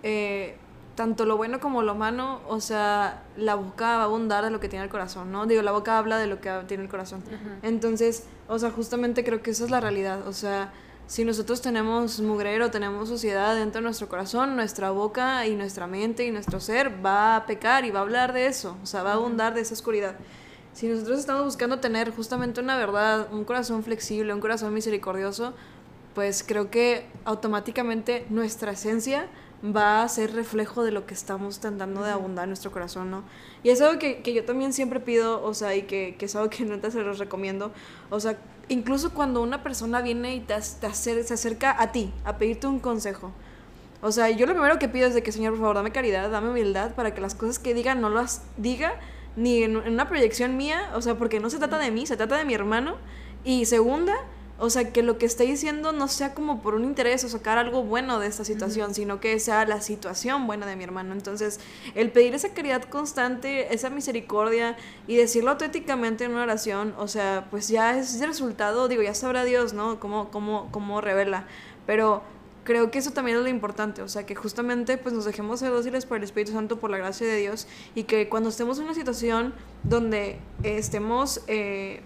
eh, 0.03 0.57
tanto 0.99 1.27
lo 1.27 1.37
bueno 1.37 1.61
como 1.61 1.83
lo 1.83 1.95
malo, 1.95 2.41
o 2.49 2.61
sea, 2.61 3.23
la 3.37 3.55
boca 3.55 3.99
va 3.99 4.01
a 4.01 4.05
abundar 4.07 4.45
de 4.45 4.51
lo 4.51 4.59
que 4.59 4.69
tiene 4.69 4.85
el 4.85 4.91
corazón, 4.91 5.31
¿no? 5.31 5.47
Digo, 5.47 5.63
la 5.63 5.71
boca 5.71 5.97
habla 5.97 6.19
de 6.19 6.27
lo 6.27 6.41
que 6.41 6.51
tiene 6.67 6.83
el 6.83 6.89
corazón. 6.89 7.23
Ajá. 7.29 7.59
Entonces, 7.63 8.25
o 8.49 8.59
sea, 8.59 8.73
justamente 8.73 9.23
creo 9.23 9.41
que 9.41 9.53
esa 9.53 9.65
es 9.65 9.71
la 9.71 9.79
realidad. 9.79 10.27
O 10.27 10.33
sea, 10.33 10.73
si 11.07 11.25
nosotros 11.25 11.61
tenemos 11.61 12.19
mugrero, 12.19 12.73
tenemos 12.73 13.09
suciedad 13.09 13.55
dentro 13.55 13.79
de 13.81 13.85
nuestro 13.85 14.09
corazón, 14.09 14.57
nuestra 14.57 14.91
boca 14.91 15.47
y 15.47 15.55
nuestra 15.55 15.87
mente 15.87 16.27
y 16.27 16.33
nuestro 16.33 16.59
ser 16.59 16.93
va 17.07 17.37
a 17.37 17.47
pecar 17.47 17.85
y 17.85 17.93
va 17.93 18.01
a 18.01 18.03
hablar 18.03 18.33
de 18.33 18.47
eso. 18.47 18.77
O 18.83 18.87
sea, 18.87 19.05
va 19.05 19.13
a 19.13 19.15
abundar 19.15 19.55
de 19.55 19.61
esa 19.61 19.75
oscuridad. 19.75 20.17
Si 20.73 20.89
nosotros 20.89 21.21
estamos 21.21 21.45
buscando 21.45 21.79
tener 21.79 22.11
justamente 22.11 22.61
una 22.61 22.77
verdad, 22.77 23.29
un 23.33 23.45
corazón 23.45 23.85
flexible, 23.85 24.35
un 24.35 24.41
corazón 24.41 24.75
misericordioso, 24.75 25.55
pues 26.17 26.43
creo 26.45 26.73
que 26.73 27.07
automáticamente 27.25 28.27
nuestra 28.31 28.73
esencia 28.73 29.29
va 29.65 30.03
a 30.03 30.09
ser 30.09 30.35
reflejo 30.35 30.85
de 30.85 30.93
lo 30.93 31.05
que 31.07 31.15
estamos 31.15 31.59
tratando 31.59 32.03
de 32.03 32.11
abundar 32.13 32.45
en 32.45 32.51
nuestro 32.51 32.71
corazón, 32.71 33.11
¿no? 33.11 33.25
Y 33.63 33.71
es 33.71 33.81
algo 33.81 33.99
que, 33.99 34.23
que 34.23 34.33
yo 34.33 34.45
también 34.45 34.73
siempre 34.73 35.01
pido, 35.01 35.43
o 35.43 35.53
sea, 35.55 35.75
y 35.75 35.83
que, 35.83 36.15
que 36.19 36.27
es 36.27 36.37
algo 36.37 36.49
que 36.51 36.65
neta 36.65 36.91
se 36.91 37.03
los 37.03 37.19
recomiendo, 37.19 37.73
o 38.11 38.21
sea, 38.21 38.39
incluso 38.69 39.13
cuando 39.15 39.43
una 39.43 39.63
persona 39.63 40.01
viene 40.01 40.35
y 40.37 40.41
te, 40.41 40.55
te 40.55 40.87
acer- 40.87 41.23
se 41.25 41.35
acerca 41.35 41.81
a 41.81 41.91
ti 41.93 42.13
a 42.25 42.39
pedirte 42.39 42.67
un 42.67 42.79
consejo, 42.81 43.33
o 44.01 44.13
sea, 44.13 44.31
yo 44.31 44.47
lo 44.47 44.53
primero 44.53 44.79
que 44.79 44.89
pido 44.89 45.09
es 45.09 45.15
de 45.15 45.23
que, 45.25 45.33
Señor, 45.33 45.53
por 45.55 45.61
favor, 45.61 45.77
dame 45.77 45.91
caridad, 45.91 46.31
dame 46.31 46.51
humildad 46.51 46.95
para 46.95 47.15
que 47.15 47.21
las 47.21 47.35
cosas 47.35 47.59
que 47.59 47.75
diga 47.75 47.97
no 47.97 48.11
las 48.11 48.43
diga 48.57 48.93
ni 49.37 49.63
en, 49.65 49.73
en 49.77 49.93
una 49.95 50.09
proyección 50.09 50.57
mía, 50.57 50.91
o 50.95 51.03
sea, 51.03 51.17
porque 51.17 51.41
no 51.41 51.51
se 51.51 51.59
trata 51.59 51.79
de 51.79 51.91
mí, 51.91 52.07
se 52.07 52.17
trata 52.17 52.37
de 52.37 52.45
mi 52.45 52.55
hermano. 52.55 52.97
Y 53.45 53.67
segunda, 53.67 54.15
o 54.59 54.71
sea, 54.71 54.93
que 54.93 55.03
lo 55.03 55.19
que 55.19 55.27
esté 55.27 55.45
diciendo 55.45 55.93
no 55.93 56.09
sea 56.09 56.35
como 56.35 56.61
por 56.63 56.75
un 56.75 56.85
interés 56.85 57.23
o 57.23 57.29
sacar 57.29 57.59
algo 57.59 57.85
bueno 57.85 58.19
de 58.19 58.27
esta 58.27 58.45
situación, 58.45 58.93
sino 58.95 59.21
que 59.21 59.39
sea 59.39 59.65
la 59.67 59.81
situación 59.81 60.47
buena 60.47 60.67
de 60.67 60.75
mi 60.75 60.85
hermano. 60.85 61.13
Entonces, 61.13 61.61
el 61.95 62.11
pedir 62.11 62.35
esa 62.35 62.53
caridad 62.55 62.83
constante, 62.83 63.73
esa 63.73 63.89
misericordia 63.89 64.77
y 65.07 65.17
decirlo 65.17 65.53
auténticamente 65.53 66.25
en 66.25 66.33
una 66.33 66.43
oración, 66.43 66.95
o 66.99 67.07
sea, 67.07 67.47
pues 67.51 67.69
ya 67.69 67.97
es 67.99 68.21
el 68.21 68.29
resultado, 68.29 68.89
digo, 68.89 69.03
ya 69.03 69.15
sabrá 69.15 69.45
Dios, 69.45 69.75
¿no? 69.75 70.01
Cómo, 70.01 70.31
cómo, 70.31 70.69
cómo 70.73 71.01
revela. 71.01 71.47
Pero 71.87 72.23
creo 72.69 72.91
que 72.91 72.99
eso 72.99 73.13
también 73.13 73.39
es 73.39 73.43
lo 73.43 73.49
importante, 73.49 74.03
o 74.03 74.09
sea, 74.09 74.27
que 74.27 74.35
justamente 74.35 74.99
pues 74.99 75.15
nos 75.15 75.25
dejemos 75.25 75.61
ser 75.61 75.71
dóciles 75.71 76.05
por 76.05 76.19
el 76.19 76.25
Espíritu 76.25 76.53
Santo, 76.53 76.79
por 76.79 76.91
la 76.91 76.99
gracia 76.99 77.27
de 77.27 77.37
Dios, 77.37 77.67
y 77.95 78.03
que 78.03 78.29
cuando 78.29 78.51
estemos 78.51 78.79
en 78.79 78.85
una 78.85 78.95
situación 78.95 79.55
donde 79.85 80.39
eh, 80.63 80.77
estemos, 80.77 81.41
eh, 81.47 82.03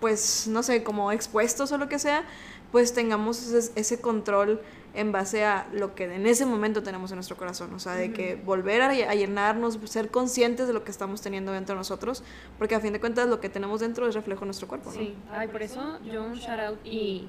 pues, 0.00 0.46
no 0.48 0.62
sé, 0.62 0.82
como 0.82 1.12
expuestos 1.12 1.72
o 1.72 1.78
lo 1.78 1.88
que 1.88 1.98
sea, 1.98 2.24
pues 2.72 2.92
tengamos 2.92 3.52
ese, 3.52 3.72
ese 3.78 4.00
control 4.00 4.60
en 4.94 5.12
base 5.12 5.44
a 5.44 5.66
lo 5.72 5.94
que 5.94 6.04
en 6.04 6.26
ese 6.26 6.46
momento 6.46 6.82
tenemos 6.82 7.10
en 7.10 7.16
nuestro 7.16 7.36
corazón, 7.36 7.72
o 7.74 7.78
sea, 7.78 7.92
de 7.92 8.12
que 8.12 8.34
volver 8.34 8.80
a, 8.80 8.88
a 8.88 9.14
llenarnos, 9.14 9.78
ser 9.84 10.10
conscientes 10.10 10.66
de 10.66 10.72
lo 10.72 10.84
que 10.84 10.90
estamos 10.90 11.20
teniendo 11.20 11.52
dentro 11.52 11.74
de 11.74 11.80
nosotros, 11.80 12.22
porque 12.58 12.74
a 12.74 12.80
fin 12.80 12.94
de 12.94 13.00
cuentas 13.00 13.28
lo 13.28 13.38
que 13.38 13.50
tenemos 13.50 13.80
dentro 13.80 14.08
es 14.08 14.14
reflejo 14.14 14.40
de 14.40 14.46
nuestro 14.46 14.68
cuerpo, 14.68 14.90
¿no? 14.90 14.96
Sí, 14.98 15.14
ay, 15.30 15.48
por 15.48 15.62
eso 15.62 15.98
yo 16.02 16.24
un 16.24 16.34
shout 16.36 16.60
out 16.60 16.78
y 16.82 17.28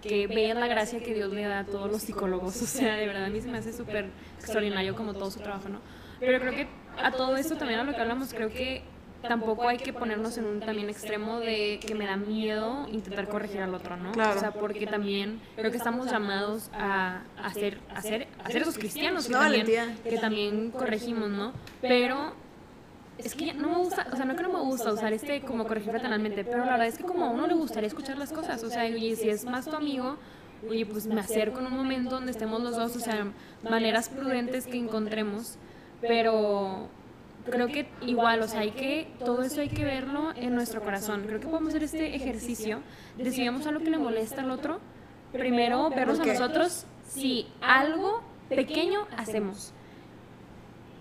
que 0.00 0.26
vean 0.26 0.58
la 0.58 0.68
gracia 0.68 1.02
que 1.02 1.12
Dios 1.12 1.30
le 1.30 1.42
da 1.42 1.60
a 1.60 1.66
todos 1.66 1.90
los 1.92 2.00
psicólogos. 2.00 2.60
O 2.62 2.66
sea, 2.66 2.94
de 2.96 3.06
verdad 3.06 3.24
a 3.24 3.28
mí 3.28 3.40
se 3.42 3.48
me 3.48 3.58
hace 3.58 3.74
súper 3.74 4.08
extraordinario 4.38 4.96
como 4.96 5.12
todo 5.12 5.30
su 5.30 5.40
trabajo, 5.40 5.68
¿no? 5.68 5.80
Pero 6.18 6.40
creo 6.40 6.54
que 6.54 6.66
a 7.02 7.12
todo 7.12 7.36
esto 7.36 7.56
también 7.56 7.80
a 7.80 7.84
lo 7.84 7.92
que 7.92 8.00
hablamos, 8.00 8.32
creo 8.32 8.48
que 8.48 8.82
tampoco 9.22 9.68
hay 9.68 9.78
que 9.78 9.92
ponernos 9.92 10.36
en 10.38 10.46
un 10.46 10.60
también 10.60 10.88
extremo 10.88 11.40
de 11.40 11.78
que 11.84 11.94
me 11.94 12.06
da 12.06 12.16
miedo 12.16 12.86
intentar 12.90 13.28
corregir 13.28 13.60
al 13.60 13.74
otro, 13.74 13.96
¿no? 13.96 14.12
Claro. 14.12 14.36
O 14.36 14.40
sea, 14.40 14.52
porque 14.52 14.86
también 14.86 15.40
creo 15.56 15.70
que 15.70 15.76
estamos 15.76 16.10
llamados 16.10 16.70
a, 16.72 17.22
ser, 17.54 17.78
a 17.94 18.00
ser 18.02 18.28
esos 18.54 18.78
cristianos 18.78 19.26
que 19.26 19.34
Una 19.34 19.50
también, 19.50 19.98
que 20.02 20.18
también 20.18 20.70
corregimos, 20.70 21.30
¿no? 21.30 21.52
Pero 21.80 22.34
es 23.24 23.34
que 23.34 23.52
no 23.52 23.68
me 23.68 23.76
gusta, 23.76 24.06
o 24.12 24.16
sea, 24.16 24.24
no 24.24 24.36
que 24.36 24.42
no 24.42 24.52
me 24.52 24.60
gusta 24.60 24.92
usar 24.92 25.12
este 25.12 25.42
como 25.42 25.66
corregir 25.66 25.90
fraternalmente, 25.90 26.44
pero 26.44 26.64
la 26.64 26.72
verdad 26.72 26.86
es 26.86 26.96
que 26.96 27.04
como 27.04 27.26
a 27.26 27.30
uno 27.30 27.46
le 27.46 27.54
gustaría 27.54 27.86
escuchar 27.86 28.16
las 28.16 28.32
cosas, 28.32 28.62
o 28.62 28.70
sea, 28.70 28.84
oye, 28.84 29.16
si 29.16 29.28
es 29.28 29.44
más 29.44 29.66
tu 29.66 29.76
amigo, 29.76 30.16
oye, 30.68 30.86
pues 30.86 31.06
me 31.06 31.20
acerco 31.20 31.60
en 31.60 31.66
un 31.66 31.76
momento 31.76 32.10
donde 32.10 32.32
estemos 32.32 32.62
los 32.62 32.76
dos, 32.76 32.96
o 32.96 33.00
sea, 33.00 33.26
maneras 33.68 34.08
prudentes 34.08 34.66
que 34.66 34.78
encontremos, 34.78 35.56
pero 36.00 36.88
creo 37.50 37.68
que 37.68 37.88
igual, 38.02 38.42
o 38.42 38.48
sea, 38.48 38.60
hay 38.60 38.70
que, 38.70 39.08
todo 39.18 39.42
eso 39.42 39.60
hay 39.60 39.68
que 39.68 39.84
verlo 39.84 40.32
en 40.36 40.54
nuestro 40.54 40.80
corazón. 40.82 41.24
Creo 41.26 41.40
que 41.40 41.46
podemos 41.46 41.70
hacer 41.70 41.84
este 41.84 42.14
ejercicio 42.14 42.80
de 43.16 43.30
si 43.30 43.42
vemos 43.42 43.66
algo 43.66 43.80
que 43.80 43.90
le 43.90 43.98
molesta 43.98 44.42
al 44.42 44.50
otro, 44.50 44.80
primero 45.32 45.90
vernos 45.90 46.20
a 46.20 46.24
nosotros 46.24 46.86
si 47.04 47.46
algo 47.60 48.22
pequeño 48.48 49.06
hacemos. 49.16 49.72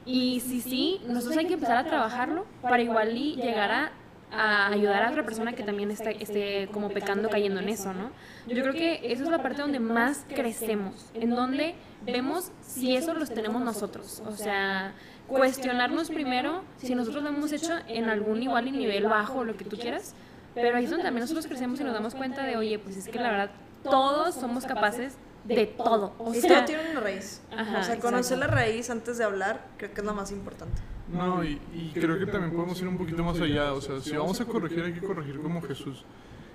Y 0.05 0.39
si 0.39 0.62
sí, 0.62 1.01
nosotros 1.07 1.38
hay 1.38 1.45
que 1.45 1.53
empezar 1.53 1.77
a 1.77 1.83
trabajarlo 1.83 2.45
para 2.62 2.81
igual 2.81 3.15
y 3.15 3.35
llegar 3.35 3.71
a, 3.71 3.91
a 4.31 4.67
ayudar 4.67 5.03
a 5.03 5.09
otra 5.09 5.23
persona 5.23 5.53
que 5.53 5.63
también 5.63 5.91
esté, 5.91 6.21
esté 6.21 6.69
como 6.71 6.89
pecando, 6.89 7.29
cayendo 7.29 7.59
en 7.59 7.69
eso, 7.69 7.93
¿no? 7.93 8.11
Yo 8.47 8.61
creo 8.61 8.73
que 8.73 9.11
eso 9.11 9.23
es 9.23 9.29
la 9.29 9.41
parte 9.41 9.61
donde 9.61 9.79
más 9.79 10.25
crecemos, 10.27 11.09
en 11.13 11.31
donde 11.31 11.75
vemos 12.05 12.51
si 12.61 12.95
eso 12.95 13.13
los 13.13 13.29
tenemos 13.29 13.61
nosotros. 13.61 14.21
O 14.27 14.35
sea, 14.35 14.93
cuestionarnos 15.27 16.09
primero 16.09 16.63
si 16.77 16.95
nosotros 16.95 17.23
lo 17.23 17.29
hemos 17.29 17.51
hecho 17.51 17.73
en 17.87 18.09
algún 18.09 18.41
igual 18.43 18.67
y 18.67 18.71
nivel 18.71 19.05
bajo 19.05 19.43
lo 19.43 19.57
que 19.57 19.65
tú 19.65 19.77
quieras, 19.77 20.13
pero 20.53 20.77
ahí 20.77 20.85
es 20.85 20.89
donde 20.89 21.05
también 21.05 21.21
nosotros 21.21 21.47
crecemos 21.47 21.79
y 21.79 21.83
nos 21.83 21.93
damos 21.93 22.15
cuenta 22.15 22.43
de, 22.43 22.57
oye, 22.57 22.79
pues 22.79 22.97
es 22.97 23.07
que 23.07 23.19
la 23.19 23.31
verdad 23.31 23.51
todos 23.83 24.35
somos 24.35 24.65
capaces 24.65 25.17
de 25.55 25.65
todo. 25.67 26.13
O 26.17 26.33
Y 26.33 26.41
sea, 26.41 26.57
todo 26.57 26.65
tiene 26.65 26.91
una 26.91 26.99
raíz. 26.99 27.41
Ajá, 27.51 27.79
o 27.79 27.83
sea, 27.83 27.99
conocer 27.99 28.38
exacto. 28.38 28.55
la 28.55 28.62
raíz 28.62 28.89
antes 28.89 29.17
de 29.17 29.23
hablar, 29.23 29.67
creo 29.77 29.93
que 29.93 30.01
es 30.01 30.05
lo 30.05 30.13
más 30.13 30.31
importante. 30.31 30.81
No, 31.12 31.43
y, 31.43 31.59
y 31.73 31.91
creo 31.93 32.19
que 32.19 32.27
también 32.27 32.53
podemos 32.53 32.79
ir 32.81 32.88
un 32.88 32.97
poquito 32.97 33.23
más 33.23 33.39
allá. 33.39 33.73
O 33.73 33.81
sea, 33.81 33.99
si 33.99 34.15
vamos 34.15 34.39
a 34.39 34.45
corregir, 34.45 34.83
hay 34.83 34.93
que 34.93 35.01
corregir 35.01 35.41
como 35.41 35.62
Jesús. 35.62 36.05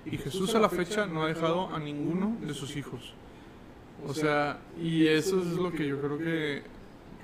Y 0.05 0.17
Jesús 0.17 0.53
a 0.55 0.59
la 0.59 0.69
fecha 0.69 1.07
no 1.07 1.23
ha 1.23 1.27
dejado 1.27 1.73
a 1.73 1.79
ninguno 1.79 2.37
de 2.41 2.53
sus 2.53 2.75
hijos. 2.77 3.13
O 4.07 4.13
sea, 4.13 4.59
y 4.79 5.07
eso 5.07 5.41
es 5.41 5.57
lo 5.57 5.71
que 5.71 5.87
yo 5.87 5.99
creo 5.99 6.17
que 6.17 6.63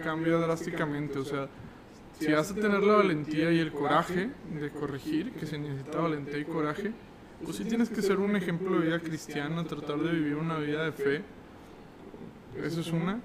cambia 0.04 0.38
drásticamente. 0.38 1.20
O 1.20 1.26
sea, 1.26 1.48
si 2.20 2.32
vas 2.32 2.52
a 2.52 2.56
tener 2.56 2.82
la 2.84 2.96
valentía 2.98 3.52
y 3.52 3.60
el 3.60 3.72
coraje 3.72 4.30
de 4.60 4.70
corregir, 4.72 5.32
que 5.34 5.46
se 5.46 5.58
necesita 5.58 6.00
valentía 6.00 6.40
y 6.40 6.46
coraje, 6.46 6.92
pues 7.44 7.58
sí 7.58 7.66
tienes 7.66 7.90
que 7.90 8.02
ser 8.02 8.18
un 8.20 8.36
ejemplo 8.36 8.80
de 8.80 8.88
vida 8.88 9.00
cristiana, 9.00 9.64
tratar 9.64 9.98
de 10.00 10.12
vivir 10.12 10.36
una 10.36 10.58
vida 10.58 10.84
de 10.86 10.92
fe. 10.92 11.22
Eso 12.58 12.82
es 12.82 12.92
una. 12.92 13.22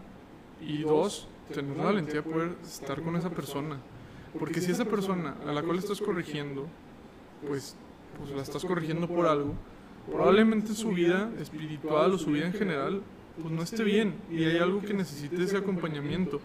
Y 0.61 0.83
dos, 0.83 1.29
tener 1.53 1.77
la 1.77 1.85
valentía 1.85 2.17
de 2.17 2.23
poder 2.23 2.57
estar 2.63 3.01
con 3.03 3.17
esa 3.17 3.31
persona. 3.31 3.79
Porque 4.39 4.61
si 4.61 4.71
esa 4.71 4.85
persona 4.85 5.37
a 5.47 5.53
la 5.53 5.63
cual 5.63 5.79
estás 5.79 6.01
corrigiendo, 6.01 6.67
pues, 7.47 7.77
pues 8.19 8.31
la 8.31 8.43
estás 8.43 8.65
corrigiendo 8.65 9.09
por 9.09 9.27
algo, 9.27 9.55
probablemente 10.11 10.75
su 10.75 10.91
vida 10.91 11.31
espiritual 11.41 12.13
o 12.13 12.19
su 12.19 12.31
vida 12.33 12.47
en 12.47 12.53
general, 12.53 13.03
pues 13.41 13.53
no 13.53 13.63
esté 13.63 13.85
bien 13.85 14.15
y 14.31 14.45
hay 14.45 14.59
algo 14.59 14.81
que 14.81 14.95
necesite 14.95 15.43
ese 15.43 15.57
acompañamiento. 15.57 16.41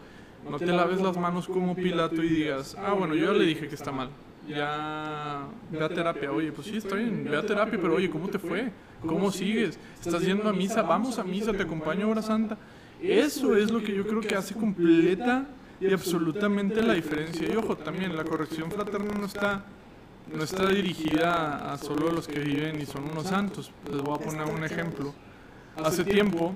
No 0.50 0.58
te 0.58 0.66
laves 0.68 1.02
las 1.02 1.18
manos 1.18 1.48
como 1.48 1.76
Pilato 1.76 2.24
y 2.24 2.30
digas, 2.30 2.76
ah, 2.80 2.94
bueno, 2.94 3.14
yo 3.16 3.32
ya 3.32 3.38
le 3.38 3.46
dije 3.46 3.68
que 3.68 3.76
está 3.76 3.92
mal. 3.92 4.10
Ya, 4.48 5.48
ve 5.70 5.84
a 5.84 5.90
terapia. 5.90 6.32
Oye, 6.32 6.52
pues 6.52 6.68
sí, 6.68 6.78
está 6.78 6.96
bien, 6.96 7.24
ve 7.24 7.38
a 7.38 7.46
terapia, 7.46 7.80
pero 7.82 7.96
oye, 7.96 8.10
¿cómo 8.10 8.28
te 8.28 8.40
fue? 8.40 8.72
¿Cómo 9.06 9.32
sigues? 9.32 9.78
¿Estás 10.04 10.22
yendo 10.24 10.50
a 10.50 10.54
misa? 10.54 10.82
Vamos 10.82 11.20
a 11.20 11.24
misa, 11.24 11.54
te 11.54 11.64
acompaño 11.64 12.08
a 12.08 12.10
hora 12.10 12.22
santa. 12.22 12.58
Eso 13.02 13.56
es 13.56 13.72
lo 13.72 13.82
que 13.82 13.96
yo 13.96 14.06
creo 14.06 14.22
que 14.22 14.36
hace 14.36 14.54
completa 14.54 15.46
y 15.80 15.92
absolutamente 15.92 16.82
la 16.82 16.94
diferencia. 16.94 17.52
Y 17.52 17.56
ojo, 17.56 17.76
también 17.78 18.16
la 18.16 18.24
corrección 18.24 18.72
fraterna 18.72 19.14
no 19.14 19.26
está 19.26 19.66
no 20.34 20.44
está 20.44 20.68
dirigida 20.68 21.74
a 21.74 21.78
solo 21.78 22.12
los 22.12 22.28
que 22.28 22.40
viven 22.40 22.80
y 22.80 22.86
son 22.86 23.10
unos 23.10 23.28
santos. 23.28 23.72
Les 23.92 24.02
voy 24.02 24.16
a 24.16 24.24
poner 24.24 24.46
un 24.46 24.64
ejemplo. 24.64 25.14
Hace 25.84 26.04
tiempo, 26.04 26.54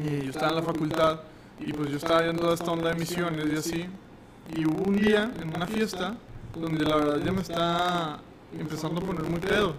eh, 0.00 0.22
yo 0.24 0.30
estaba 0.30 0.50
en 0.50 0.56
la 0.56 0.62
facultad 0.62 1.20
y 1.58 1.72
pues 1.72 1.90
yo 1.90 1.96
estaba 1.96 2.22
viendo 2.22 2.42
toda 2.42 2.54
esta 2.54 2.70
onda 2.70 2.90
de 2.90 2.96
misiones 2.96 3.46
y 3.52 3.56
así. 3.56 3.86
Y 4.54 4.66
hubo 4.66 4.84
un 4.84 4.96
día 4.96 5.32
en 5.40 5.48
una 5.56 5.66
fiesta 5.66 6.16
donde 6.56 6.84
la 6.84 6.96
verdad 6.96 7.20
ya 7.24 7.32
me 7.32 7.42
está 7.42 8.20
empezando 8.58 9.00
a 9.00 9.04
poner 9.04 9.22
muy 9.24 9.40
pedo. 9.40 9.74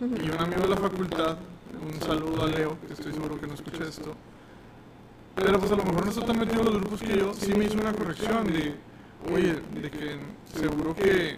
Y 0.00 0.30
un 0.30 0.38
amigo 0.38 0.62
de 0.62 0.68
la 0.68 0.76
facultad, 0.76 1.36
un 1.82 2.00
saludo 2.00 2.44
a 2.44 2.46
Leo, 2.46 2.78
que 2.86 2.94
estoy 2.94 3.12
seguro 3.12 3.38
que 3.38 3.46
no 3.46 3.54
escucha 3.54 3.84
esto. 3.84 4.14
Pero 5.34 5.58
pues 5.58 5.72
a 5.72 5.76
lo 5.76 5.84
mejor 5.84 6.04
no 6.04 6.10
está 6.10 6.24
tan 6.24 6.38
metido 6.38 6.60
en 6.60 6.66
los 6.66 6.80
grupos 6.80 7.00
que 7.00 7.18
yo, 7.18 7.34
sí 7.34 7.54
me 7.54 7.64
hizo 7.64 7.74
una 7.74 7.92
corrección 7.92 8.46
de, 8.46 8.74
oye, 9.32 9.60
de 9.80 9.90
que 9.90 10.16
seguro 10.54 10.94
que 10.94 11.36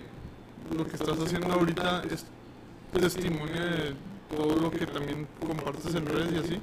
lo 0.76 0.86
que 0.86 0.96
estás 0.96 1.18
haciendo 1.18 1.52
ahorita 1.52 2.02
es 2.10 2.24
testimonio 2.92 3.60
de 3.60 3.94
todo 4.34 4.56
lo 4.60 4.70
que 4.70 4.86
también 4.86 5.26
compartes 5.44 5.94
en 5.94 6.06
redes 6.06 6.32
y 6.32 6.38
así. 6.38 6.60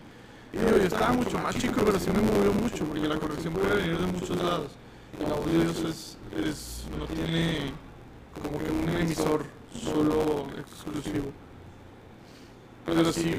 Y 0.53 0.57
yo, 0.57 0.77
yo 0.77 0.83
estaba 0.83 1.13
mucho 1.13 1.37
más 1.37 1.55
chico, 1.55 1.81
pero 1.85 1.99
sí 1.99 2.09
me 2.11 2.21
movió 2.21 2.53
mucho, 2.53 2.85
porque 2.85 3.07
la 3.07 3.17
corrección 3.17 3.53
puede 3.53 3.75
venir 3.75 3.97
de 3.97 4.07
muchos 4.07 4.37
lados. 4.37 4.71
De 5.17 5.63
Dios 5.63 5.79
es, 5.79 6.17
es, 6.45 6.83
no 6.97 7.05
tiene 7.05 7.71
como 8.41 8.59
que 8.59 8.71
un 8.71 9.01
emisor 9.01 9.45
solo 9.73 10.47
exclusivo. 10.57 11.31
Pero 12.85 13.11
sí 13.11 13.35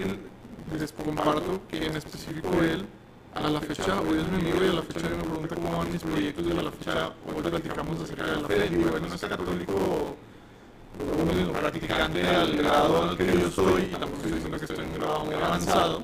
les 0.79 0.93
comparto 0.93 1.61
que 1.69 1.87
en 1.87 1.97
específico 1.97 2.49
él, 2.63 2.87
a 3.35 3.49
la 3.49 3.61
fecha, 3.61 4.01
hoy 4.01 4.19
es 4.19 4.29
mi 4.29 4.41
amigo 4.41 4.65
y 4.65 4.69
a 4.69 4.73
la 4.73 4.83
fecha 4.83 5.09
me 5.09 5.23
pregunta 5.23 5.55
cómo 5.55 5.79
van 5.79 5.93
mis 5.93 6.03
proyectos 6.03 6.47
y 6.47 6.51
a 6.51 6.63
la 6.63 6.71
fecha 6.71 7.13
hoy 7.27 7.43
platicamos 7.43 8.01
acerca 8.01 8.25
de 8.25 8.43
la 8.43 8.49
fe. 8.49 8.69
Y 8.71 8.77
bueno, 8.77 9.07
no 9.09 9.15
es 9.15 9.21
católico 9.21 10.17
practicante 11.53 12.27
al 12.27 12.57
grado 12.57 13.03
al 13.03 13.17
que 13.17 13.27
yo 13.27 13.51
soy, 13.51 13.83
y 13.83 13.87
tampoco 13.87 14.17
estoy 14.17 14.33
diciendo 14.33 14.59
que 14.59 14.65
estoy 14.65 14.85
en 14.85 14.91
un 14.91 14.99
grado 14.99 15.25
muy 15.25 15.35
avanzado, 15.35 16.03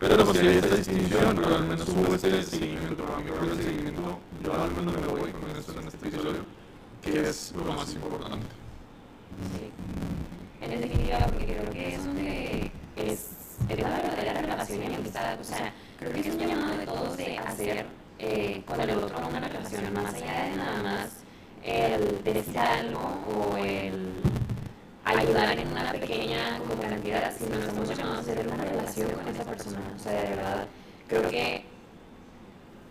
pero 0.00 0.24
pues 0.24 0.38
si 0.38 0.48
hay 0.48 0.56
esta 0.56 0.74
distinción, 0.74 1.36
pero 1.36 1.56
al 1.56 1.64
menos 1.64 1.88
hubo 1.90 2.14
este 2.14 2.42
seguimiento, 2.42 3.04
a 3.04 3.44
el 3.44 3.62
seguimiento, 3.62 4.18
yo 4.42 4.54
al 4.54 4.70
menos 4.72 4.94
me 4.94 5.06
voy 5.06 5.30
con 5.30 5.50
esto 5.50 5.78
en 5.78 5.86
este 5.88 6.08
episodio, 6.08 6.44
que 7.02 7.28
es 7.28 7.52
lo 7.54 7.72
más 7.74 7.92
importante. 7.92 8.46
Sí. 9.52 9.70
En 10.64 10.80
definitiva, 10.80 11.18
porque 11.26 11.44
creo 11.44 11.70
que 11.70 11.94
es 11.94 12.04
donde 12.04 12.72
es, 12.96 13.26
es 13.68 13.78
la 13.78 13.90
verdadera 13.90 14.40
relación 14.40 14.90
y 14.90 14.94
amistad, 14.94 15.38
o 15.38 15.44
sea, 15.44 15.74
creo 15.98 16.12
que 16.12 16.20
es 16.20 16.34
un 16.34 16.38
llamado 16.38 16.78
de 16.78 16.86
todos 16.86 17.16
de 17.18 17.38
hacer 17.38 17.86
eh, 18.18 18.62
con 18.66 18.80
el 18.80 18.90
otro 18.90 19.18
una 19.28 19.40
relación 19.40 19.92
más 19.92 20.14
allá 20.14 20.44
de 20.44 20.56
nada 20.56 20.82
más 20.82 21.10
el 21.62 22.24
decir 22.24 22.58
algo 22.58 23.18
o 23.28 23.56
el 23.58 24.29
ayudar 25.18 25.58
en 25.58 25.68
una 25.68 25.92
pequeña 25.92 26.58
como 26.58 26.80
cantidad, 26.80 27.32
sino 27.36 27.58
estamos 27.58 27.88
llamados 27.88 28.18
a 28.18 28.20
hacer 28.20 28.46
una 28.46 28.64
relación 28.64 29.10
con 29.10 29.28
esa 29.28 29.44
persona. 29.44 29.80
O 29.94 29.98
sea, 29.98 30.12
de 30.12 30.28
verdad, 30.30 30.66
creo 31.08 31.28
que 31.28 31.64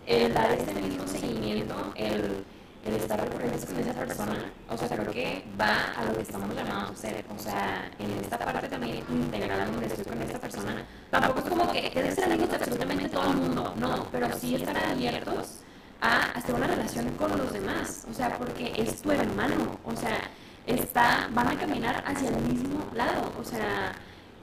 el 0.08 0.34
dar 0.34 0.52
este 0.52 0.74
mismo 0.74 1.08
seguimiento, 1.08 1.76
el, 1.96 2.44
el 2.86 2.94
estar 2.96 3.20
recurrentes 3.22 3.66
con 3.66 3.78
esa 3.80 3.94
persona, 3.94 4.52
o 4.70 4.78
sea, 4.78 4.88
creo 4.88 5.12
que 5.12 5.44
va 5.60 5.94
a 5.96 6.06
lo 6.06 6.16
que 6.16 6.22
estamos 6.22 6.56
llamados 6.56 6.90
a 6.90 6.94
hacer. 6.94 7.26
O 7.36 7.40
sea, 7.40 7.92
en 8.00 8.12
esta 8.22 8.38
parte 8.38 8.68
también 8.68 9.04
integral 9.10 9.72
donde 9.72 9.88
estoy 9.88 10.06
con 10.06 10.22
esa 10.22 10.40
persona, 10.40 10.86
tampoco 11.12 11.40
es 11.40 11.46
como 11.46 11.72
que 11.72 11.92
debe 11.94 12.12
ser 12.12 12.38
de 12.38 12.56
absolutamente 12.56 13.10
todo 13.10 13.32
el 13.32 13.38
mundo, 13.38 13.74
no, 13.78 14.08
pero 14.12 14.28
sí 14.38 14.56
estar 14.56 14.78
abiertos 14.78 15.60
a 16.02 16.32
hacer 16.32 16.56
una 16.56 16.68
relación 16.68 17.10
con 17.16 17.38
los 17.38 17.52
demás, 17.52 18.06
o 18.10 18.14
sea, 18.14 18.38
porque 18.38 18.74
es 18.78 19.02
tu 19.02 19.12
hermano, 19.12 19.78
o 19.84 19.96
sea, 19.96 20.30
está, 20.76 21.30
van 21.32 21.48
a 21.48 21.58
caminar 21.58 22.04
hacia 22.06 22.30
el 22.30 22.42
mismo 22.42 22.86
lado, 22.94 23.32
o 23.40 23.44
sea, 23.44 23.94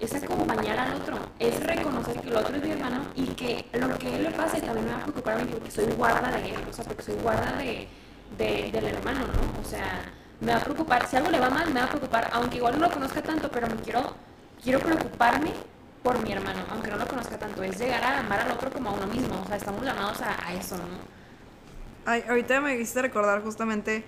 es 0.00 0.14
acompañar 0.14 0.78
al 0.78 0.94
otro, 0.94 1.18
es 1.38 1.62
reconocer 1.64 2.20
que 2.20 2.28
el 2.28 2.36
otro 2.36 2.56
es 2.56 2.62
mi 2.62 2.70
hermano 2.70 3.02
y 3.14 3.26
que 3.28 3.64
lo 3.72 3.96
que 3.98 4.14
él 4.14 4.24
le 4.24 4.30
pase 4.30 4.60
también 4.60 4.86
me 4.86 4.92
va 4.92 4.98
a 4.98 5.02
preocupar 5.02 5.34
a 5.34 5.44
mí 5.44 5.50
porque 5.50 5.70
soy 5.70 5.86
guarda 5.86 6.30
de 6.32 6.50
él, 6.50 6.60
o 6.68 6.72
sea, 6.72 6.84
porque 6.84 7.02
soy 7.02 7.14
guarda 7.16 7.56
de, 7.56 7.88
de, 8.36 8.70
del 8.72 8.84
hermano, 8.84 9.20
¿no? 9.20 9.60
O 9.60 9.64
sea, 9.64 10.12
me 10.40 10.52
va 10.52 10.58
a 10.58 10.64
preocupar, 10.64 11.06
si 11.06 11.16
algo 11.16 11.30
le 11.30 11.40
va 11.40 11.48
mal, 11.50 11.72
me 11.72 11.80
va 11.80 11.86
a 11.86 11.88
preocupar, 11.90 12.28
aunque 12.32 12.56
igual 12.56 12.78
no 12.78 12.86
lo 12.86 12.92
conozca 12.92 13.22
tanto, 13.22 13.50
pero 13.50 13.68
me 13.68 13.76
quiero, 13.76 14.14
quiero 14.62 14.80
preocuparme 14.80 15.52
por 16.02 16.22
mi 16.22 16.32
hermano, 16.32 16.60
aunque 16.70 16.90
no 16.90 16.98
lo 16.98 17.06
conozca 17.06 17.38
tanto, 17.38 17.62
es 17.62 17.78
llegar 17.78 18.02
a 18.04 18.20
amar 18.20 18.40
al 18.40 18.52
otro 18.52 18.70
como 18.70 18.90
a 18.90 18.92
uno 18.92 19.06
mismo, 19.06 19.40
o 19.42 19.46
sea, 19.46 19.56
estamos 19.56 19.82
llamados 19.82 20.20
a, 20.20 20.46
a 20.46 20.54
eso, 20.54 20.76
¿no? 20.76 20.84
Ay, 22.04 22.22
ahorita 22.28 22.60
me 22.60 22.74
hiciste 22.74 23.02
recordar 23.02 23.42
justamente, 23.42 24.04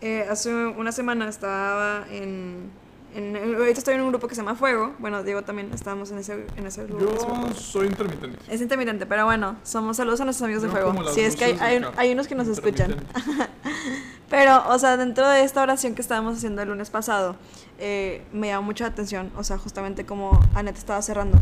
eh, 0.00 0.26
hace 0.28 0.54
una 0.54 0.92
semana 0.92 1.28
estaba 1.28 2.06
en, 2.10 2.70
en, 3.14 3.36
Ahorita 3.56 3.78
estoy 3.78 3.94
en 3.94 4.00
un 4.02 4.08
grupo 4.08 4.28
que 4.28 4.34
se 4.34 4.40
llama 4.40 4.54
Fuego. 4.54 4.94
Bueno, 4.98 5.22
Diego 5.22 5.42
también 5.42 5.70
estábamos 5.74 6.10
en 6.10 6.18
ese, 6.18 6.46
en 6.56 6.66
ese 6.66 6.84
grupo. 6.84 7.04
Yo 7.04 7.54
soy 7.54 7.86
intermitente. 7.88 8.38
Es 8.48 8.60
intermitente, 8.60 9.06
pero 9.06 9.24
bueno, 9.24 9.56
somos 9.62 9.96
saludos 9.96 10.20
a 10.20 10.24
nuestros 10.24 10.44
amigos 10.44 10.62
de 10.62 10.68
Fuego. 10.68 10.94
Sí, 11.12 11.20
es 11.20 11.36
que 11.36 11.44
hay, 11.44 11.58
hay, 11.60 11.82
hay 11.96 12.12
unos 12.12 12.28
que 12.28 12.34
nos 12.34 12.48
escuchan. 12.48 12.96
pero, 14.30 14.62
o 14.68 14.78
sea, 14.78 14.96
dentro 14.96 15.28
de 15.28 15.42
esta 15.42 15.62
oración 15.62 15.94
que 15.94 16.02
estábamos 16.02 16.36
haciendo 16.36 16.62
el 16.62 16.68
lunes 16.68 16.90
pasado, 16.90 17.36
eh, 17.78 18.22
me 18.32 18.48
llamó 18.48 18.66
mucha 18.66 18.86
atención, 18.86 19.30
o 19.36 19.44
sea, 19.44 19.58
justamente 19.58 20.06
como 20.06 20.40
Annette 20.54 20.78
estaba 20.78 21.02
cerrando. 21.02 21.38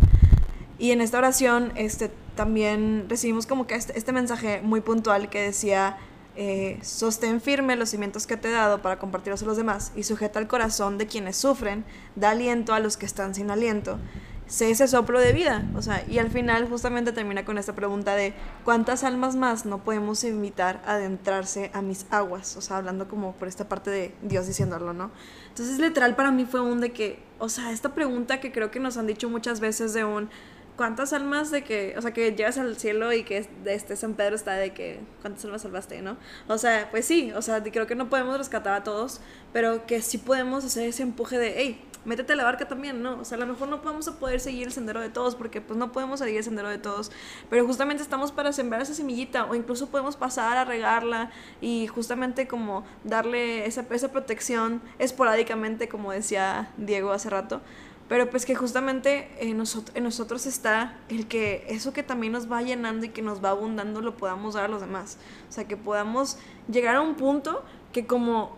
Y 0.78 0.92
en 0.92 1.00
esta 1.00 1.18
oración 1.18 1.72
este, 1.74 2.10
también 2.36 3.06
recibimos 3.08 3.46
como 3.46 3.66
que 3.66 3.74
este, 3.74 3.98
este 3.98 4.12
mensaje 4.12 4.60
muy 4.62 4.80
puntual 4.80 5.28
que 5.28 5.42
decía, 5.42 5.98
eh, 6.40 6.78
sostén 6.82 7.40
firme 7.40 7.74
los 7.74 7.88
cimientos 7.88 8.28
que 8.28 8.36
te 8.36 8.48
he 8.48 8.52
dado 8.52 8.80
para 8.80 9.00
compartirlos 9.00 9.42
a 9.42 9.46
los 9.46 9.56
demás 9.56 9.90
y 9.96 10.04
sujeta 10.04 10.38
el 10.38 10.46
corazón 10.46 10.96
de 10.96 11.08
quienes 11.08 11.36
sufren, 11.36 11.84
da 12.14 12.30
aliento 12.30 12.74
a 12.74 12.78
los 12.78 12.96
que 12.96 13.06
están 13.06 13.34
sin 13.34 13.50
aliento. 13.50 13.98
Sé 14.46 14.70
ese 14.70 14.86
soplo 14.86 15.18
de 15.18 15.32
vida, 15.32 15.68
o 15.74 15.82
sea, 15.82 16.04
y 16.08 16.20
al 16.20 16.30
final 16.30 16.68
justamente 16.68 17.10
termina 17.10 17.44
con 17.44 17.58
esta 17.58 17.74
pregunta 17.74 18.14
de 18.14 18.34
¿cuántas 18.64 19.02
almas 19.02 19.34
más 19.34 19.66
no 19.66 19.78
podemos 19.82 20.22
invitar 20.22 20.80
a 20.86 20.92
adentrarse 20.92 21.72
a 21.74 21.82
mis 21.82 22.06
aguas? 22.08 22.56
O 22.56 22.60
sea, 22.60 22.76
hablando 22.76 23.08
como 23.08 23.32
por 23.32 23.48
esta 23.48 23.68
parte 23.68 23.90
de 23.90 24.14
Dios 24.22 24.46
diciéndolo, 24.46 24.92
¿no? 24.92 25.10
Entonces, 25.48 25.80
literal 25.80 26.14
para 26.14 26.30
mí 26.30 26.44
fue 26.44 26.60
un 26.60 26.80
de 26.80 26.92
que, 26.92 27.18
o 27.40 27.48
sea, 27.48 27.72
esta 27.72 27.94
pregunta 27.94 28.38
que 28.38 28.52
creo 28.52 28.70
que 28.70 28.78
nos 28.78 28.96
han 28.96 29.08
dicho 29.08 29.28
muchas 29.28 29.58
veces 29.58 29.92
de 29.92 30.04
un 30.04 30.30
¿cuántas 30.78 31.12
almas 31.12 31.50
de 31.50 31.64
que, 31.64 31.94
o 31.98 32.00
sea, 32.00 32.12
que 32.12 32.30
llegas 32.30 32.56
al 32.56 32.76
cielo 32.78 33.12
y 33.12 33.24
que 33.24 33.46
este 33.66 33.96
San 33.96 34.14
Pedro 34.14 34.36
está 34.36 34.54
de 34.54 34.72
que, 34.72 35.00
¿cuántas 35.20 35.44
almas 35.44 35.62
salvaste, 35.62 36.00
no? 36.00 36.16
O 36.46 36.56
sea, 36.56 36.88
pues 36.92 37.04
sí, 37.04 37.32
o 37.32 37.42
sea, 37.42 37.62
creo 37.64 37.88
que 37.88 37.96
no 37.96 38.08
podemos 38.08 38.38
rescatar 38.38 38.74
a 38.74 38.84
todos, 38.84 39.20
pero 39.52 39.86
que 39.86 40.00
sí 40.00 40.18
podemos 40.18 40.64
hacer 40.64 40.88
ese 40.88 41.02
empuje 41.02 41.36
de, 41.36 41.54
hey, 41.56 41.84
métete 42.04 42.32
a 42.32 42.36
la 42.36 42.44
barca 42.44 42.68
también, 42.68 43.02
¿no? 43.02 43.18
O 43.18 43.24
sea, 43.24 43.36
a 43.36 43.40
lo 43.40 43.46
mejor 43.46 43.68
no 43.68 43.82
podemos 43.82 44.08
poder 44.10 44.38
seguir 44.38 44.68
el 44.68 44.72
sendero 44.72 45.00
de 45.00 45.08
todos, 45.08 45.34
porque 45.34 45.60
pues 45.60 45.76
no 45.76 45.90
podemos 45.90 46.20
seguir 46.20 46.38
el 46.38 46.44
sendero 46.44 46.68
de 46.68 46.78
todos, 46.78 47.10
pero 47.50 47.66
justamente 47.66 48.04
estamos 48.04 48.30
para 48.30 48.52
sembrar 48.52 48.80
esa 48.80 48.94
semillita, 48.94 49.46
o 49.46 49.56
incluso 49.56 49.88
podemos 49.88 50.16
pasar 50.16 50.58
a 50.58 50.64
regarla 50.64 51.32
y 51.60 51.88
justamente 51.88 52.46
como 52.46 52.86
darle 53.02 53.66
esa, 53.66 53.84
esa 53.90 54.12
protección 54.12 54.80
esporádicamente, 55.00 55.88
como 55.88 56.12
decía 56.12 56.70
Diego 56.76 57.10
hace 57.10 57.30
rato, 57.30 57.62
pero 58.08 58.30
pues 58.30 58.46
que 58.46 58.54
justamente 58.54 59.30
en, 59.38 59.56
nosotros, 59.56 60.46
está 60.46 60.96
el 61.08 61.26
que 61.26 61.64
eso 61.68 61.92
que 61.92 62.02
también 62.02 62.32
nos 62.32 62.50
va 62.50 62.62
llenando 62.62 63.06
y 63.06 63.10
que 63.10 63.22
nos 63.22 63.44
va 63.44 63.50
abundando 63.50 64.00
lo 64.00 64.16
podamos 64.16 64.54
dar 64.54 64.64
a 64.64 64.68
los 64.68 64.80
demás. 64.80 65.18
O 65.48 65.52
sea, 65.52 65.64
que 65.64 65.76
podamos 65.76 66.38
llegar 66.70 66.96
a 66.96 67.00
un 67.00 67.14
punto 67.14 67.62
que 67.92 68.06
como 68.06 68.57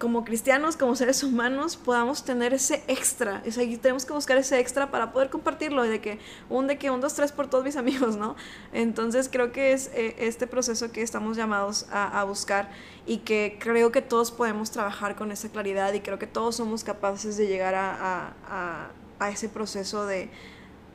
como 0.00 0.24
cristianos, 0.24 0.78
como 0.78 0.96
seres 0.96 1.22
humanos, 1.22 1.76
podamos 1.76 2.24
tener 2.24 2.54
ese 2.54 2.82
extra. 2.88 3.42
O 3.46 3.50
sea, 3.52 3.64
tenemos 3.78 4.06
que 4.06 4.14
buscar 4.14 4.38
ese 4.38 4.58
extra 4.58 4.90
para 4.90 5.12
poder 5.12 5.28
compartirlo. 5.28 5.82
De 5.82 6.00
que 6.00 6.18
un 6.48 6.66
de 6.66 6.78
que 6.78 6.90
un, 6.90 7.02
dos, 7.02 7.14
tres 7.14 7.32
por 7.32 7.48
todos 7.48 7.62
mis 7.62 7.76
amigos, 7.84 8.16
¿no? 8.16 8.34
Entonces 8.72 9.28
creo 9.30 9.52
que 9.52 9.72
es 9.72 9.90
eh, 9.94 10.16
este 10.18 10.46
proceso 10.46 10.90
que 10.90 11.02
estamos 11.02 11.36
llamados 11.36 11.86
a, 11.92 12.24
buscar 12.24 12.70
y 13.06 13.18
que 13.18 13.58
creo 13.60 13.92
que 13.92 14.00
todos 14.02 14.30
podemos 14.30 14.70
trabajar 14.70 15.16
con 15.16 15.32
esa 15.32 15.50
claridad 15.50 15.92
y 15.92 16.00
creo 16.00 16.18
que 16.18 16.26
todos 16.26 16.56
somos 16.56 16.82
capaces 16.82 17.36
de 17.36 17.46
llegar 17.46 17.74
a, 17.74 18.34
a, 18.48 18.90
a 19.18 19.30
ese 19.30 19.48
proceso 19.48 20.06
de, 20.06 20.30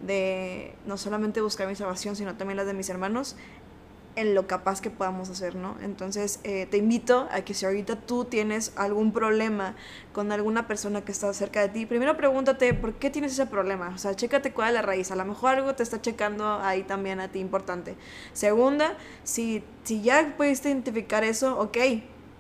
de 0.02 0.76
no 0.86 0.98
solamente 0.98 1.42
buscar 1.42 1.68
mi 1.68 1.76
salvación, 1.76 2.16
sino 2.16 2.36
también 2.36 2.58
la 2.58 2.66
de 2.66 2.74
mis 2.74 2.90
hermanos 2.90 3.36
en 4.16 4.36
lo 4.36 4.48
capaz 4.48 4.82
que 4.82 4.90
podamos 4.90 5.30
hacer, 5.30 5.56
¿no? 5.56 5.76
Entonces, 5.82 6.40
eh, 6.44 6.68
te 6.70 6.78
invito 6.78 7.28
a 7.32 7.42
que 7.42 7.54
si 7.54 7.66
ahorita 7.66 7.96
tú 7.98 8.26
tienes 8.26 8.72
algún 8.76 9.12
problema 9.12 9.76
con 10.14 10.32
alguna 10.32 10.68
persona 10.68 11.02
que 11.02 11.12
está 11.12 11.34
cerca 11.34 11.62
de 11.62 11.70
ti, 11.70 11.86
primero 11.86 12.16
pregúntate 12.18 12.74
por 12.74 12.94
qué 12.94 13.10
tienes 13.10 13.34
ese 13.34 13.46
problema, 13.46 13.92
o 13.94 13.98
sea, 13.98 14.16
chécate 14.16 14.52
cuál 14.54 14.70
es 14.70 14.74
la 14.76 14.82
raíz, 14.82 15.12
a 15.12 15.16
lo 15.16 15.26
mejor 15.26 15.56
algo 15.56 15.76
te 15.76 15.84
está 15.84 16.02
checando 16.02 16.60
ahí 16.62 16.84
también 16.84 17.20
a 17.20 17.28
ti 17.30 17.40
importante. 17.40 17.96
Segunda, 18.34 18.98
si, 19.24 19.64
si 19.84 20.02
ya 20.02 20.34
puedes 20.38 20.66
identificar 20.66 21.24
eso, 21.24 21.60
ok, 21.60 21.78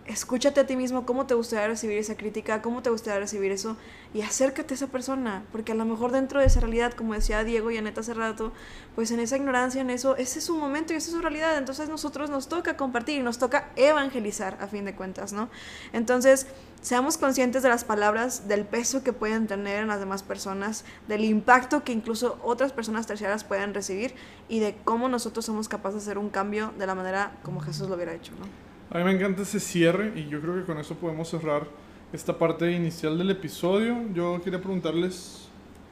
escúchate 0.07 0.59
a 0.59 0.67
ti 0.67 0.75
mismo 0.75 1.05
cómo 1.05 1.25
te 1.25 1.33
gustaría 1.33 1.67
recibir 1.67 1.97
esa 1.97 2.15
crítica, 2.15 2.61
cómo 2.61 2.83
te 2.83 2.89
gustaría 2.91 3.19
recibir 3.19 3.51
eso 3.51 3.75
y 4.13 4.21
acércate 4.21 4.73
a 4.73 4.75
esa 4.75 4.87
persona, 4.87 5.43
porque 5.51 5.71
a 5.71 5.75
lo 5.75 5.85
mejor 5.85 6.11
dentro 6.11 6.39
de 6.39 6.45
esa 6.45 6.59
realidad, 6.59 6.93
como 6.93 7.13
decía 7.13 7.43
Diego 7.43 7.71
y 7.71 7.77
Aneta 7.77 8.01
hace 8.01 8.13
rato, 8.13 8.51
pues 8.93 9.11
en 9.11 9.19
esa 9.19 9.37
ignorancia, 9.37 9.81
en 9.81 9.89
eso, 9.89 10.15
ese 10.15 10.39
es 10.39 10.45
su 10.45 10.55
momento 10.57 10.93
y 10.93 10.97
esa 10.97 11.07
es 11.07 11.13
su 11.15 11.21
realidad, 11.21 11.57
entonces 11.57 11.89
nosotros 11.89 12.29
nos 12.29 12.47
toca 12.47 12.77
compartir 12.77 13.19
y 13.19 13.23
nos 13.23 13.39
toca 13.39 13.71
evangelizar 13.75 14.57
a 14.61 14.67
fin 14.67 14.85
de 14.85 14.95
cuentas, 14.95 15.33
¿no? 15.33 15.49
Entonces, 15.91 16.45
seamos 16.81 17.17
conscientes 17.17 17.63
de 17.63 17.69
las 17.69 17.83
palabras, 17.83 18.47
del 18.47 18.63
peso 18.63 19.03
que 19.03 19.11
pueden 19.11 19.47
tener 19.47 19.81
en 19.81 19.87
las 19.87 19.99
demás 19.99 20.21
personas, 20.21 20.85
del 21.07 21.25
impacto 21.25 21.83
que 21.83 21.91
incluso 21.91 22.39
otras 22.43 22.71
personas 22.71 23.07
terciarias 23.07 23.43
pueden 23.43 23.73
recibir 23.73 24.13
y 24.49 24.59
de 24.59 24.77
cómo 24.83 25.09
nosotros 25.09 25.45
somos 25.45 25.67
capaces 25.67 26.05
de 26.05 26.11
hacer 26.11 26.19
un 26.19 26.29
cambio 26.29 26.73
de 26.77 26.85
la 26.85 26.93
manera 26.93 27.31
como 27.41 27.59
Jesús 27.59 27.89
lo 27.89 27.95
hubiera 27.95 28.13
hecho, 28.13 28.31
¿no? 28.39 28.64
A 28.91 28.97
mí 28.99 29.03
me 29.03 29.11
encanta 29.11 29.41
ese 29.41 29.59
cierre 29.59 30.13
y 30.15 30.27
yo 30.29 30.39
creo 30.41 30.55
que 30.55 30.63
con 30.63 30.77
eso 30.77 30.95
podemos 30.95 31.27
cerrar 31.29 31.67
esta 32.13 32.37
parte 32.37 32.71
inicial 32.71 33.17
del 33.17 33.31
episodio. 33.31 33.97
Yo 34.13 34.39
quería 34.43 34.59
preguntarles 34.59 35.49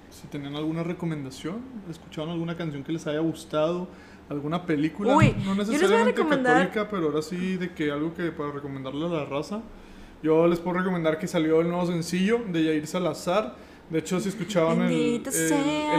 si 0.10 0.28
tenían 0.28 0.56
alguna 0.56 0.84
recomendación, 0.84 1.58
escucharon 1.90 2.30
alguna 2.32 2.56
canción 2.56 2.84
que 2.84 2.92
les 2.92 3.06
haya 3.08 3.20
gustado, 3.20 3.88
alguna 4.30 4.66
película, 4.66 5.16
Uy, 5.18 5.36
no 5.44 5.56
necesariamente 5.56 6.14
católica, 6.54 6.88
pero 6.90 7.08
ahora 7.08 7.22
sí 7.22 7.58
de 7.58 7.72
que 7.74 7.92
algo 7.92 8.14
que 8.14 8.32
para 8.32 8.52
recomendarle 8.52 9.06
a 9.06 9.10
la 9.10 9.26
raza. 9.26 9.62
Yo 10.22 10.48
les 10.48 10.60
puedo 10.60 10.78
recomendar 10.78 11.18
que 11.20 11.28
salió 11.28 11.60
el 11.60 11.68
nuevo 11.68 11.86
sencillo 11.86 12.40
de 12.52 12.64
Yair 12.64 12.88
Salazar. 12.88 13.56
De 13.90 14.00
hecho, 14.00 14.20
si 14.22 14.30
escuchaban 14.30 14.78
el, 14.84 14.92
el- 15.16 15.54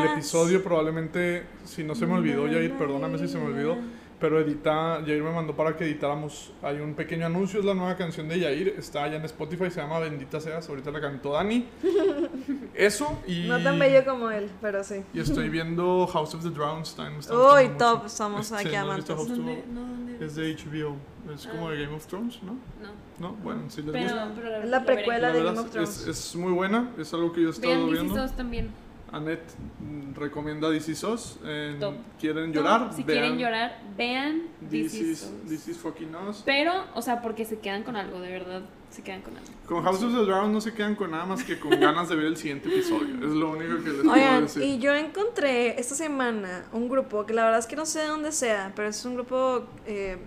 el 0.04 0.12
episodio, 0.12 0.62
probablemente, 0.64 1.42
si 1.64 1.84
no 1.84 1.94
se 1.94 2.06
me 2.06 2.14
olvidó, 2.14 2.46
Yair, 2.48 2.72
perdóname 2.78 3.18
si 3.18 3.28
se 3.28 3.36
me 3.36 3.44
olvidó, 3.44 3.76
pero 4.20 4.40
edita, 4.40 5.02
Yair 5.04 5.22
me 5.22 5.30
mandó 5.32 5.54
para 5.54 5.76
que 5.76 5.84
editáramos. 5.84 6.52
Hay 6.62 6.78
un 6.80 6.94
pequeño 6.94 7.26
anuncio, 7.26 7.58
es 7.60 7.64
la 7.66 7.74
nueva 7.74 7.96
canción 7.96 8.28
de 8.28 8.38
Yair, 8.40 8.74
está 8.78 9.04
allá 9.04 9.16
en 9.16 9.24
Spotify, 9.24 9.70
se 9.70 9.80
llama 9.80 9.98
Bendita 9.98 10.40
Seas, 10.40 10.68
ahorita 10.68 10.90
la 10.90 11.00
cantó 11.00 11.32
Dani. 11.32 11.66
Eso 12.74 13.20
y... 13.26 13.46
No 13.48 13.62
tan 13.62 13.78
bello 13.78 14.04
como 14.04 14.30
él, 14.30 14.50
pero 14.60 14.82
sí. 14.84 15.02
Y 15.12 15.20
estoy 15.20 15.48
viendo 15.48 16.06
House 16.06 16.34
of 16.34 16.42
the 16.42 16.50
gustando 16.50 17.54
Uy, 17.54 17.68
mucho. 17.68 17.76
top, 17.78 18.08
somos 18.08 18.50
Este, 18.50 18.68
aquí 18.68 18.76
¿no 18.76 18.82
has 18.82 18.82
amantes. 18.84 19.16
¿Dónde? 19.16 19.64
No, 19.72 19.80
¿dónde? 19.80 20.24
Es 20.26 20.34
de 20.36 20.54
HBO, 20.54 20.96
es 21.34 21.46
como 21.46 21.70
de 21.70 21.82
Game 21.84 21.96
of 21.96 22.06
Thrones, 22.06 22.42
¿no? 22.42 22.52
No. 22.52 23.04
No, 23.18 23.32
bueno, 23.42 23.62
si 23.68 23.82
les 23.82 23.92
Pero, 23.92 24.04
gusta. 24.04 24.32
pero 24.34 24.56
Es 24.56 24.68
la 24.68 24.84
precuela 24.84 25.28
La 25.28 25.28
de 25.28 25.38
verdad 25.40 25.54
Game 25.54 25.66
of 25.66 25.70
Thrones. 25.72 26.00
es, 26.00 26.06
es 26.08 26.36
muy 26.36 26.52
buena, 26.52 26.90
es 26.98 27.12
algo 27.14 27.32
que 27.32 27.42
yo 27.42 27.48
he 27.48 27.50
estado 27.50 27.68
Vean 27.72 27.90
viendo. 27.90 28.28
También. 28.30 28.70
Annette 29.14 29.52
mm, 29.80 30.14
recomienda 30.14 30.68
DC 30.70 30.94
SOS. 30.94 31.38
en 31.44 31.78
Top. 31.78 31.94
¿Quieren 32.20 32.52
llorar? 32.52 32.90
si 32.94 33.02
Vean 33.02 33.18
quieren 33.18 33.38
llorar, 33.38 33.80
vean 33.96 34.42
This 34.70 34.92
DC 34.92 35.04
is, 35.04 35.18
SOS. 35.20 35.48
This 35.48 35.68
is 35.68 35.76
fucking 35.78 36.14
us. 36.28 36.42
Pero, 36.44 36.72
o 36.94 37.02
sea, 37.02 37.22
porque 37.22 37.44
se 37.44 37.58
quedan 37.58 37.82
con 37.82 37.96
algo, 37.96 38.20
de 38.20 38.30
verdad. 38.30 38.62
Se 38.90 39.02
quedan 39.02 39.22
con 39.22 39.36
algo. 39.36 39.50
Con 39.66 39.82
House 39.82 40.02
of 40.04 40.12
the 40.12 40.24
Drowned 40.24 40.52
no 40.52 40.60
se 40.60 40.72
quedan 40.72 40.94
con 40.94 41.10
nada 41.10 41.26
más 41.26 41.42
que 41.42 41.58
con 41.58 41.70
ganas 41.80 42.08
de 42.08 42.16
ver 42.16 42.26
el 42.26 42.36
siguiente 42.36 42.68
episodio. 42.68 43.14
Es 43.26 43.32
lo 43.34 43.50
único 43.50 43.82
que 43.82 43.90
les 43.90 44.00
puedo 44.02 44.12
Oigan, 44.12 44.42
decir. 44.42 44.62
y 44.62 44.78
yo 44.78 44.94
encontré 44.94 45.80
esta 45.80 45.94
semana 45.96 46.66
un 46.72 46.88
grupo 46.88 47.26
que 47.26 47.34
la 47.34 47.44
verdad 47.44 47.58
es 47.58 47.66
que 47.66 47.74
no 47.76 47.86
sé 47.86 48.00
de 48.00 48.06
dónde 48.06 48.30
sea, 48.30 48.72
pero 48.76 48.88
es 48.88 49.04
un 49.04 49.14
grupo 49.16 49.64
eh, 49.86 50.18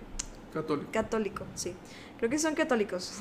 Católico. 0.52 0.88
católico, 0.92 1.44
sí. 1.54 1.74
Creo 2.18 2.28
que 2.30 2.38
son 2.38 2.54
católicos. 2.54 3.14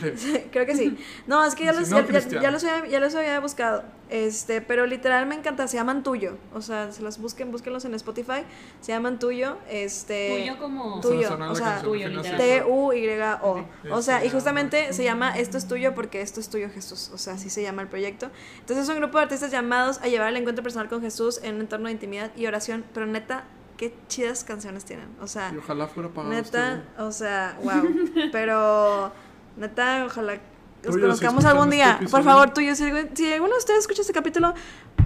Creo. 0.00 0.14
Creo 0.52 0.66
que 0.66 0.76
sí. 0.76 0.96
No, 1.26 1.44
es 1.44 1.54
que 1.54 1.64
ya 1.64 1.72
Si 1.74 1.80
los, 1.80 1.88
no, 1.90 1.96
ya, 1.96 2.02
ya- 2.02 2.08
cristianos. 2.08 2.42
ya 2.42 2.50
los 2.50 2.64
había, 2.64 2.86
ya 2.90 3.00
los 3.00 3.14
había 3.14 3.40
buscado. 3.40 3.84
Este, 4.10 4.60
pero 4.60 4.84
literal 4.86 5.24
me 5.26 5.34
encanta, 5.34 5.66
se 5.66 5.76
llaman 5.78 6.02
Tuyo. 6.02 6.36
O 6.52 6.60
sea, 6.60 6.92
se 6.92 7.02
los 7.02 7.18
busquen, 7.18 7.50
búsquenlos 7.50 7.84
en 7.86 7.94
Spotify. 7.94 8.42
Se 8.82 8.92
llaman 8.92 9.18
Tuyo. 9.18 9.56
Este, 9.68 10.36
Tuyo 10.38 10.58
como. 10.58 11.00
Tuyo, 11.00 11.36
o 11.50 11.54
sea, 11.54 11.80
tuyo, 11.82 12.22
sí 12.22 12.30
T-U-Y-O. 12.36 13.64
O 13.90 14.02
sea, 14.02 14.22
y 14.22 14.26
Este, 14.26 14.36
justamente 14.36 14.92
se 14.92 15.04
llama 15.04 15.36
Esto 15.38 15.56
es 15.58 15.66
tuyo 15.66 15.94
porque 15.94 16.20
esto 16.20 16.40
es 16.40 16.48
tuyo 16.48 16.68
Jesús. 16.72 17.10
O 17.14 17.18
sea, 17.18 17.34
así 17.34 17.50
se 17.50 17.62
llama 17.62 17.82
el 17.82 17.88
proyecto. 17.88 18.30
Entonces 18.60 18.84
es 18.84 18.88
un 18.90 18.96
grupo 19.00 19.18
de 19.18 19.24
artistas 19.24 19.50
llamados 19.50 19.98
a 20.02 20.08
llevar 20.08 20.28
el 20.28 20.36
encuentro 20.36 20.62
personal 20.62 20.88
con 20.88 21.00
Jesús 21.00 21.40
en 21.42 21.56
un 21.56 21.60
entorno 21.62 21.86
de 21.86 21.92
intimidad 21.92 22.30
y 22.36 22.46
oración. 22.46 22.84
Pero 22.92 23.06
neta, 23.06 23.44
qué 23.76 23.94
chidas 24.08 24.44
canciones 24.44 24.84
tienen. 24.84 25.08
O 25.20 25.26
sea, 25.26 25.52
Y 25.52 25.58
ojalá 25.58 25.86
fuera 25.86 26.08
pagado 26.08 26.32
este 26.34 26.58
neta, 26.58 26.84
o 26.98 27.12
sea, 27.12 27.58
wow. 27.62 28.30
Pero 28.32 29.12
neta, 29.56 30.04
ojalá 30.06 30.40
nos 30.84 30.96
conozcamos 30.96 31.44
algún 31.44 31.72
este 31.72 31.76
día. 31.76 32.00
Por 32.10 32.22
favor, 32.22 32.52
tuyo. 32.52 32.74
Si, 32.74 32.84
si 33.14 33.32
alguno 33.32 33.52
de 33.52 33.58
ustedes 33.58 33.80
escucha 33.80 34.02
este 34.02 34.12
capítulo, 34.12 34.54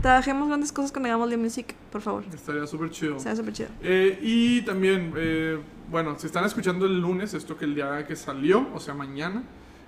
trabajemos 0.03 0.49
grandes 0.49 0.73
cosas 0.73 0.93
con 0.93 1.05
Hagamos 1.07 1.29
Live 1.29 1.43
Music, 1.43 1.75
por 1.91 2.01
favor. 2.01 2.25
Estaría 2.33 2.66
súper 2.66 2.91
chido. 2.91 3.19
Sea 3.19 3.37
súper 3.37 3.53
chido. 3.53 3.69
Eh, 3.83 4.19
y 4.23 4.62
también, 4.62 5.12
eh, 5.16 5.59
bueno, 5.91 6.19
si 6.19 6.27
están 6.27 6.45
escuchando 6.45 6.87
el 6.87 7.01
lunes, 7.01 7.35
esto 7.35 7.57
que 7.57 7.64
el 7.64 7.75
día 7.75 8.07
que 8.07 8.16
salió, 8.16 8.66
o 8.75 8.81
sea, 8.81 8.95
mañana, 8.95 9.43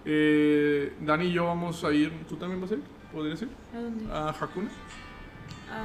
eh, 0.04 0.92
Dani 1.00 1.26
y 1.26 1.32
yo 1.32 1.46
vamos 1.46 1.84
a 1.84 1.92
ir. 1.92 2.12
¿Tú 2.28 2.36
también 2.36 2.60
vas 2.60 2.70
a 2.70 2.74
ir? 2.74 2.82
¿Podrías 3.12 3.42
ir? 3.42 3.48
¿A 3.74 3.80
dónde? 3.80 4.12
¿A 4.12 4.28
Hakuna? 4.28 4.70
Ah, 5.70 5.84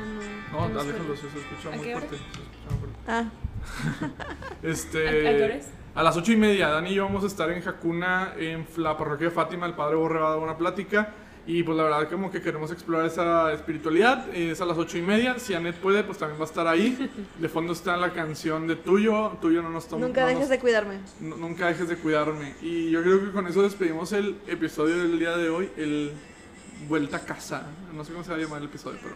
no. 0.52 0.70
No, 0.70 0.84
déjalo, 0.84 1.16
se 1.16 1.28
escucha 1.28 1.70
¿A 1.74 1.76
muy 1.78 1.92
fuerte. 1.92 2.10
se 2.10 2.16
escucha 2.16 2.70
muy 2.72 2.80
fuerte. 2.80 2.98
Ah, 3.08 3.26
Este, 4.64 5.08
¿A- 5.08 5.10
a 5.10 5.14
qué 5.38 5.44
hora 5.44 5.56
es? 5.56 5.68
a 5.96 6.04
las 6.04 6.18
ocho 6.18 6.32
y 6.32 6.36
media, 6.38 6.70
Dani 6.70 6.90
y 6.92 6.96
yo 6.96 7.06
vamos 7.06 7.24
a 7.24 7.28
estar 7.28 7.50
en 7.52 7.68
Hakuna, 7.68 8.34
en 8.38 8.68
la 8.78 8.98
parroquia 8.98 9.28
de 9.28 9.32
Fátima. 9.32 9.66
El 9.66 9.74
padre 9.74 9.96
Borre 9.96 10.20
va 10.20 10.28
a 10.28 10.30
dar 10.32 10.40
una 10.40 10.58
plática. 10.58 11.14
Y 11.48 11.62
pues 11.62 11.78
la 11.78 11.84
verdad, 11.84 12.10
como 12.10 12.32
que 12.32 12.42
queremos 12.42 12.72
explorar 12.72 13.06
esa 13.06 13.54
espiritualidad. 13.54 14.28
Es 14.34 14.60
a 14.62 14.66
las 14.66 14.78
ocho 14.80 14.98
y 14.98 15.04
media. 15.04 15.38
Si 15.38 15.54
Anet 15.54 15.76
puede, 15.76 16.04
pues 16.04 16.18
también 16.18 16.40
va 16.40 16.46
a 16.46 16.48
estar 16.48 16.68
ahí. 16.68 17.10
De 17.40 17.48
fondo 17.48 17.74
está 17.74 17.96
la 17.98 18.12
canción 18.14 18.66
de 18.68 18.76
Tuyo. 18.76 19.30
Tuyo 19.42 19.62
no 19.62 19.70
nos 19.70 19.88
toma. 19.88 20.08
nunca 20.08 20.22
no 20.22 20.28
dejes 20.28 20.42
nos- 20.42 20.50
de 20.50 20.60
cuidarme. 20.60 21.00
nu- 21.20 21.38
Nunca 21.38 21.68
dejes 21.68 21.88
de 21.88 21.98
cuidarme. 21.98 22.56
Y 22.64 22.90
yo 22.90 23.04
creo 23.04 23.22
que 23.24 23.32
con 23.32 23.46
eso 23.48 23.62
despedimos 23.62 24.12
el 24.14 24.38
episodio 24.48 24.98
del 24.98 25.20
día 25.20 25.38
de 25.38 25.50
hoy. 25.50 25.70
El 25.78 26.12
Vuelta 26.90 27.18
a 27.18 27.20
casa. 27.22 27.68
No 27.94 28.04
sé 28.04 28.12
cómo 28.12 28.24
se 28.26 28.32
va 28.32 28.36
a 28.38 28.40
llamar 28.40 28.60
el 28.60 28.66
episodio, 28.68 29.00
pero. 29.02 29.16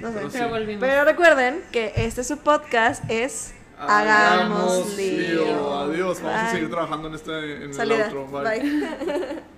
No 0.00 0.08
sé. 0.08 0.14
Pero 0.14 0.30
sí. 0.30 0.38
Pero 0.38 0.48
volvimos. 0.50 0.80
Pero 0.80 1.04
recuerden 1.04 1.62
que 1.72 1.92
este 1.96 2.24
su 2.24 2.38
podcast 2.38 3.02
es 3.10 3.54
Hagamos 3.78 4.96
lío. 4.96 5.78
Adiós. 5.80 6.20
Vamos 6.22 6.38
a 6.38 6.42
Bye. 6.44 6.52
seguir 6.52 6.70
trabajando 6.70 7.08
en 7.08 7.14
este 7.14 7.32
en 7.56 7.62
el 7.62 7.74
Salida. 7.74 8.04
outro. 8.06 8.26
Bye. 8.26 9.42